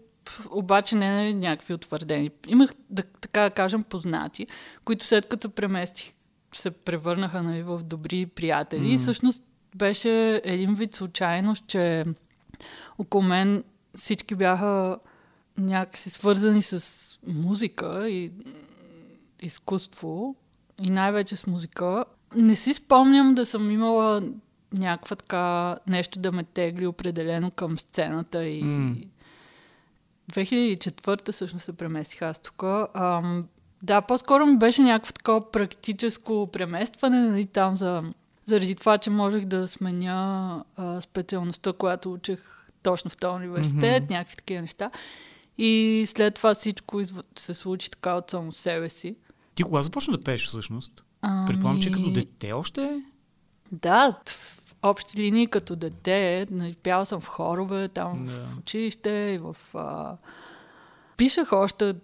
обаче 0.51 0.97
не 0.97 1.35
някакви 1.35 1.75
утвърдени. 1.75 2.31
Имах, 2.49 2.71
да, 2.91 3.03
така 3.03 3.43
да 3.43 3.51
кажем, 3.51 3.83
познати, 3.83 4.47
които 4.85 5.05
след 5.05 5.27
като 5.27 5.51
преместих 5.51 6.11
се 6.55 6.71
превърнаха 6.71 7.43
нали, 7.43 7.63
в 7.63 7.83
добри 7.83 8.27
приятели. 8.27 8.87
Mm. 8.87 8.95
И 8.95 8.99
всъщност 8.99 9.43
беше 9.75 10.41
един 10.45 10.75
вид 10.75 10.95
случайност, 10.95 11.67
че 11.67 12.05
около 12.99 13.23
мен 13.23 13.65
всички 13.97 14.35
бяха 14.35 14.99
някакси 15.59 16.11
свързани 16.11 16.63
с 16.63 16.85
музика 17.27 18.09
и 18.09 18.31
изкуство 19.43 20.35
и 20.83 20.91
най-вече 20.91 21.37
с 21.37 21.47
музика. 21.47 22.05
Не 22.35 22.57
си 22.57 22.75
спомням 22.75 23.35
да 23.35 23.47
съм 23.47 23.71
имала 23.71 24.23
някаква 24.75 25.17
така 25.17 25.77
нещо 25.87 26.19
да 26.19 26.33
ме 26.33 26.45
тегли 26.45 26.87
определено 26.87 27.51
към 27.51 27.79
сцената 27.79 28.47
и 28.47 28.65
mm. 28.65 29.07
2004 30.33 31.33
всъщност 31.33 31.65
се 31.65 31.73
преместих 31.73 32.23
аз 32.23 32.39
тук. 32.39 32.63
Ам, 32.95 33.45
да, 33.83 34.01
по-скоро 34.01 34.47
ми 34.47 34.59
беше 34.59 34.83
някакво 34.83 35.13
такова 35.13 35.51
практическо 35.51 36.49
преместване, 36.53 37.21
нали, 37.21 37.47
там 37.47 37.77
за, 37.77 38.03
заради 38.47 38.75
това, 38.75 38.99
че 38.99 39.11
можех 39.11 39.45
да 39.45 39.69
сменя 39.69 40.65
а, 40.77 41.01
специалността, 41.01 41.73
която 41.73 42.13
учех 42.13 42.41
точно 42.83 43.11
в 43.11 43.17
този 43.17 43.37
университет, 43.37 44.03
mm-hmm. 44.05 44.11
някакви 44.11 44.37
такива 44.37 44.63
неща. 44.63 44.91
И 45.59 46.05
след 46.07 46.35
това 46.35 46.55
всичко 46.55 47.03
се 47.39 47.55
случи 47.55 47.91
така 47.91 48.15
от 48.15 48.31
само 48.31 48.53
себе 48.53 48.89
си. 48.89 49.17
Ти 49.55 49.63
кога 49.63 49.83
започна 49.83 50.17
да 50.17 50.25
пееш 50.25 50.47
всъщност? 50.47 51.05
Ами... 51.23 51.47
Предполагам, 51.47 51.83
че 51.83 51.91
като 51.91 52.13
дете 52.13 52.53
още? 52.53 53.03
Да, 53.73 54.19
общи 54.83 55.23
линии 55.23 55.47
като 55.47 55.77
дете. 55.77 56.47
Нали, 56.51 56.75
пяла 56.83 57.07
съм 57.07 57.21
в 57.21 57.27
хорове, 57.27 57.89
там 57.89 58.27
да. 58.27 58.33
в 58.33 58.59
училище 58.59 59.11
и 59.11 59.39
в... 59.39 59.57
А... 59.75 60.17
Пишах 61.17 61.53
още 61.53 61.95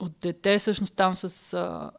от 0.00 0.12
дете, 0.20 0.58
всъщност 0.58 0.94
там 0.96 1.16
с 1.16 1.54
а, 1.54 1.90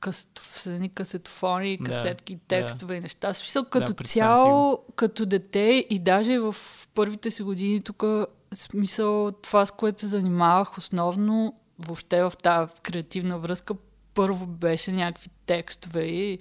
касетофони, 0.00 0.88
касетофони, 0.88 1.78
касетки, 1.84 2.34
да, 2.34 2.40
текстове 2.48 2.94
да. 2.94 2.98
и 2.98 3.00
неща. 3.00 3.34
Смисъл 3.34 3.64
като 3.64 3.92
да, 3.94 4.04
цяло, 4.04 4.84
като 4.96 5.26
дете 5.26 5.86
и 5.90 5.98
даже 5.98 6.38
в 6.38 6.56
първите 6.94 7.30
си 7.30 7.42
години 7.42 7.82
тук, 7.82 8.04
смисъл 8.54 9.32
това, 9.32 9.66
с 9.66 9.70
което 9.70 10.00
се 10.00 10.06
занимавах 10.06 10.78
основно, 10.78 11.54
въобще 11.78 12.22
в 12.22 12.32
тази 12.42 12.72
креативна 12.82 13.38
връзка, 13.38 13.74
първо 14.14 14.46
беше 14.46 14.92
някакви 14.92 15.28
текстове 15.46 16.02
и 16.02 16.38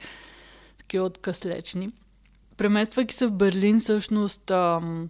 такива 0.78 1.06
откъслечни. 1.06 1.92
Премествайки 2.58 3.16
се 3.16 3.28
в 3.28 3.32
Берлин, 3.32 3.80
всъщност 3.80 4.52
ам, 4.52 5.10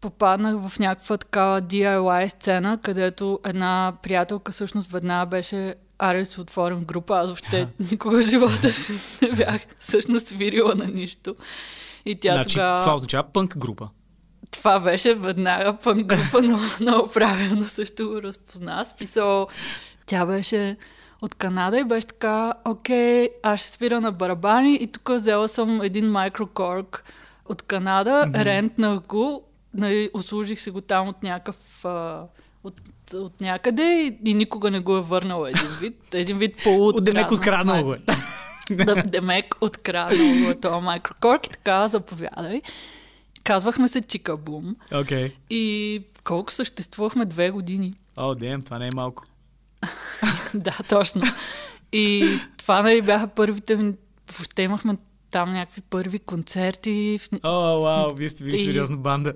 попаднах 0.00 0.68
в 0.68 0.78
някаква 0.78 1.16
такава 1.16 1.62
DIY 1.62 2.28
сцена, 2.28 2.78
където 2.82 3.40
една 3.44 3.92
приятелка 4.02 4.52
всъщност 4.52 4.90
веднага 4.90 5.26
беше 5.26 5.74
аре 5.98 6.24
се 6.24 6.40
отворим 6.40 6.84
група, 6.84 7.18
аз 7.18 7.26
въобще 7.26 7.68
никога 7.90 8.22
в 8.22 8.22
живота 8.22 8.70
си 8.70 9.18
не 9.22 9.36
бях 9.36 9.60
всъщност 9.80 10.26
свирила 10.28 10.74
на 10.74 10.86
нищо. 10.86 11.34
И 12.04 12.14
тя 12.14 12.32
значи, 12.32 12.54
тогава... 12.54 12.80
Това 12.80 12.94
означава 12.94 13.28
пънк 13.32 13.58
група. 13.58 13.88
Това 14.50 14.80
беше 14.80 15.14
веднага 15.14 15.76
пънк 15.78 16.06
група, 16.06 16.42
но 16.42 16.58
много 16.80 17.10
правилно 17.10 17.62
също 17.62 18.08
го 18.08 18.22
разпозна. 18.22 18.84
Списал, 18.84 19.48
тя 20.06 20.26
беше 20.26 20.76
от 21.22 21.34
Канада 21.34 21.78
и 21.78 21.84
беше 21.84 22.06
така, 22.06 22.54
окей, 22.64 23.28
аз 23.42 23.60
ще 23.60 23.70
свира 23.70 24.00
на 24.00 24.12
барабани 24.12 24.74
и 24.74 24.86
тук 24.86 25.10
взела 25.14 25.48
съм 25.48 25.80
един 25.80 26.12
микрокорк 26.12 27.04
от 27.48 27.62
Канада, 27.62 28.10
mm-hmm. 28.10 28.44
рентнах 28.44 29.00
го, 29.00 29.42
нали, 29.74 30.10
услужих 30.14 30.60
си 30.60 30.70
го 30.70 30.80
там 30.80 31.08
от 31.08 31.22
някакъв 31.22 31.84
от, 32.64 32.80
от 33.14 33.40
някъде 33.40 33.82
и, 33.82 34.30
и 34.30 34.34
никога 34.34 34.70
не 34.70 34.80
го 34.80 34.96
е 34.96 35.00
върнал 35.00 35.46
един 35.46 35.70
вид. 35.80 35.96
Един 36.14 36.38
вид 36.38 36.56
полуоткраднал. 36.64 36.98
От 36.98 37.04
Демек 37.04 37.30
откраднал 37.30 37.84
го 37.84 37.92
е. 37.92 37.98
Да, 38.70 39.02
Демек 39.02 39.56
откраднал 39.60 40.44
го 40.44 40.50
е 40.50 40.54
това 40.54 40.92
микрокорк 40.92 41.46
и 41.46 41.50
така, 41.50 41.88
заповядай. 41.88 42.62
Казвахме 43.44 43.88
се 43.88 44.00
Чикабум. 44.00 44.76
Okay. 44.90 45.32
И 45.50 46.02
колко 46.24 46.52
съществувахме 46.52 47.24
две 47.24 47.50
години. 47.50 47.94
О, 48.16 48.22
oh, 48.22 48.38
дем, 48.38 48.62
това 48.62 48.78
не 48.78 48.86
е 48.86 48.90
малко. 48.94 49.24
да, 50.54 50.76
точно. 50.88 51.22
И 51.92 52.38
това 52.58 52.82
нали 52.82 53.02
бяха 53.02 53.28
първите, 53.28 53.94
въобще 54.32 54.62
имахме 54.62 54.96
там 55.30 55.52
някакви 55.52 55.82
първи 55.82 56.18
концерти. 56.18 57.18
О, 57.42 57.82
вау, 57.82 58.14
вие 58.14 58.28
сте 58.28 58.44
били 58.44 58.64
сериозна 58.64 58.96
банда. 58.96 59.32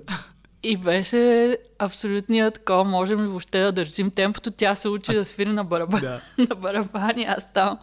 И 0.63 0.77
беше 0.77 1.57
абсолютният 1.79 2.53
такова, 2.53 2.83
можем 2.83 3.23
ли 3.23 3.27
въобще 3.27 3.59
да 3.59 3.71
държим 3.71 4.11
темпото. 4.11 4.51
Тя 4.51 4.75
се 4.75 4.89
учи 4.89 5.11
а... 5.11 5.15
да 5.15 5.25
свири 5.25 5.49
на, 5.49 5.63
бараба... 5.63 5.99
да. 5.99 6.21
на 6.49 6.55
барабани, 6.55 7.23
аз 7.23 7.53
там 7.53 7.79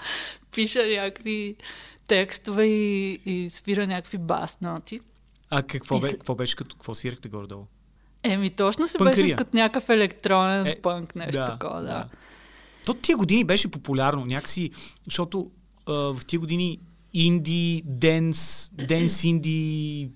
пиша 0.54 0.86
някакви 0.86 1.56
текстове 2.08 2.64
и, 2.64 3.20
и 3.24 3.50
свира 3.50 3.86
някакви 3.86 4.18
бас 4.18 4.60
ноти. 4.60 5.00
А 5.50 5.62
какво, 5.62 6.00
бе, 6.00 6.12
какво 6.12 6.34
беше 6.34 6.56
като, 6.56 6.76
какво 6.76 6.94
свирахте 6.94 7.28
горе-долу? 7.28 7.66
Еми, 8.22 8.50
точно 8.50 8.88
се 8.88 8.98
беше 8.98 9.36
като 9.36 9.56
някакъв 9.56 9.88
електронен 9.88 10.66
е, 10.66 10.80
пънк, 10.82 11.14
нещо 11.14 11.40
да, 11.40 11.44
такова, 11.44 11.80
да. 11.80 11.86
да. 11.86 12.08
То 12.88 12.94
тия 12.94 13.16
години 13.16 13.44
беше 13.44 13.68
популярно 13.68 14.26
някакси, 14.26 14.70
защото 15.04 15.50
а, 15.86 15.92
в 15.92 16.20
тия 16.26 16.40
години 16.40 16.78
инди, 17.12 17.82
денс, 17.86 18.70
денс 18.88 19.24
инди, 19.24 20.08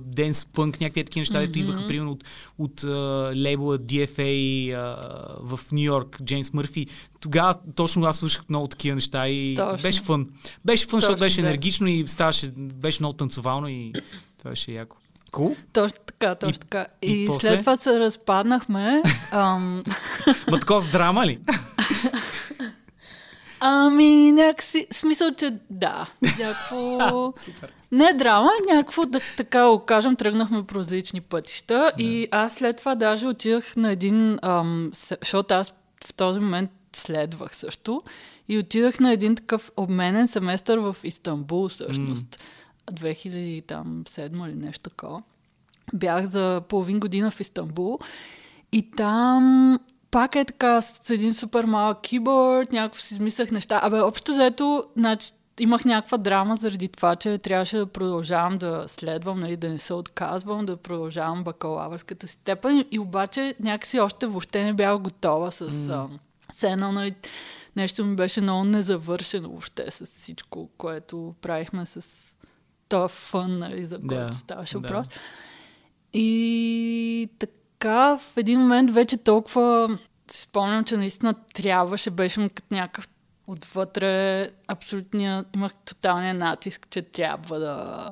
денс 0.00 0.46
пънк, 0.46 0.80
някакви 0.80 1.04
такива 1.04 1.20
неща, 1.20 1.38
mm-hmm. 1.38 1.56
идваха 1.56 1.86
примерно 1.86 2.10
от, 2.10 2.24
от 2.58 2.80
uh, 2.80 3.42
лейбла 3.42 3.78
DFA 3.78 4.72
uh, 4.72 5.56
в 5.56 5.72
Нью 5.72 5.82
Йорк, 5.82 6.18
Джеймс 6.24 6.52
Мърфи. 6.52 6.86
Тогава 7.20 7.54
точно 7.74 8.04
аз 8.04 8.16
слушах 8.16 8.48
много 8.48 8.66
такива 8.66 8.94
неща 8.94 9.28
и 9.28 9.54
точно. 9.56 9.88
беше 9.88 10.02
фън. 10.02 10.26
Беше 10.64 10.86
фън, 10.86 11.00
защото 11.00 11.20
беше 11.20 11.42
да. 11.42 11.48
енергично 11.48 11.86
и 11.88 12.04
ставаше, 12.06 12.50
беше 12.56 13.02
много 13.02 13.16
танцовално 13.16 13.68
и 13.68 13.92
това 14.38 14.50
беше 14.50 14.72
яко. 14.72 14.96
Cool. 15.32 15.56
Точно 15.72 15.98
така, 16.06 16.34
точно 16.34 16.54
и, 16.54 16.58
така. 16.58 16.86
И, 17.02 17.22
и 17.22 17.26
после? 17.26 17.40
след 17.40 17.60
това 17.60 17.76
се 17.76 18.00
разпаднахме. 18.00 19.02
ам... 19.32 19.82
Ма 20.50 20.60
такова 20.60 20.80
с 20.80 20.88
драма 20.88 21.26
ли? 21.26 21.38
Ами, 23.60 24.32
някакси, 24.32 24.86
смисъл, 24.90 25.34
че 25.34 25.58
да, 25.70 26.06
някакво... 26.22 27.32
Не 27.92 28.12
драма, 28.12 28.50
някакво, 28.70 29.06
да, 29.06 29.20
така 29.36 29.68
го 29.68 29.78
кажем, 29.78 30.16
тръгнахме 30.16 30.62
по 30.62 30.74
различни 30.74 31.20
пътища 31.20 31.92
да. 31.96 32.02
и 32.02 32.28
аз 32.30 32.54
след 32.54 32.76
това 32.76 32.94
даже 32.94 33.26
отидах 33.26 33.76
на 33.76 33.92
един, 33.92 34.38
ам, 34.42 34.90
защото 34.92 35.54
аз 35.54 35.74
в 36.06 36.14
този 36.14 36.40
момент 36.40 36.70
следвах 36.96 37.56
също 37.56 38.02
и 38.48 38.58
отидах 38.58 39.00
на 39.00 39.12
един 39.12 39.34
такъв 39.34 39.72
обменен 39.76 40.28
семестър 40.28 40.78
в 40.78 40.96
Истанбул 41.04 41.68
всъщност. 41.68 42.26
Mm. 42.26 42.42
2007 42.92 44.46
или 44.46 44.54
нещо 44.54 44.90
такова. 44.90 45.22
Бях 45.94 46.24
за 46.24 46.62
половин 46.68 47.00
година 47.00 47.30
в 47.30 47.40
Истанбул 47.40 47.98
и 48.72 48.90
там 48.90 49.78
пак 50.10 50.34
е 50.34 50.44
така 50.44 50.80
с 50.80 51.10
един 51.10 51.34
супер 51.34 51.64
малък 51.64 52.00
киборд, 52.02 52.72
някакво 52.72 53.00
си 53.00 53.14
измислях 53.14 53.50
неща. 53.50 53.80
Абе, 53.82 54.00
общо 54.00 54.32
заето, 54.32 54.84
значи, 54.96 55.32
имах 55.60 55.84
някаква 55.84 56.18
драма 56.18 56.56
заради 56.56 56.88
това, 56.88 57.16
че 57.16 57.38
трябваше 57.38 57.76
да 57.76 57.86
продължавам 57.86 58.58
да 58.58 58.84
следвам, 58.86 59.40
нали, 59.40 59.56
да 59.56 59.68
не 59.68 59.78
се 59.78 59.94
отказвам, 59.94 60.66
да 60.66 60.76
продължавам 60.76 61.44
бакалавърската 61.44 62.28
степен 62.28 62.84
и 62.90 62.98
обаче 62.98 63.54
някакси 63.60 64.00
още 64.00 64.26
въобще 64.26 64.64
не 64.64 64.72
бях 64.72 64.98
готова 64.98 65.50
с... 65.50 65.70
Mm. 65.70 66.18
А, 66.62 66.72
едно, 66.72 66.92
нали, 66.92 67.14
нещо 67.76 68.04
ми 68.04 68.16
беше 68.16 68.40
много 68.40 68.64
незавършено 68.64 69.48
въобще 69.48 69.90
с 69.90 70.06
всичко, 70.06 70.68
което 70.78 71.34
правихме 71.40 71.86
с 71.86 72.06
този 72.88 73.14
фън, 73.14 73.58
нали, 73.58 73.86
за 73.86 73.98
който 73.98 74.14
yeah, 74.14 74.30
ставаше 74.30 74.78
въпрос. 74.78 75.08
Да. 75.08 75.14
И 76.12 77.30
така 77.38 77.52
така 77.78 78.18
в 78.18 78.36
един 78.36 78.60
момент 78.60 78.90
вече 78.90 79.16
толкова 79.16 79.98
си 80.30 80.40
спомням, 80.40 80.84
че 80.84 80.96
наистина 80.96 81.34
трябваше, 81.54 82.10
беше 82.10 82.48
като 82.48 82.74
някакъв 82.74 83.08
отвътре 83.46 84.50
абсолютния, 84.68 85.44
имах 85.54 85.72
тоталния 85.84 86.34
натиск, 86.34 86.86
че 86.90 87.02
трябва 87.02 87.58
да, 87.58 88.10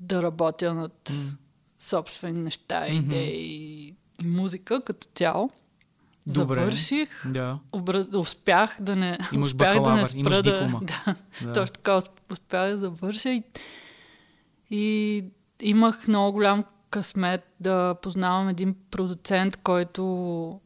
да 0.00 0.22
работя 0.22 0.74
над 0.74 1.08
mm. 1.08 1.36
собствени 1.78 2.42
неща, 2.42 2.82
mm-hmm. 2.82 2.98
идеи 2.98 3.96
и 4.22 4.26
музика 4.26 4.84
като 4.84 5.06
цяло. 5.14 5.50
Добре. 6.26 6.60
Завърших, 6.60 7.22
да. 7.26 7.58
Образ... 7.72 8.06
успях 8.14 8.76
да 8.80 8.96
не, 8.96 9.18
имаш 9.32 9.46
успях 9.46 9.82
да 9.82 9.94
не 9.94 10.06
спра 10.06 10.42
да, 10.42 10.42
да, 10.82 11.14
да. 11.42 11.52
Точно 11.52 11.74
така 11.74 12.00
успях 12.32 12.70
да 12.70 12.78
завърша 12.78 13.30
и, 13.30 13.42
и 14.70 15.24
имах 15.60 16.08
много 16.08 16.32
голям 16.32 16.64
късмет 16.90 17.46
да 17.60 17.94
познавам 18.02 18.48
един 18.48 18.76
продуцент, 18.90 19.56
който, 19.56 20.60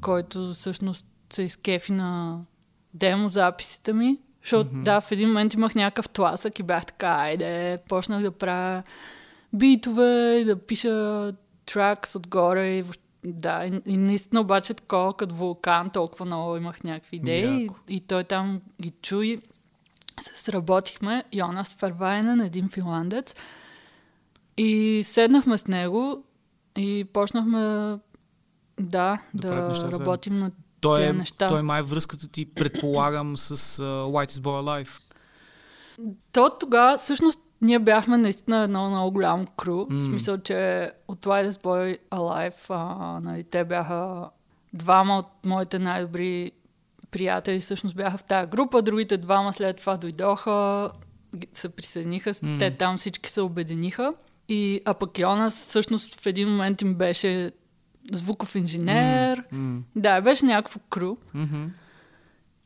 който 0.00 0.54
всъщност 0.54 1.06
се 1.32 1.42
изкефи 1.42 1.92
на 1.92 2.40
демо 2.94 3.28
записите 3.28 3.92
ми. 3.92 4.18
Защото 4.42 4.70
mm-hmm. 4.70 4.82
да, 4.82 5.00
в 5.00 5.12
един 5.12 5.28
момент 5.28 5.54
имах 5.54 5.74
някакъв 5.74 6.08
тласък 6.08 6.58
и 6.58 6.62
бях 6.62 6.86
така, 6.86 7.08
айде, 7.08 7.78
почнах 7.88 8.22
да 8.22 8.30
правя 8.30 8.82
битове, 9.52 10.44
да 10.46 10.56
пиша 10.56 11.32
тракс 11.66 12.14
отгоре 12.14 12.68
и 12.68 12.84
да, 13.24 13.66
и, 13.66 13.80
и 13.86 13.96
наистина 13.96 14.40
обаче 14.40 14.74
такова 14.74 15.16
като 15.16 15.34
вулкан, 15.34 15.90
толкова 15.90 16.24
много 16.26 16.56
имах 16.56 16.84
някакви 16.84 17.16
идеи 17.16 17.68
и, 17.88 17.94
и 17.94 18.00
той 18.00 18.24
там 18.24 18.60
ги 18.82 18.92
чу 19.02 19.20
и 19.20 19.38
се 20.20 20.36
сработихме. 20.36 21.24
Йонас 21.34 21.76
Фарвайнен, 21.78 22.40
един 22.40 22.68
финландец. 22.68 23.34
И 24.56 25.02
седнахме 25.04 25.58
с 25.58 25.66
него 25.66 26.24
и 26.76 27.04
почнахме 27.12 27.58
да, 28.80 29.18
Да 29.34 29.50
да, 29.50 29.92
работим 29.92 30.38
на 30.38 30.50
Той 30.80 30.96
тези 30.96 31.08
е, 31.08 31.12
неща. 31.12 31.48
той 31.48 31.58
е 31.58 31.62
май 31.62 31.82
връзката 31.82 32.28
ти, 32.28 32.44
предполагам, 32.44 33.36
с 33.36 33.56
uh, 33.56 33.82
White 33.84 34.30
is 34.30 34.40
Boy 34.40 34.84
Alive. 34.84 35.00
То 36.32 36.50
тогава, 36.60 36.98
всъщност, 36.98 37.40
ние 37.62 37.78
бяхме 37.78 38.16
наистина 38.16 38.58
едно 38.58 38.90
много 38.90 39.12
голямо 39.12 39.46
кру. 39.56 39.86
М. 39.90 40.00
В 40.00 40.02
смисъл, 40.02 40.38
че 40.38 40.90
от 41.08 41.26
Lightest 41.26 41.62
Boy 41.62 41.98
Alive, 42.10 42.66
а, 42.68 43.20
нали, 43.20 43.44
те 43.44 43.64
бяха 43.64 44.30
двама 44.74 45.18
от 45.18 45.46
моите 45.46 45.78
най-добри 45.78 46.52
приятели, 47.10 47.60
всъщност 47.60 47.96
бяха 47.96 48.18
в 48.18 48.24
тази 48.24 48.46
група. 48.46 48.82
Другите 48.82 49.16
двама 49.16 49.52
след 49.52 49.76
това 49.76 49.96
дойдоха, 49.96 50.90
се 51.54 51.68
присъединиха. 51.68 52.32
М. 52.42 52.58
Те 52.58 52.70
там 52.70 52.98
всички 52.98 53.30
се 53.30 53.40
обединиха. 53.40 54.14
И, 54.48 54.80
а 54.84 54.94
пък 54.94 55.18
Йонас 55.18 55.66
всъщност 55.68 56.20
в 56.20 56.26
един 56.26 56.48
момент 56.48 56.82
им 56.82 56.94
беше 56.94 57.50
звуков 58.12 58.54
инженер. 58.54 59.44
М. 59.52 59.82
Да, 59.96 60.20
беше 60.20 60.46
някакво 60.46 60.80
кру. 60.90 61.16
Мгм. 61.34 61.64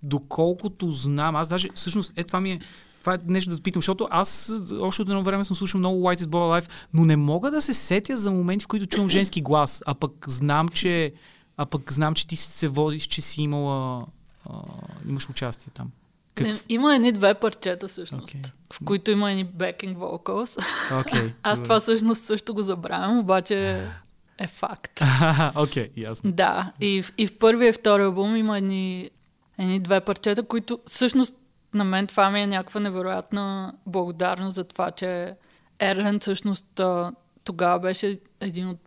Доколкото 0.03 0.91
знам, 0.91 1.37
аз 1.37 1.49
даже, 1.49 1.69
всъщност, 1.75 2.13
е 2.17 2.25
това 2.25 2.41
ми 2.41 2.53
е, 2.53 2.59
това 3.01 3.15
е 3.15 3.19
нещо 3.27 3.51
да 3.51 3.63
питам, 3.63 3.83
защото 3.83 4.09
аз 4.11 4.53
още 4.81 5.03
от 5.03 5.09
едно 5.09 5.23
време 5.23 5.45
съм 5.45 5.57
слушал 5.57 5.79
много 5.79 6.03
White 6.03 6.21
is 6.21 6.25
Boy 6.25 6.61
Alive, 6.63 6.71
но 6.95 7.05
не 7.05 7.17
мога 7.17 7.51
да 7.51 7.63
се 7.63 7.75
сетя 7.75 8.17
за 8.17 8.31
моменти, 8.31 8.65
в 8.65 8.69
които 8.69 8.87
чувам 8.87 9.09
женски 9.09 9.43
глас, 9.43 9.83
а 9.87 9.95
пък 9.95 10.13
знам, 10.29 10.69
че, 10.69 11.13
а 11.57 11.67
пък 11.67 11.93
знам, 11.93 12.15
че 12.15 12.27
ти 12.27 12.37
се 12.37 12.69
водиш, 12.69 13.07
че 13.07 13.23
си 13.23 13.43
имала, 13.43 14.07
а, 14.51 14.53
имаш 15.09 15.31
участие 15.31 15.73
там. 15.75 15.91
Как... 16.37 16.47
Не, 16.47 16.59
Има 16.69 16.95
едни 16.95 17.13
две 17.13 17.35
парчета 17.35 17.89
всъщност, 17.89 18.25
Окей. 18.25 18.41
в 18.73 18.81
които 18.85 19.11
има 19.11 19.31
едни 19.31 19.47
backing 19.47 19.95
vocals. 19.95 20.59
Окей. 21.01 21.33
Аз 21.43 21.63
това 21.63 21.81
всъщност 21.81 22.25
също 22.25 22.55
го 22.55 22.63
забравям, 22.63 23.19
обаче 23.19 23.87
е 24.39 24.47
факт. 24.47 25.01
Окей, 25.57 25.91
ясно. 25.97 26.33
Да, 26.33 26.73
и, 26.81 27.03
в- 27.03 27.13
и 27.19 27.27
в 27.27 27.39
първия 27.39 27.69
и 27.69 27.73
втория 27.73 28.07
албум 28.07 28.37
има 28.37 28.59
едни, 28.59 29.11
едни 29.59 29.81
две 29.81 30.01
парчета, 30.01 30.43
които 30.43 30.79
всъщност 30.87 31.35
на 31.75 31.85
мен 31.85 32.07
това 32.07 32.31
ми 32.31 32.41
е 32.41 32.47
някаква 32.47 32.81
невероятна 32.81 33.75
благодарност 33.87 34.55
за 34.55 34.65
това, 34.65 34.91
че 34.91 35.35
Ерлен 35.79 36.21
всъщност 36.21 36.81
тогава 37.45 37.79
беше 37.79 38.19
един 38.41 38.69
от 38.69 38.79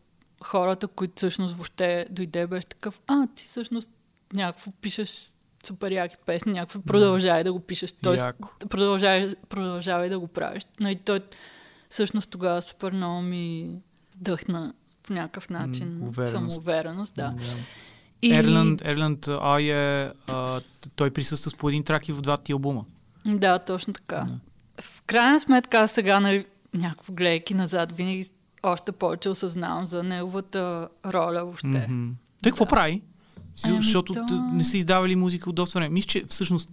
хората, 0.44 0.88
които 0.88 1.14
всъщност 1.16 1.56
въобще 1.56 2.06
дойде 2.10 2.48
беше 2.48 2.68
такъв, 2.68 3.00
а 3.08 3.28
ти 3.28 3.46
всъщност 3.46 3.92
някакво 4.34 4.72
пишеш 4.72 5.10
супер 5.64 5.92
яки 5.92 6.16
песни, 6.26 6.52
някакво 6.52 6.82
продължай 6.82 7.44
да 7.44 7.54
го 7.54 7.60
пишеш. 7.60 7.92
Тоест, 8.04 8.26
продължавай, 8.70 9.36
продължавай 9.50 10.10
да 10.10 10.20
го 10.20 10.28
правиш. 10.28 10.64
Нали, 10.80 10.96
той 10.96 11.20
всъщност 11.90 12.30
тогава 12.30 12.62
супер 12.62 12.92
много 12.92 13.22
ми 13.22 13.70
дъхна 14.16 14.74
в 15.06 15.10
някакъв 15.10 15.50
начин 15.50 16.04
увереност. 16.04 16.32
самоувереност. 16.32 17.16
Да. 17.16 17.36
И, 18.22 18.34
Ерланд, 18.34 18.82
Ерланд 18.82 19.28
Ай 19.42 19.64
е, 19.64 20.12
а, 20.28 20.62
той 20.96 21.12
присъства 21.12 21.50
с 21.52 21.56
по 21.56 21.70
един 21.70 21.84
трак 21.84 22.10
и 22.10 22.14
в 22.14 22.22
двата 22.22 22.44
ти 22.44 22.52
албума. 22.52 22.86
да, 23.26 23.60
точно 23.60 23.94
така. 23.94 24.28
В 24.82 25.02
крайна 25.02 25.40
сметка, 25.40 25.88
сега, 25.88 26.20
нали, 26.20 26.46
някакво 26.74 27.14
гледайки 27.14 27.54
назад, 27.54 27.92
винаги 27.92 28.26
още 28.64 28.92
повече 28.92 29.30
осъзнавам 29.30 29.88
за 29.88 30.04
неговата 30.04 30.90
роля 31.06 31.46
въобще. 31.46 31.68
Мгм. 31.68 32.10
Той 32.44 32.52
какво 32.52 32.66
Да. 32.66 32.70
прави? 32.70 33.02
Еми, 33.68 33.76
Защото 33.76 34.14
то- 34.14 34.50
не 34.54 34.64
са 34.64 34.78
издавали 34.78 35.16
музика 35.16 35.50
от 35.50 35.56
доста 35.56 35.80
време. 35.80 35.90
Мисля, 35.90 36.08
че 36.08 36.24
всъщност 36.28 36.70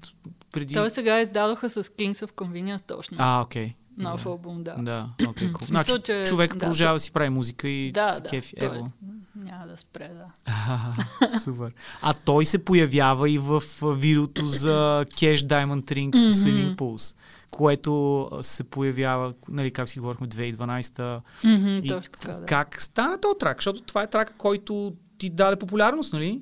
преди... 0.53 0.75
Той 0.75 0.91
сега 0.91 1.21
издадоха 1.21 1.71
с 1.71 1.83
Kings 1.83 2.27
of 2.27 2.33
Convenience 2.33 2.89
точно. 2.89 3.17
А, 3.21 3.41
окей. 3.41 3.75
Нов 3.99 4.17
Добре. 4.17 4.31
албум, 4.31 4.63
да. 4.63 4.75
Да, 4.75 5.09
окей, 5.29 5.49
В 5.49 5.53
cool. 5.53 5.65
Значи, 5.65 5.93
че- 6.05 6.25
човек 6.27 6.53
да, 6.53 6.59
продължава 6.59 6.95
да 6.95 7.01
си 7.01 7.13
прави 7.13 7.29
музика 7.31 7.69
и 7.69 7.93
Да, 7.93 8.09
се 8.09 8.21
да, 8.23 8.29
кефи. 8.29 8.55
той 8.61 8.69
Ево. 8.69 8.91
няма 9.37 9.67
да 9.67 9.77
спре, 9.77 10.11
да. 10.11 10.93
Супер. 11.41 11.73
А 12.03 12.13
той 12.15 12.45
се 12.45 12.59
появява 12.59 13.31
и 13.31 13.39
в 13.39 13.63
видеото 13.85 14.49
за 14.49 14.69
Cash 15.09 15.37
Diamond 15.37 15.83
Rings 15.85 16.31
с 16.31 16.35
Swimming 16.35 16.77
Pools, 16.77 17.17
което 17.51 18.31
се 18.41 18.65
появява, 18.65 19.35
нали, 19.49 19.71
как 19.71 19.89
си 19.89 20.01
говорихме, 20.01 20.29
2012 20.29 21.21
Мгм, 21.45 21.69
И 21.77 21.89
точно 21.89 22.13
така, 22.13 22.33
да. 22.33 22.47
Как 22.47 22.83
стана 22.83 23.21
този 23.21 23.39
трак? 23.39 23.59
Защото 23.59 23.81
това 23.81 24.03
е 24.03 24.11
трака, 24.11 24.33
който 24.33 24.93
ти 25.19 25.31
даде 25.31 25.57
популярност, 25.57 26.13
нали? 26.13 26.41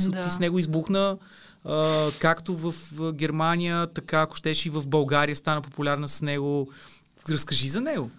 Ти, 0.00 0.08
Да. 0.10 0.24
ти 0.24 0.30
с 0.30 0.38
него 0.38 0.58
избухна 0.58 1.16
а, 1.64 2.08
както 2.20 2.56
в, 2.56 2.74
Германия, 3.12 3.86
така 3.86 4.20
ако 4.20 4.36
щеш 4.36 4.66
и 4.66 4.70
в 4.70 4.88
България 4.88 5.36
стана 5.36 5.62
популярна 5.62 6.08
с 6.08 6.22
него. 6.22 6.68
Разкажи 7.30 7.68
за 7.68 7.80
него. 7.80 8.10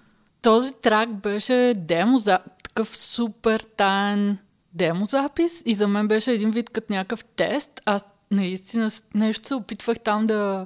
Този 0.42 0.74
трак 0.74 1.14
беше 1.16 1.74
демо, 1.78 2.18
за... 2.18 2.40
такъв 2.64 2.98
супер 2.98 3.60
таен 3.60 4.38
демо 4.74 5.06
запис 5.06 5.64
и 5.66 5.76
за 5.76 5.88
мен 5.88 6.08
беше 6.08 6.32
един 6.32 6.52
вид 6.52 6.70
като 6.70 6.94
някакъв 6.94 7.26
тест. 7.26 7.82
Аз 7.86 8.04
наистина 8.32 8.92
нещо 9.16 9.48
се 9.48 9.56
опитвах 9.56 10.00
там 10.00 10.26
да 10.26 10.66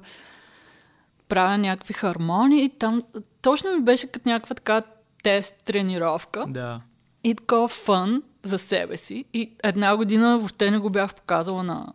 правя 1.29 1.57
някакви 1.57 1.93
хармонии 1.93 2.63
и 2.63 2.69
там 2.69 3.03
точно 3.41 3.73
ми 3.75 3.81
беше 3.83 4.11
като 4.11 4.29
някаква 4.29 4.55
така 4.55 4.81
тест 5.23 5.55
тренировка 5.65 6.45
Да. 6.47 6.79
и 7.23 7.35
такова 7.35 7.67
фън 7.67 8.23
за 8.47 8.59
себе 8.59 8.97
си. 8.97 9.25
И 9.33 9.51
една 9.63 9.97
година 9.97 10.37
въобще 10.37 10.71
не 10.71 10.77
го 10.77 10.89
бях 10.89 11.15
показала 11.15 11.63
на 11.63 11.93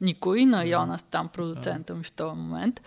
никой, 0.00 0.46
на 0.46 0.64
Йонас, 0.64 1.02
там 1.02 1.28
продуцента 1.28 1.94
ми 1.94 2.04
в 2.04 2.12
този 2.12 2.36
момент. 2.36 2.80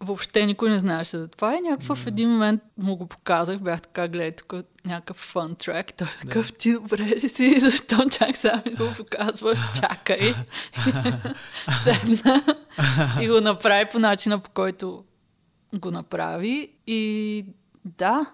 Въобще 0.00 0.46
никой 0.46 0.70
не 0.70 0.78
знаеше 0.78 1.18
за 1.18 1.28
това 1.28 1.56
и 1.56 1.60
някакво 1.60 1.94
в 1.94 2.06
един 2.06 2.30
момент 2.30 2.62
му 2.78 2.96
го 2.96 3.06
показах, 3.06 3.58
бях 3.58 3.82
така, 3.82 4.08
гледай, 4.08 4.32
тук 4.32 4.54
някакъв 4.86 5.16
фън 5.16 5.54
трек, 5.54 5.94
той 5.94 6.06
е 6.06 6.20
такъв, 6.20 6.52
ти 6.52 6.72
добре 6.72 7.02
ли 7.02 7.28
си, 7.28 7.60
защо 7.60 8.08
чак 8.10 8.36
сега 8.36 8.62
ми 8.66 8.74
го 8.74 8.92
показваш, 8.96 9.58
чакай. 9.80 10.20
Седна 11.84 12.44
и 13.20 13.28
го 13.28 13.40
направи 13.40 13.84
по 13.92 13.98
начина, 13.98 14.38
по 14.38 14.50
който 14.50 15.04
го 15.74 15.90
направи. 15.90 16.68
И 16.86 17.46
да, 17.84 18.26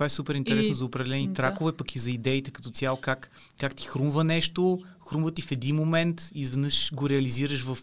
Това 0.00 0.06
е 0.06 0.10
супер 0.10 0.34
интересно 0.34 0.72
И- 0.72 0.74
за 0.74 0.84
определени 0.84 1.28
да. 1.28 1.34
тракове, 1.34 1.72
пък 1.72 1.94
и 1.94 1.98
за 1.98 2.10
идеите 2.10 2.50
като 2.50 2.70
цяло, 2.70 2.96
как, 2.96 3.30
как 3.60 3.74
ти 3.74 3.86
хрумва 3.86 4.24
нещо, 4.24 4.78
хрумва 5.08 5.30
ти 5.30 5.42
в 5.42 5.52
един 5.52 5.76
момент, 5.76 6.30
изведнъж 6.34 6.94
го 6.94 7.08
реализираш 7.08 7.62
в 7.62 7.78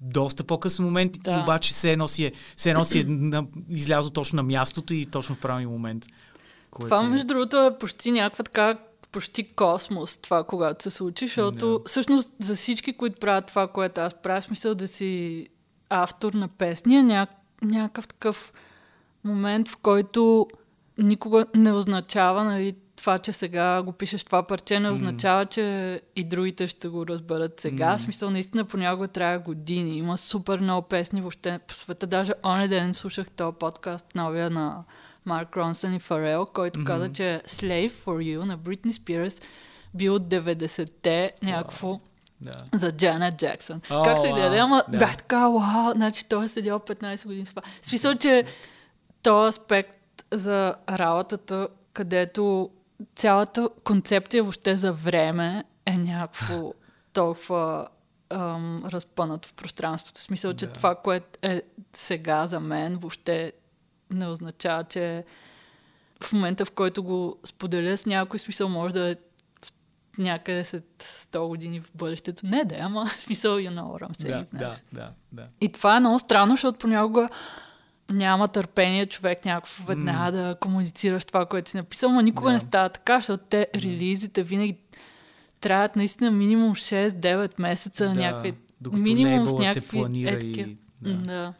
доста 0.00 0.44
по-късен 0.44 0.84
момент 0.84 1.12
Да. 1.20 1.30
и 1.32 1.42
обаче 1.42 1.72
все 1.72 1.92
едно 1.92 2.08
си 2.08 2.24
е, 2.24 2.32
все 2.56 2.70
едно 2.70 2.84
си 2.84 3.00
е 3.00 3.04
на, 3.04 3.46
излязло 3.70 4.10
точно 4.10 4.36
на 4.36 4.42
мястото 4.42 4.94
и 4.94 5.06
точно 5.06 5.34
в 5.34 5.38
правилния 5.38 5.68
момент. 5.68 6.06
Което 6.70 6.86
Това, 6.90 7.04
е- 7.04 7.08
между 7.08 7.26
другото, 7.26 7.56
е 7.56 7.78
почти 7.78 8.10
някаква 8.12 8.44
така, 8.44 8.78
почти 9.12 9.44
космос, 9.44 10.16
това, 10.16 10.44
когато 10.44 10.82
се 10.82 10.90
случи, 10.90 11.26
защото 11.26 11.82
всъщност 11.86 12.32
за 12.40 12.56
всички, 12.56 12.92
които 12.92 13.20
правят 13.20 13.46
това, 13.46 13.68
което 13.68 14.00
аз 14.00 14.14
правя, 14.14 14.42
смисъл 14.42 14.74
да 14.74 14.88
си 14.88 15.46
автор 15.90 16.32
на 16.32 16.48
песни, 16.48 16.96
е 16.96 17.02
ня... 17.02 17.26
някакъв 17.62 18.08
такъв 18.08 18.52
момент, 19.24 19.68
в 19.68 19.76
който 19.76 20.46
никога 20.98 21.46
не 21.54 21.72
означава, 21.72 22.44
нали, 22.44 22.74
това, 22.96 23.18
че 23.18 23.32
сега 23.32 23.82
го 23.82 23.92
пишеш 23.92 24.24
това 24.24 24.42
парче, 24.42 24.80
не 24.80 24.90
означава, 24.90 25.46
че 25.46 26.00
и 26.16 26.24
другите 26.24 26.68
ще 26.68 26.88
го 26.88 27.06
разберат 27.06 27.60
сега. 27.60 27.96
В 27.96 28.00
смисъл, 28.00 28.30
наистина 28.30 28.64
понякога 28.64 29.08
трябва 29.08 29.38
години. 29.38 29.98
Има 29.98 30.18
супер 30.18 30.60
много 30.60 30.88
песни 30.88 31.20
въобще 31.20 31.58
по 31.58 31.74
света. 31.74 32.06
Даже 32.06 32.32
оня 32.44 32.68
ден 32.68 32.94
слушах 32.94 33.30
този 33.30 33.56
подкаст 33.60 34.06
новия 34.14 34.50
на 34.50 34.84
Марк 35.24 35.56
Ронсън 35.56 35.94
и 35.94 35.98
Фарел, 35.98 36.46
който 36.46 36.84
каза, 36.84 37.12
че 37.12 37.42
Slave 37.46 37.90
for 37.90 38.36
You 38.36 38.44
на 38.44 38.56
Бритни 38.56 38.92
Спирс 38.92 39.40
бил 39.94 40.14
от 40.14 40.22
90-те 40.22 41.32
някакво 41.42 42.00
Да. 42.40 42.52
за 42.74 42.92
Джанет 42.92 43.36
Джексън. 43.36 43.80
О, 43.90 44.02
Както 44.02 44.26
и 44.26 44.32
да 44.32 44.56
е, 44.56 44.58
ама 44.58 44.82
бях 44.88 45.16
така, 45.16 45.48
вау, 45.48 45.92
значи 45.94 46.28
той 46.28 46.44
е 46.44 46.48
седял 46.48 46.78
15 46.78 47.26
години 47.26 47.46
с 47.46 47.50
това. 47.50 47.62
Смисъл, 47.82 48.14
че 48.14 48.44
този 49.22 49.48
аспект 49.48 49.97
за 50.32 50.74
работата, 50.90 51.68
където 51.92 52.70
цялата 53.16 53.68
концепция 53.84 54.42
въобще 54.42 54.76
за 54.76 54.92
време 54.92 55.64
е 55.86 55.96
някакво 55.96 56.72
толкова 57.12 57.88
ам, 58.30 58.82
разпънато 58.86 59.48
в 59.48 59.54
пространството. 59.54 60.20
В 60.20 60.24
смисъл, 60.24 60.54
че 60.54 60.66
Да. 60.66 60.72
това, 60.72 60.94
което 60.94 61.38
е 61.42 61.62
сега 61.92 62.46
за 62.46 62.60
мен, 62.60 62.96
въобще 62.98 63.52
не 64.10 64.26
означава, 64.26 64.84
че 64.84 65.24
в 66.24 66.32
момента, 66.32 66.64
в 66.64 66.70
който 66.70 67.02
го 67.02 67.38
споделя 67.44 67.96
с 67.96 68.06
някой, 68.06 68.38
смисъл 68.38 68.68
може 68.68 68.94
да 68.94 69.10
е 69.10 69.14
някъде 70.18 70.64
след 70.64 70.84
100 71.02 71.48
години 71.48 71.80
в 71.80 71.90
бъдещето. 71.94 72.46
Не 72.46 72.64
да, 72.64 72.76
ама 72.80 73.06
смисъл, 73.08 73.56
you 73.56 73.70
know 73.70 73.82
what 73.82 74.08
I'm 74.10 74.22
saying. 74.22 74.38
Да, 74.52 74.58
знаеш. 74.58 74.76
да, 74.92 75.00
да, 75.00 75.10
да. 75.32 75.46
И 75.60 75.72
това 75.72 75.96
е 75.96 76.00
много 76.00 76.18
странно, 76.18 76.52
защото 76.52 76.78
понякога 76.78 77.28
няма 78.10 78.48
търпение 78.48 79.06
човек 79.06 79.44
някакво 79.44 79.84
веднага 79.84 80.38
да 80.38 80.56
комуницираш 80.60 81.24
това, 81.24 81.46
което 81.46 81.70
си 81.70 81.76
написал, 81.76 82.10
но 82.12 82.20
никога 82.20 82.48
Да. 82.48 82.54
не 82.54 82.60
става 82.60 82.88
така, 82.88 83.16
защото 83.18 83.44
те 83.50 83.66
релизите 83.74 84.42
винаги 84.42 84.76
трябват 85.60 85.96
наистина 85.96 86.30
минимум 86.30 86.74
6-9 86.74 87.60
месеца, 87.60 88.04
Да, 88.04 88.14
някакви, 88.14 88.54
минимум 88.92 89.46
с 89.46 89.52
лейбълът 89.52 89.90
те 89.90 89.96
някакви 89.98 90.28
етки. 90.48 90.60
и- 90.60 90.76
Да. 91.02 91.14
да. 91.14 91.52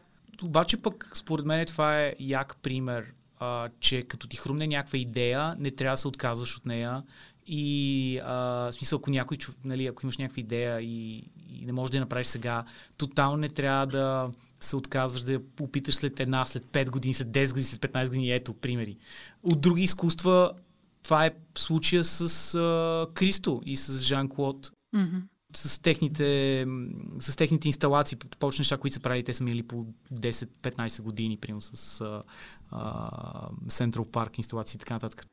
Обаче 0.43 0.77
пък, 0.77 1.11
според 1.13 1.45
мен, 1.45 1.65
това 1.65 1.99
е 2.01 2.13
як 2.19 2.55
пример, 2.57 3.05
а, 3.39 3.69
че 3.79 4.01
като 4.01 4.27
ти 4.27 4.37
хрумне 4.37 4.67
някаква 4.67 4.97
идея, 4.97 5.55
не 5.59 5.71
трябва 5.71 5.93
да 5.93 5.97
се 5.97 6.07
отказваш 6.07 6.57
от 6.57 6.65
нея. 6.65 7.03
И 7.47 8.19
а, 8.19 8.33
в 8.33 8.73
смисъл, 8.73 8.97
ако 8.97 9.09
някой, 9.09 9.37
нали, 9.65 9.87
ако 9.87 10.05
имаш 10.05 10.17
някаква 10.17 10.39
идея 10.39 10.81
и, 10.81 11.17
и 11.49 11.65
не 11.65 11.71
можеш 11.71 11.91
да 11.91 11.97
я 11.97 12.01
направиш 12.01 12.27
сега, 12.27 12.63
тотално 12.97 13.37
не 13.37 13.49
трябва 13.49 13.87
да 13.87 14.29
се 14.59 14.75
отказваш 14.75 15.21
да 15.21 15.33
я 15.33 15.41
опиташ 15.61 15.95
след 15.95 16.19
една, 16.19 16.45
след 16.45 16.65
5 16.65 16.89
години, 16.89 17.13
след 17.13 17.27
10 17.27 17.49
години, 17.49 17.65
след 17.65 17.81
15 17.81 18.07
години. 18.07 18.31
Ето, 18.31 18.53
примери. 18.53 18.97
От 19.43 19.61
други 19.61 19.83
изкуства, 19.83 20.53
това 21.03 21.25
е 21.25 21.31
случая 21.57 22.03
с 22.03 22.55
а, 22.55 23.07
Кристо 23.13 23.61
и 23.65 23.77
с 23.77 24.01
Жан-Клод 24.01 24.71
Мгм. 24.93 25.17
с 25.55 25.81
техните, 25.81 26.65
с 27.19 27.35
техните 27.35 27.67
инсталации, 27.67 28.17
повече 28.39 28.61
неща, 28.61 28.77
които 28.77 28.93
са 28.93 28.99
правили, 28.99 29.23
те 29.23 29.33
са 29.33 29.43
минали 29.43 29.63
по 29.63 29.85
10-15 30.13 31.01
години, 31.01 31.37
примерно 31.37 31.61
с 31.61 32.01
а, 32.01 32.21
а, 32.71 33.49
Central 33.67 34.11
Park 34.11 34.37
инсталации 34.37 34.75
и 34.77 34.79
така 34.79 34.93
нататък. 34.93 35.25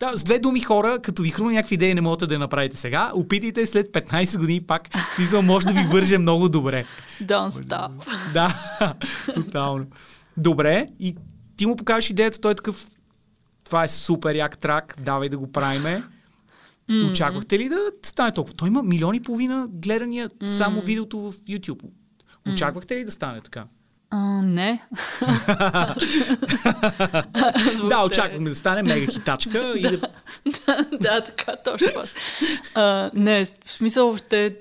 Да, 0.00 0.16
с 0.16 0.24
две 0.24 0.38
думи 0.38 0.60
хора, 0.60 0.98
като 1.02 1.22
ви 1.22 1.30
хрумна 1.30 1.52
някаква 1.52 1.74
идея, 1.74 1.94
не 1.94 2.00
можете 2.00 2.26
да 2.26 2.34
я 2.34 2.38
направите 2.38 2.76
сега, 2.76 3.10
опитайте 3.14 3.66
след 3.66 3.92
15 3.92 4.38
години 4.38 4.60
пак, 4.60 4.88
смисъл 5.14 5.42
може 5.42 5.66
да 5.66 5.72
ви 5.72 5.86
върже 5.92 6.18
много 6.18 6.48
добре. 6.48 6.84
Don't 7.22 7.50
stop. 7.50 8.32
Да, 8.32 8.54
тотално. 9.34 9.86
Добре, 10.36 10.86
и 11.00 11.16
ти 11.56 11.66
му 11.66 11.76
покажеш 11.76 12.10
идеята, 12.10 12.40
той 12.40 12.52
е 12.52 12.54
такъв, 12.54 12.86
това 13.64 13.84
е 13.84 13.88
супер 13.88 14.34
як 14.34 14.58
трак, 14.58 14.96
давай 15.00 15.28
да 15.28 15.38
го 15.38 15.52
правиме. 15.52 16.02
М. 16.88 17.08
Очаквахте 17.10 17.58
ли 17.58 17.68
да 17.68 17.78
стане 18.02 18.32
толкова? 18.32 18.56
Той 18.56 18.68
има 18.68 18.82
милиони 18.82 19.16
и 19.16 19.22
половина 19.22 19.68
гледания 19.70 20.30
само 20.46 20.80
видеото 20.80 21.18
в 21.18 21.32
YouTube. 21.32 21.82
Очаквахте 22.52 22.96
ли 22.96 23.04
да 23.04 23.10
стане 23.10 23.40
така? 23.40 23.64
А, 24.10 24.42
не. 24.42 24.82
Да, 27.88 28.04
очаквахме 28.04 28.50
да 28.50 28.56
стане 28.56 28.82
мега 28.82 29.12
хитачка 29.12 29.74
и 29.76 29.82
да... 29.82 30.00
да, 31.00 31.20
така, 31.24 31.56
точно 31.56 31.88
това. 31.88 32.04
А, 32.74 33.10
не, 33.14 33.44
в 33.44 33.72
смисъл 33.72 34.06
въобще... 34.06 34.56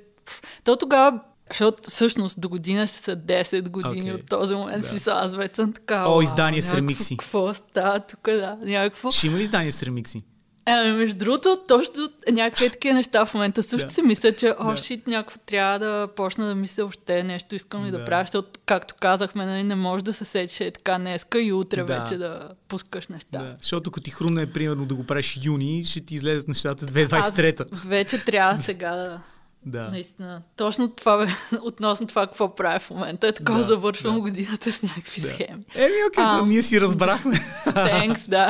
То 0.64 0.76
тогава, 0.76 1.20
защото 1.50 1.90
всъщност 1.90 2.42
до 2.42 2.50
година 2.50 2.88
ще 2.88 2.98
са 2.98 3.16
10 3.16 3.70
години 3.70 4.12
Окей. 4.12 4.14
от 4.14 4.30
този 4.30 4.56
момент. 4.56 4.82
Да. 4.82 4.88
Смисъл, 4.88 5.14
аз 5.18 5.36
вече 5.36 5.56
съм 5.56 5.74
така. 5.74 6.04
О, 6.06 6.10
«Вау, 6.10 6.22
издание 6.22 6.62
с 6.62 6.74
ремикси». 6.74 7.18
Какво 7.18 7.54
става 7.54 8.00
тук, 8.00 8.24
да. 8.24 8.58
Някакво. 8.62 9.12
Ще 9.12 9.28
има 9.28 9.38
ли 9.38 9.42
издание 9.42 9.72
с 9.72 9.84
ремикси? 9.84 10.20
Е, 10.68 10.92
между 10.92 11.18
другото, 11.18 11.58
точно 11.68 11.94
някакви 12.32 12.70
такива 12.70 12.94
неща 12.96 13.26
в 13.26 13.34
момента 13.34 13.64
също 13.64 13.88
Да. 13.88 13.94
си 13.94 14.02
мисля, 14.02 14.32
че 14.32 14.54
о, 14.60 14.72
Да. 14.72 14.78
шит, 14.78 15.08
някакво 15.08 15.38
трябва 15.40 15.80
да 15.80 16.08
почна 16.16 16.48
да 16.48 16.56
мисля 16.56 16.86
още 16.86 17.24
нещо 17.24 17.56
искам 17.56 17.86
ли 17.86 17.92
да, 17.92 17.98
Да. 17.98 18.06
правя, 18.06 18.24
защото, 18.24 18.60
както 18.66 18.96
казахме, 19.02 19.46
нали, 19.46 19.64
не 19.64 19.76
може 19.76 20.04
да 20.04 20.14
се 20.14 20.26
сетиш 20.26 20.60
е 20.60 20.72
така 20.72 20.98
днеска 20.98 21.42
и 21.42 21.54
утре 21.54 21.84
Да. 21.84 22.00
вече 22.00 22.18
да 22.18 22.50
пускаш 22.68 23.08
неща. 23.08 23.38
Да. 23.40 23.56
Защото 23.62 23.90
ако 23.90 24.00
ти 24.02 24.12
хрумне, 24.12 24.46
примерно, 24.46 24.86
да 24.86 24.96
го 24.96 25.04
правиш 25.04 25.40
юни, 25.44 25.84
ще 25.84 26.02
ти 26.02 26.16
излезат 26.16 26.48
нещата 26.48 26.86
2023-та. 26.86 27.66
Аз 27.74 27.82
вече 27.84 28.18
трябва 28.18 28.58
сега 28.58 28.96
да... 28.96 29.20
Да. 29.66 29.90
Наистина. 29.92 30.42
Точно 30.56 30.90
това 30.90 31.18
бе, 31.18 31.26
относно 31.62 32.08
това 32.08 32.28
какво 32.28 32.56
правя 32.56 32.80
в 32.80 32.90
момента. 32.90 33.28
Е 33.28 33.32
такова 33.32 33.58
Да, 33.60 33.64
завършвам 33.64 34.16
да. 34.16 34.22
годината 34.22 34.72
с 34.72 34.82
някакви 34.84 35.22
Да. 35.22 35.28
схеми. 35.28 35.64
Еми, 35.76 35.94
окей, 36.12 36.24
то 36.24 36.46
ние 36.46 36.62
си 36.62 36.82
разбрахме. 36.82 37.34
Thanks, 37.66 38.30
да. 38.30 38.50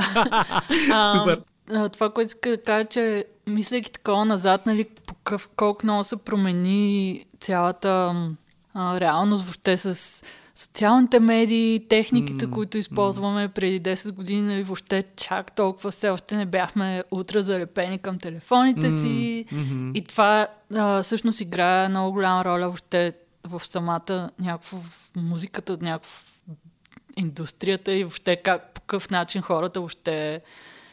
А, 0.92 1.14
Супер. 1.20 1.42
Това, 1.68 2.10
което 2.10 2.28
иска 2.28 2.50
да 2.50 2.64
кажа, 2.64 2.86
че 2.86 3.26
мислейки 3.48 3.92
такова 3.92 4.26
назад, 4.26 4.66
нали, 4.66 4.86
по 5.06 5.14
къв, 5.14 5.50
колко 5.56 5.86
много 5.86 6.04
се 6.04 6.18
промени 6.18 7.26
цялата 7.40 8.16
а, 8.74 9.00
реалност 9.00 9.44
въобще 9.44 9.78
с 9.78 10.24
социалните 10.56 11.20
медии, 11.20 11.86
техниките, 11.90 12.46
М, 12.46 12.52
които 12.52 12.78
използваме 12.78 13.48
преди 13.48 13.80
10 13.80 14.14
години, 14.14 14.42
нали, 14.42 14.64
въобще 14.64 15.04
чак 15.16 15.56
толкова 15.56 15.92
все 15.92 16.10
още 16.10 16.38
не 16.38 16.46
бяхме 16.46 17.04
утре 17.12 17.42
залепени 17.42 18.00
към 18.00 18.18
телефоните 18.18 18.92
си. 18.92 19.46
Мгм. 19.52 19.92
И 19.94 20.04
това 20.04 20.48
а, 20.76 21.04
всъщност 21.04 21.42
играе 21.42 21.90
много 21.90 22.12
голяма 22.12 22.46
роля 22.46 22.66
въобще 22.66 23.14
в 23.44 23.66
самата 23.66 24.30
някакво 24.40 24.78
в 24.78 25.12
музиката, 25.16 25.78
някакво 25.82 26.10
в 26.10 26.34
индустрията 27.18 27.94
и 27.94 28.04
въобще 28.04 28.36
как, 28.36 28.74
по 28.74 28.82
какъв 28.82 29.10
начин 29.10 29.42
хората 29.42 29.80
въобще 29.80 30.42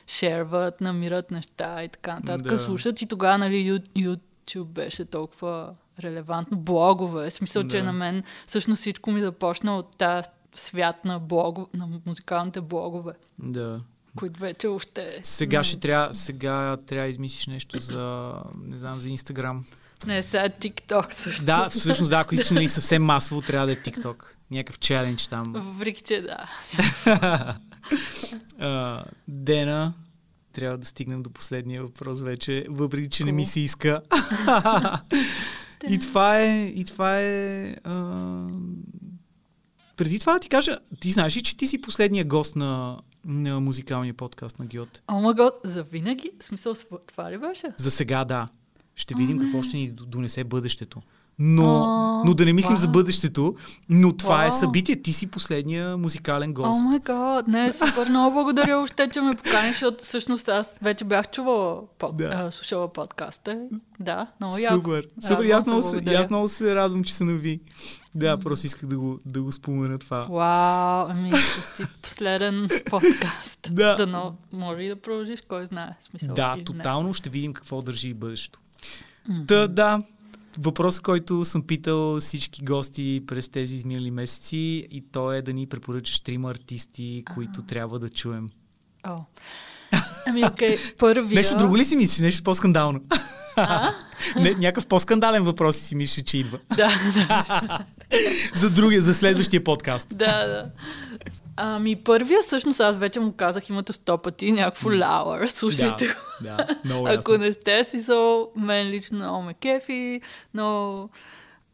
шерват, 0.08 0.80
намират 0.80 1.30
неща 1.30 1.84
и 1.84 1.88
така 1.88 2.14
нататък. 2.14 2.46
Да. 2.52 2.58
Слушат 2.58 3.02
и 3.02 3.06
тогава, 3.06 3.38
нали, 3.38 3.80
YouTube 3.96 4.64
беше 4.64 5.04
толкова 5.04 5.74
релевантно. 6.02 6.58
Блогове. 6.58 7.30
В 7.30 7.34
смисъл, 7.34 7.68
че 7.68 7.76
Да. 7.76 7.84
на 7.84 7.92
мен 7.92 8.22
всъщност 8.46 8.80
всичко 8.80 9.10
ми 9.10 9.20
започна 9.20 9.76
от 9.76 9.96
тази 9.96 10.28
свят 10.54 11.04
на, 11.04 11.18
блого, 11.18 11.68
на 11.74 11.88
музикалните 12.06 12.60
блогове, 12.60 13.12
Да. 13.38 13.80
които 14.16 14.40
вече 14.40 14.66
още... 14.66 15.20
Сега 15.22 15.64
ще 15.64 15.80
трябва, 15.80 16.14
сега 16.14 16.76
трябва 16.86 17.06
да 17.06 17.10
измислиш 17.10 17.46
нещо 17.46 17.80
за, 17.80 18.34
не 18.64 18.78
знам, 18.78 19.00
за 19.00 19.08
Инстаграм. 19.08 19.64
Не, 20.06 20.22
сега 20.22 20.44
е 20.44 20.50
TikTok 20.50 21.12
също. 21.12 21.44
Да, 21.44 21.68
всъщност 21.70 22.10
да, 22.10 22.18
ако 22.18 22.34
искаш 22.34 22.50
нали, 22.50 22.68
съвсем 22.68 23.04
масово, 23.04 23.40
трябва 23.40 23.66
да 23.66 23.72
е 23.72 23.76
TikTok. 23.76 24.24
Някакъв 24.50 24.78
челендж 24.78 25.26
там. 25.26 25.44
Въпреки, 25.48 26.02
че 26.02 26.22
да. 26.22 26.50
А, 28.58 29.04
Дена, 29.28 29.94
трябва 30.52 30.78
да 30.78 30.86
стигнем 30.86 31.22
до 31.22 31.30
последния 31.30 31.82
въпрос 31.82 32.20
вече, 32.20 32.66
въпреки 32.68 33.08
че 33.08 33.24
не 33.24 33.32
ми 33.32 33.46
се 33.46 33.60
иска. 33.60 34.00
и 35.90 35.98
това 35.98 36.40
е, 36.40 36.66
и 36.66 36.84
това 36.84 37.20
е 37.20 37.76
а... 37.84 38.46
преди 39.96 40.18
това 40.18 40.32
да 40.32 40.40
ти 40.40 40.48
кажа, 40.48 40.78
ти 41.00 41.10
знаеш 41.10 41.36
ли, 41.36 41.42
че 41.42 41.56
ти 41.56 41.66
си 41.66 41.80
последния 41.80 42.24
гост 42.24 42.56
на, 42.56 42.98
на 43.24 43.60
музикалния 43.60 44.14
подкаст 44.14 44.58
на 44.58 44.66
Гиот? 44.66 45.02
О 45.08 45.20
май 45.20 45.34
гот, 45.34 45.54
за 45.64 45.82
винаги? 45.82 46.30
В 46.40 46.44
смисъл, 46.44 46.74
това 47.06 47.32
ли 47.32 47.38
беше? 47.38 47.66
За 47.76 47.90
сега 47.90 48.24
да. 48.24 48.48
Ще 48.94 49.14
видим 49.14 49.38
какво 49.38 49.62
ще 49.62 49.76
ни 49.76 49.90
донесе 49.90 50.44
бъдещето. 50.44 51.02
Но, 51.38 51.82
О, 51.82 52.22
но 52.24 52.34
да 52.34 52.44
не 52.44 52.52
мислим 52.52 52.78
за 52.78 52.88
бъдещето, 52.88 53.54
но 53.88 54.16
това 54.16 54.46
е 54.46 54.52
събитие. 54.52 55.02
Ти 55.02 55.12
си 55.12 55.26
последния 55.26 55.96
музикален 55.96 56.50
О 56.50 56.52
гост. 56.52 56.84
май 56.84 56.98
гот, 56.98 57.48
не, 57.48 57.72
супер, 57.72 58.08
много 58.08 58.34
благодаря 58.34 58.78
още, 58.78 59.08
че 59.08 59.20
ме 59.20 59.34
поканиш, 59.34 59.72
защото 59.72 60.04
всъщност 60.04 60.48
аз 60.48 60.78
вече 60.82 61.04
бях 61.04 61.30
чувала, 61.30 61.80
под, 61.98 62.16
Да. 62.16 62.24
а, 62.24 62.50
слушала 62.50 62.92
подкаста. 62.92 63.60
Да, 64.00 64.26
много 64.40 64.58
яко. 64.58 64.74
Супер. 64.74 65.06
Супер. 65.22 65.50
Аз 65.50 65.64
се, 65.64 65.70
много, 66.30 66.48
се, 66.48 66.74
радвам, 66.74 67.04
че 67.04 67.14
се 67.14 67.24
нави. 67.24 67.60
Да, 68.14 68.38
просто 68.38 68.66
исках 68.66 68.88
да 68.88 68.98
го, 68.98 69.18
да 69.26 69.42
го 69.42 69.52
спомена 69.52 69.98
това. 69.98 70.26
Вау, 70.30 71.06
ами, 71.10 71.32
си 71.76 71.82
последен 72.02 72.68
подкаст. 72.90 73.60
Да. 73.70 74.06
но, 74.08 74.34
може 74.52 74.82
и 74.82 74.88
да 74.88 74.96
продължиш, 74.96 75.40
кой 75.48 75.66
знае. 75.66 75.90
Смисъл, 76.00 76.34
Да, 76.34 76.52
или 76.56 76.58
не. 76.58 76.64
тотално 76.64 77.14
ще 77.14 77.30
видим 77.30 77.52
какво 77.52 77.82
държи 77.82 78.08
и 78.08 78.14
бъдещето. 78.14 78.60
Та, 79.46 79.66
да, 79.66 79.98
въпрос, 80.58 81.00
който 81.00 81.44
съм 81.44 81.62
питал 81.62 82.20
всички 82.20 82.64
гости 82.64 83.22
през 83.26 83.48
тези 83.48 83.76
изминали 83.76 84.10
месеци 84.10 84.88
и 84.90 85.04
то 85.12 85.32
е 85.32 85.42
да 85.42 85.52
ни 85.52 85.66
препоръчаш 85.66 86.20
трима 86.20 86.50
артисти, 86.50 87.22
които 87.34 87.62
трябва 87.62 87.98
да 87.98 88.08
чуем. 88.08 88.48
О. 89.06 89.18
Ами, 90.26 90.44
окей, 90.44 90.78
първия... 90.98 91.34
Нещо 91.34 91.56
друго 91.56 91.76
ли 91.76 91.84
си 91.84 91.96
мислиш? 91.96 92.20
Нещо 92.20 92.42
по-скандално? 92.42 93.00
Не, 94.36 94.50
някакъв 94.50 94.86
по-скандален 94.86 95.42
въпрос 95.42 95.76
си 95.76 95.96
мислиш, 95.96 96.24
че 96.24 96.38
идва. 96.38 96.58
Да, 96.76 96.90
да, 97.28 97.78
За 98.54 98.70
другия, 98.70 99.02
за 99.02 99.14
следващия 99.14 99.64
подкаст. 99.64 100.08
да, 100.08 100.46
да. 100.46 100.70
Ами 101.56 101.96
първия, 101.96 102.42
всъщност 102.42 102.80
аз 102.80 102.96
вече 102.96 103.20
му 103.20 103.32
казах 103.32 103.68
името 103.68 103.92
сто 103.92 104.18
пъти, 104.18 104.52
някакво 104.52 104.90
лауър, 104.90 105.46
слушайте 105.46 106.06
го. 106.06 106.12
Да, 106.40 106.66
много 106.84 107.06
Ако 107.08 107.32
ясно. 107.32 107.44
не 107.44 107.52
сте 107.52 107.84
смисъл, 107.84 108.50
мен 108.56 108.88
лично 108.88 109.18
много 109.18 109.42
ме 109.42 109.54
кефи, 109.54 110.20
но 110.54 111.08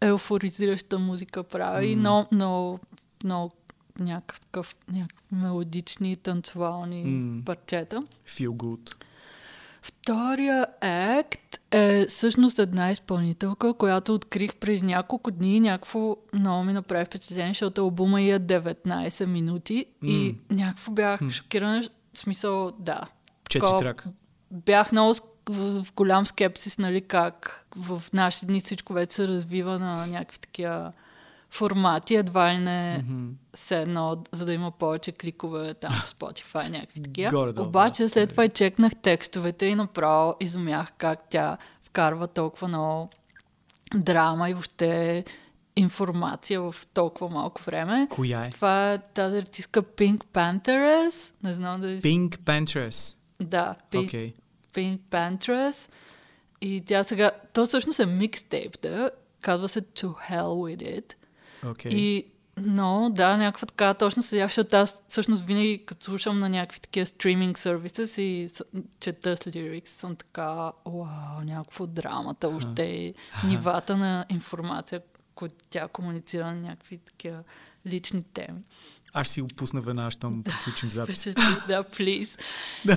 еуфоризираща 0.01 0.99
музика 0.99 1.43
прави, 1.43 1.97
но, 1.97 2.27
но, 2.33 2.79
но 3.25 3.51
някакъв 3.99 4.77
някакъв 4.93 5.17
мелодични, 5.33 6.17
танцевални 6.17 7.05
М. 7.05 7.43
парчета. 7.45 8.03
Feel 8.29 8.49
good. 8.49 8.95
Втория 9.83 10.67
акт 10.81 11.59
е 11.71 12.07
всъщност 12.07 12.59
една 12.59 12.91
изпълнителка, 12.91 13.75
която 13.75 14.15
открих 14.15 14.55
през 14.57 14.83
няколко 14.83 15.31
дни. 15.31 15.61
Някакво 15.61 16.17
много 16.35 16.65
ми 16.65 16.73
направи 16.73 17.05
впечатление, 17.05 17.49
защото 17.51 17.81
албума 17.81 18.23
е 18.23 18.41
19 18.41 19.27
минути 19.27 19.87
и 20.05 20.37
някакво 20.51 20.93
бях 20.93 21.21
шокирана. 21.31 21.83
В 22.13 22.19
смисъл, 22.19 22.71
да. 22.79 23.01
Четири 23.49 23.61
Такова- 23.61 23.79
трак. 23.79 24.07
Бях 24.51 24.93
много 24.93 25.15
в, 25.49 25.83
в 25.85 25.95
голям 25.95 26.27
скепсис, 26.27 26.79
нали, 26.79 27.01
как 27.01 27.67
в 27.77 28.03
наши 28.13 28.47
дни 28.47 28.61
всичко 28.61 28.93
вече 28.93 29.15
се 29.15 29.29
развива 29.29 29.79
на 29.79 30.07
някакви 30.07 30.39
такива 30.39 30.93
формати, 31.51 32.15
едва 32.15 32.55
ли 32.55 32.59
не 32.59 33.05
mm-hmm. 33.05 33.31
се 33.55 33.83
едно, 33.83 34.17
за 34.33 34.45
да 34.45 34.53
има 34.53 34.71
повече 34.71 35.13
кликове 35.13 35.75
там 35.75 35.93
в 35.93 36.15
Spotify, 36.19 36.69
някакви 36.69 37.03
такива. 37.03 37.31
Горе-долу, 37.31 37.69
Обаче 37.69 38.03
да. 38.03 38.09
след 38.09 38.31
това 38.31 38.45
и 38.45 38.49
чекнах 38.49 38.93
текстовете 39.03 39.67
и 39.67 39.75
направо 39.75 40.35
изумях 40.41 40.93
как 40.99 41.19
тя 41.31 41.59
вкарва 41.83 42.29
толкова 42.29 42.69
много 42.69 43.11
драма 43.95 44.51
и 44.51 44.55
въобще 44.55 45.25
информация 45.77 46.61
в 46.61 46.75
толкова 46.95 47.31
малко 47.31 47.63
време. 47.63 48.09
Коя 48.11 48.45
е? 48.45 48.51
Това 48.51 48.93
е 48.93 48.99
тази 48.99 49.39
артистка 49.39 49.83
Pink 49.83 50.25
Panthers. 50.25 51.33
Не 51.43 51.55
знам 51.55 51.81
дали... 51.81 52.01
Pink 52.01 52.37
Panthers. 52.37 53.17
Да, 53.41 53.75
Pink, 53.93 54.07
Окей. 54.07 54.35
Pink 54.75 54.99
Panthers. 54.99 55.91
И 56.61 56.83
тя 56.87 57.05
сега... 57.05 57.31
То 57.53 57.67
всъщност 57.67 57.99
е 57.99 58.07
микстейп, 58.07 58.81
да. 58.83 59.11
Казва 59.41 59.69
се 59.69 59.81
To 59.81 60.31
Hell 60.31 60.45
With 60.45 61.01
It. 61.01 61.15
Окей. 61.67 61.93
И 61.95 62.27
но, 62.63 63.11
да, 63.13 63.37
някаква 63.37 63.67
така 63.67 63.95
точно 63.95 64.23
седях, 64.23 64.49
защото 64.49 64.77
аз 64.77 65.03
всъщност 65.09 65.45
винаги 65.45 65.83
като 65.87 66.05
слушам 66.05 66.39
на 66.39 66.49
някакви 66.49 66.81
такива 66.81 67.07
стриминг 67.07 67.59
сервисес 67.59 68.19
и 68.19 68.49
чета 69.01 69.37
с 69.37 69.47
лирикс, 69.47 69.91
съм 69.91 70.17
така, 70.17 70.73
вау, 70.87 71.45
някакво 71.45 71.87
драмата, 71.87 72.49
въобще 72.49 72.83
и 72.83 73.15
нивата 73.45 73.97
на 73.97 74.27
информация, 74.29 75.01
които 75.35 75.55
тя 75.71 75.89
комуницира 75.89 76.47
на 76.47 76.55
някакви 76.55 76.99
такива 76.99 77.43
лични 77.87 78.23
теми. 78.23 78.61
Аз 79.13 79.27
ще 79.27 79.35
си 79.35 79.41
го 79.41 79.49
пусна 79.57 79.81
веднага, 79.81 80.11
щом 80.11 80.43
приключим 80.43 80.91
запис. 80.91 81.29
Да, 81.69 81.83
плиз. 81.83 82.39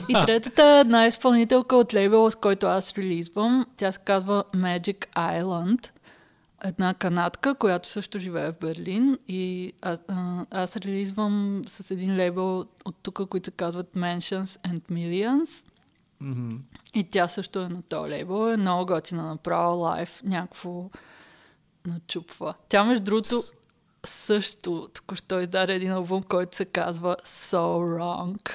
И 0.10 0.14
третата 0.14 0.64
е 0.64 0.80
една 0.80 1.06
изпълнителка 1.06 1.76
от 1.76 1.94
лейбъла, 1.94 2.32
с 2.32 2.36
който 2.36 2.68
аз 2.68 2.98
релизвам. 2.98 3.66
Тя 3.78 3.92
се 3.92 4.00
казва 4.00 4.44
Magic 4.54 5.08
Island. 5.16 5.90
Една 6.64 6.94
канадка, 6.94 7.56
която 7.56 7.88
също 7.88 8.20
живее 8.20 8.52
в 8.52 8.60
Берлин. 8.62 9.18
И 9.28 9.74
а, 9.82 9.98
а, 10.08 10.46
аз 10.52 10.78
релизвам 10.78 11.62
с 11.68 11.92
един 11.92 12.16
лейбъл 12.16 12.66
от 12.86 12.96
тук, 13.04 13.30
които 13.30 13.46
се 13.46 13.52
казват 13.52 13.94
Mansions 13.96 14.44
and 14.44 14.82
Millions. 14.92 15.68
Мгм. 16.20 16.56
И 16.94 17.04
тя 17.04 17.28
също 17.28 17.60
е 17.60 17.70
на 17.70 17.82
този 17.82 18.10
лейбъл. 18.10 18.50
Е 18.50 18.58
много 18.58 18.86
готина 18.86 19.24
направо 19.24 19.78
лайф, 19.78 20.24
някакво 20.24 20.90
начупва. 21.86 22.54
Тя, 22.70 22.84
между 22.84 23.04
другото, 23.04 23.42
също 24.06 24.90
току-що 24.94 25.40
издаде 25.40 25.74
един 25.74 25.92
албум, 25.92 26.24
който 26.24 26.56
се 26.56 26.66
казва 26.66 27.18
So 27.26 27.58
Wrong. 27.58 28.50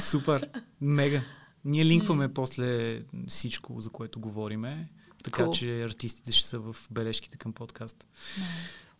Супер. 0.00 0.50
Мега. 0.80 1.22
Ние 1.64 1.84
линкваме 1.84 2.34
после 2.34 3.00
всичко, 3.28 3.80
за 3.80 3.90
което 3.90 4.20
говориме, 4.20 4.88
така 5.24 5.42
Cool. 5.42 5.50
че 5.50 5.82
артистите 5.82 6.32
ще 6.32 6.48
са 6.48 6.58
в 6.58 6.76
бележките 6.90 7.38
към 7.38 7.52
подкаста. 7.52 8.06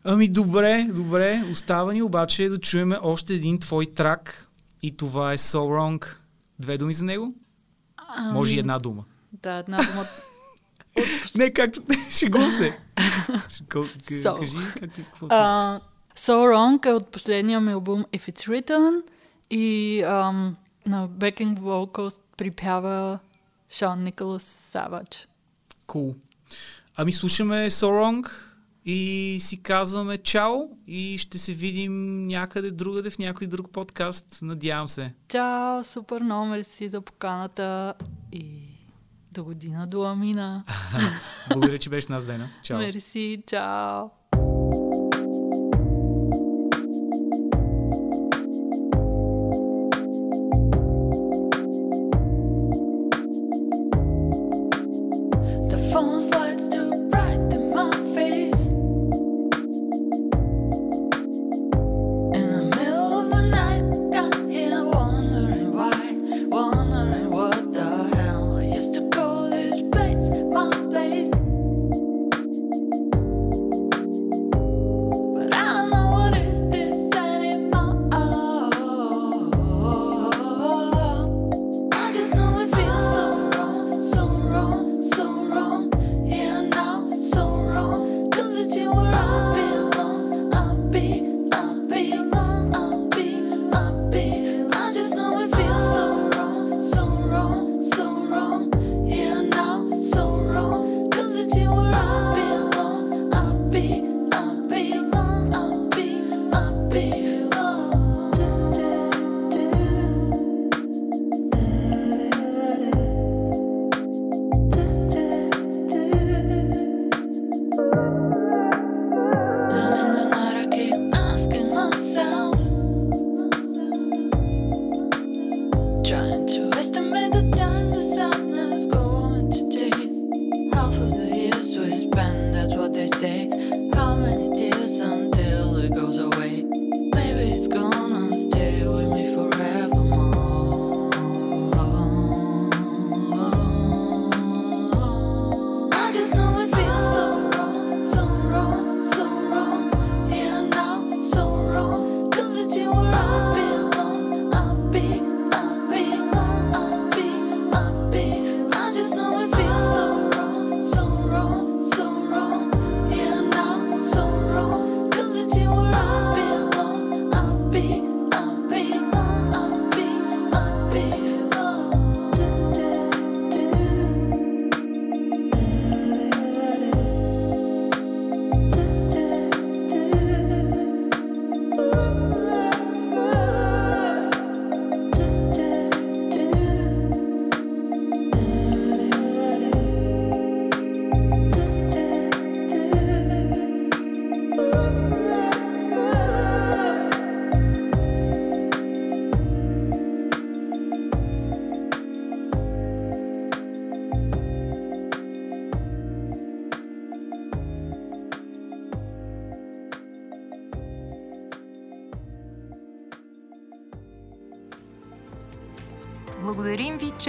Ами 0.05 0.29
добре, 0.29 0.89
добре. 0.93 1.45
Остава 1.53 1.93
ни 1.93 2.03
обаче 2.03 2.49
да 2.49 2.59
чуем 2.59 2.93
още 3.03 3.35
един 3.35 3.59
твой 3.59 3.87
трак 3.87 4.49
и 4.83 4.97
това 4.97 5.33
е 5.33 5.39
So 5.39 5.59
Wrong. 5.59 6.15
Две 6.59 6.79
думи 6.79 6.95
за 6.95 7.05
него? 7.05 7.35
Ами, 7.97 8.33
Може 8.33 8.55
и 8.55 8.59
една 8.59 8.79
дума. 8.79 9.05
Да, 9.33 9.55
една 9.55 9.77
дума. 9.77 10.07
Не, 11.37 11.53
както... 11.53 11.83
Шегувам 12.11 12.51
се. 12.51 12.79
So. 13.59 14.39
Кажи 14.39 14.57
как, 14.81 14.95
какво. 14.95 15.27
А, 15.31 15.81
so 16.17 16.33
Wrong 16.33 16.87
е 16.87 16.93
от 16.93 17.11
последния 17.11 17.61
ми 17.61 17.73
албум 17.73 18.05
If 18.13 18.33
It's 18.33 18.49
Written 18.49 19.03
и 19.51 20.03
ам, 20.03 20.57
на 20.87 21.09
backing 21.09 21.59
vocals 21.59 22.19
припява 22.37 23.19
Шон 23.71 24.03
Николас 24.05 24.43
Савач. 24.43 25.28
Cool. 25.89 26.15
Ами 26.97 27.13
слушаме 27.13 27.71
So 27.71 28.29
и 28.85 29.39
си 29.41 29.63
казваме 29.63 30.19
чао 30.19 30.57
и 30.87 31.19
ще 31.19 31.39
се 31.39 31.53
видим 31.53 32.27
някъде 32.27 32.71
другаде 32.71 33.11
в 33.11 33.19
някой 33.19 33.47
друг 33.47 33.71
подкаст. 33.71 34.39
Надявам 34.43 34.89
се. 34.89 35.13
Чао, 35.29 35.85
супер 35.85 36.21
много 36.21 36.47
мерси 36.47 36.89
за 36.89 37.01
поканата 37.01 37.95
и 38.33 38.69
до 39.33 39.45
година 39.45 39.87
до 39.87 40.03
Амина. 40.03 40.65
Благодаря, 41.49 41.79
че 41.79 41.91
беше 41.91 42.07
с 42.07 42.09
нас, 42.09 42.25
Дена. 42.25 42.51
Чао. 42.63 42.79
Мерси, 42.79 43.43
чао. 43.47 44.18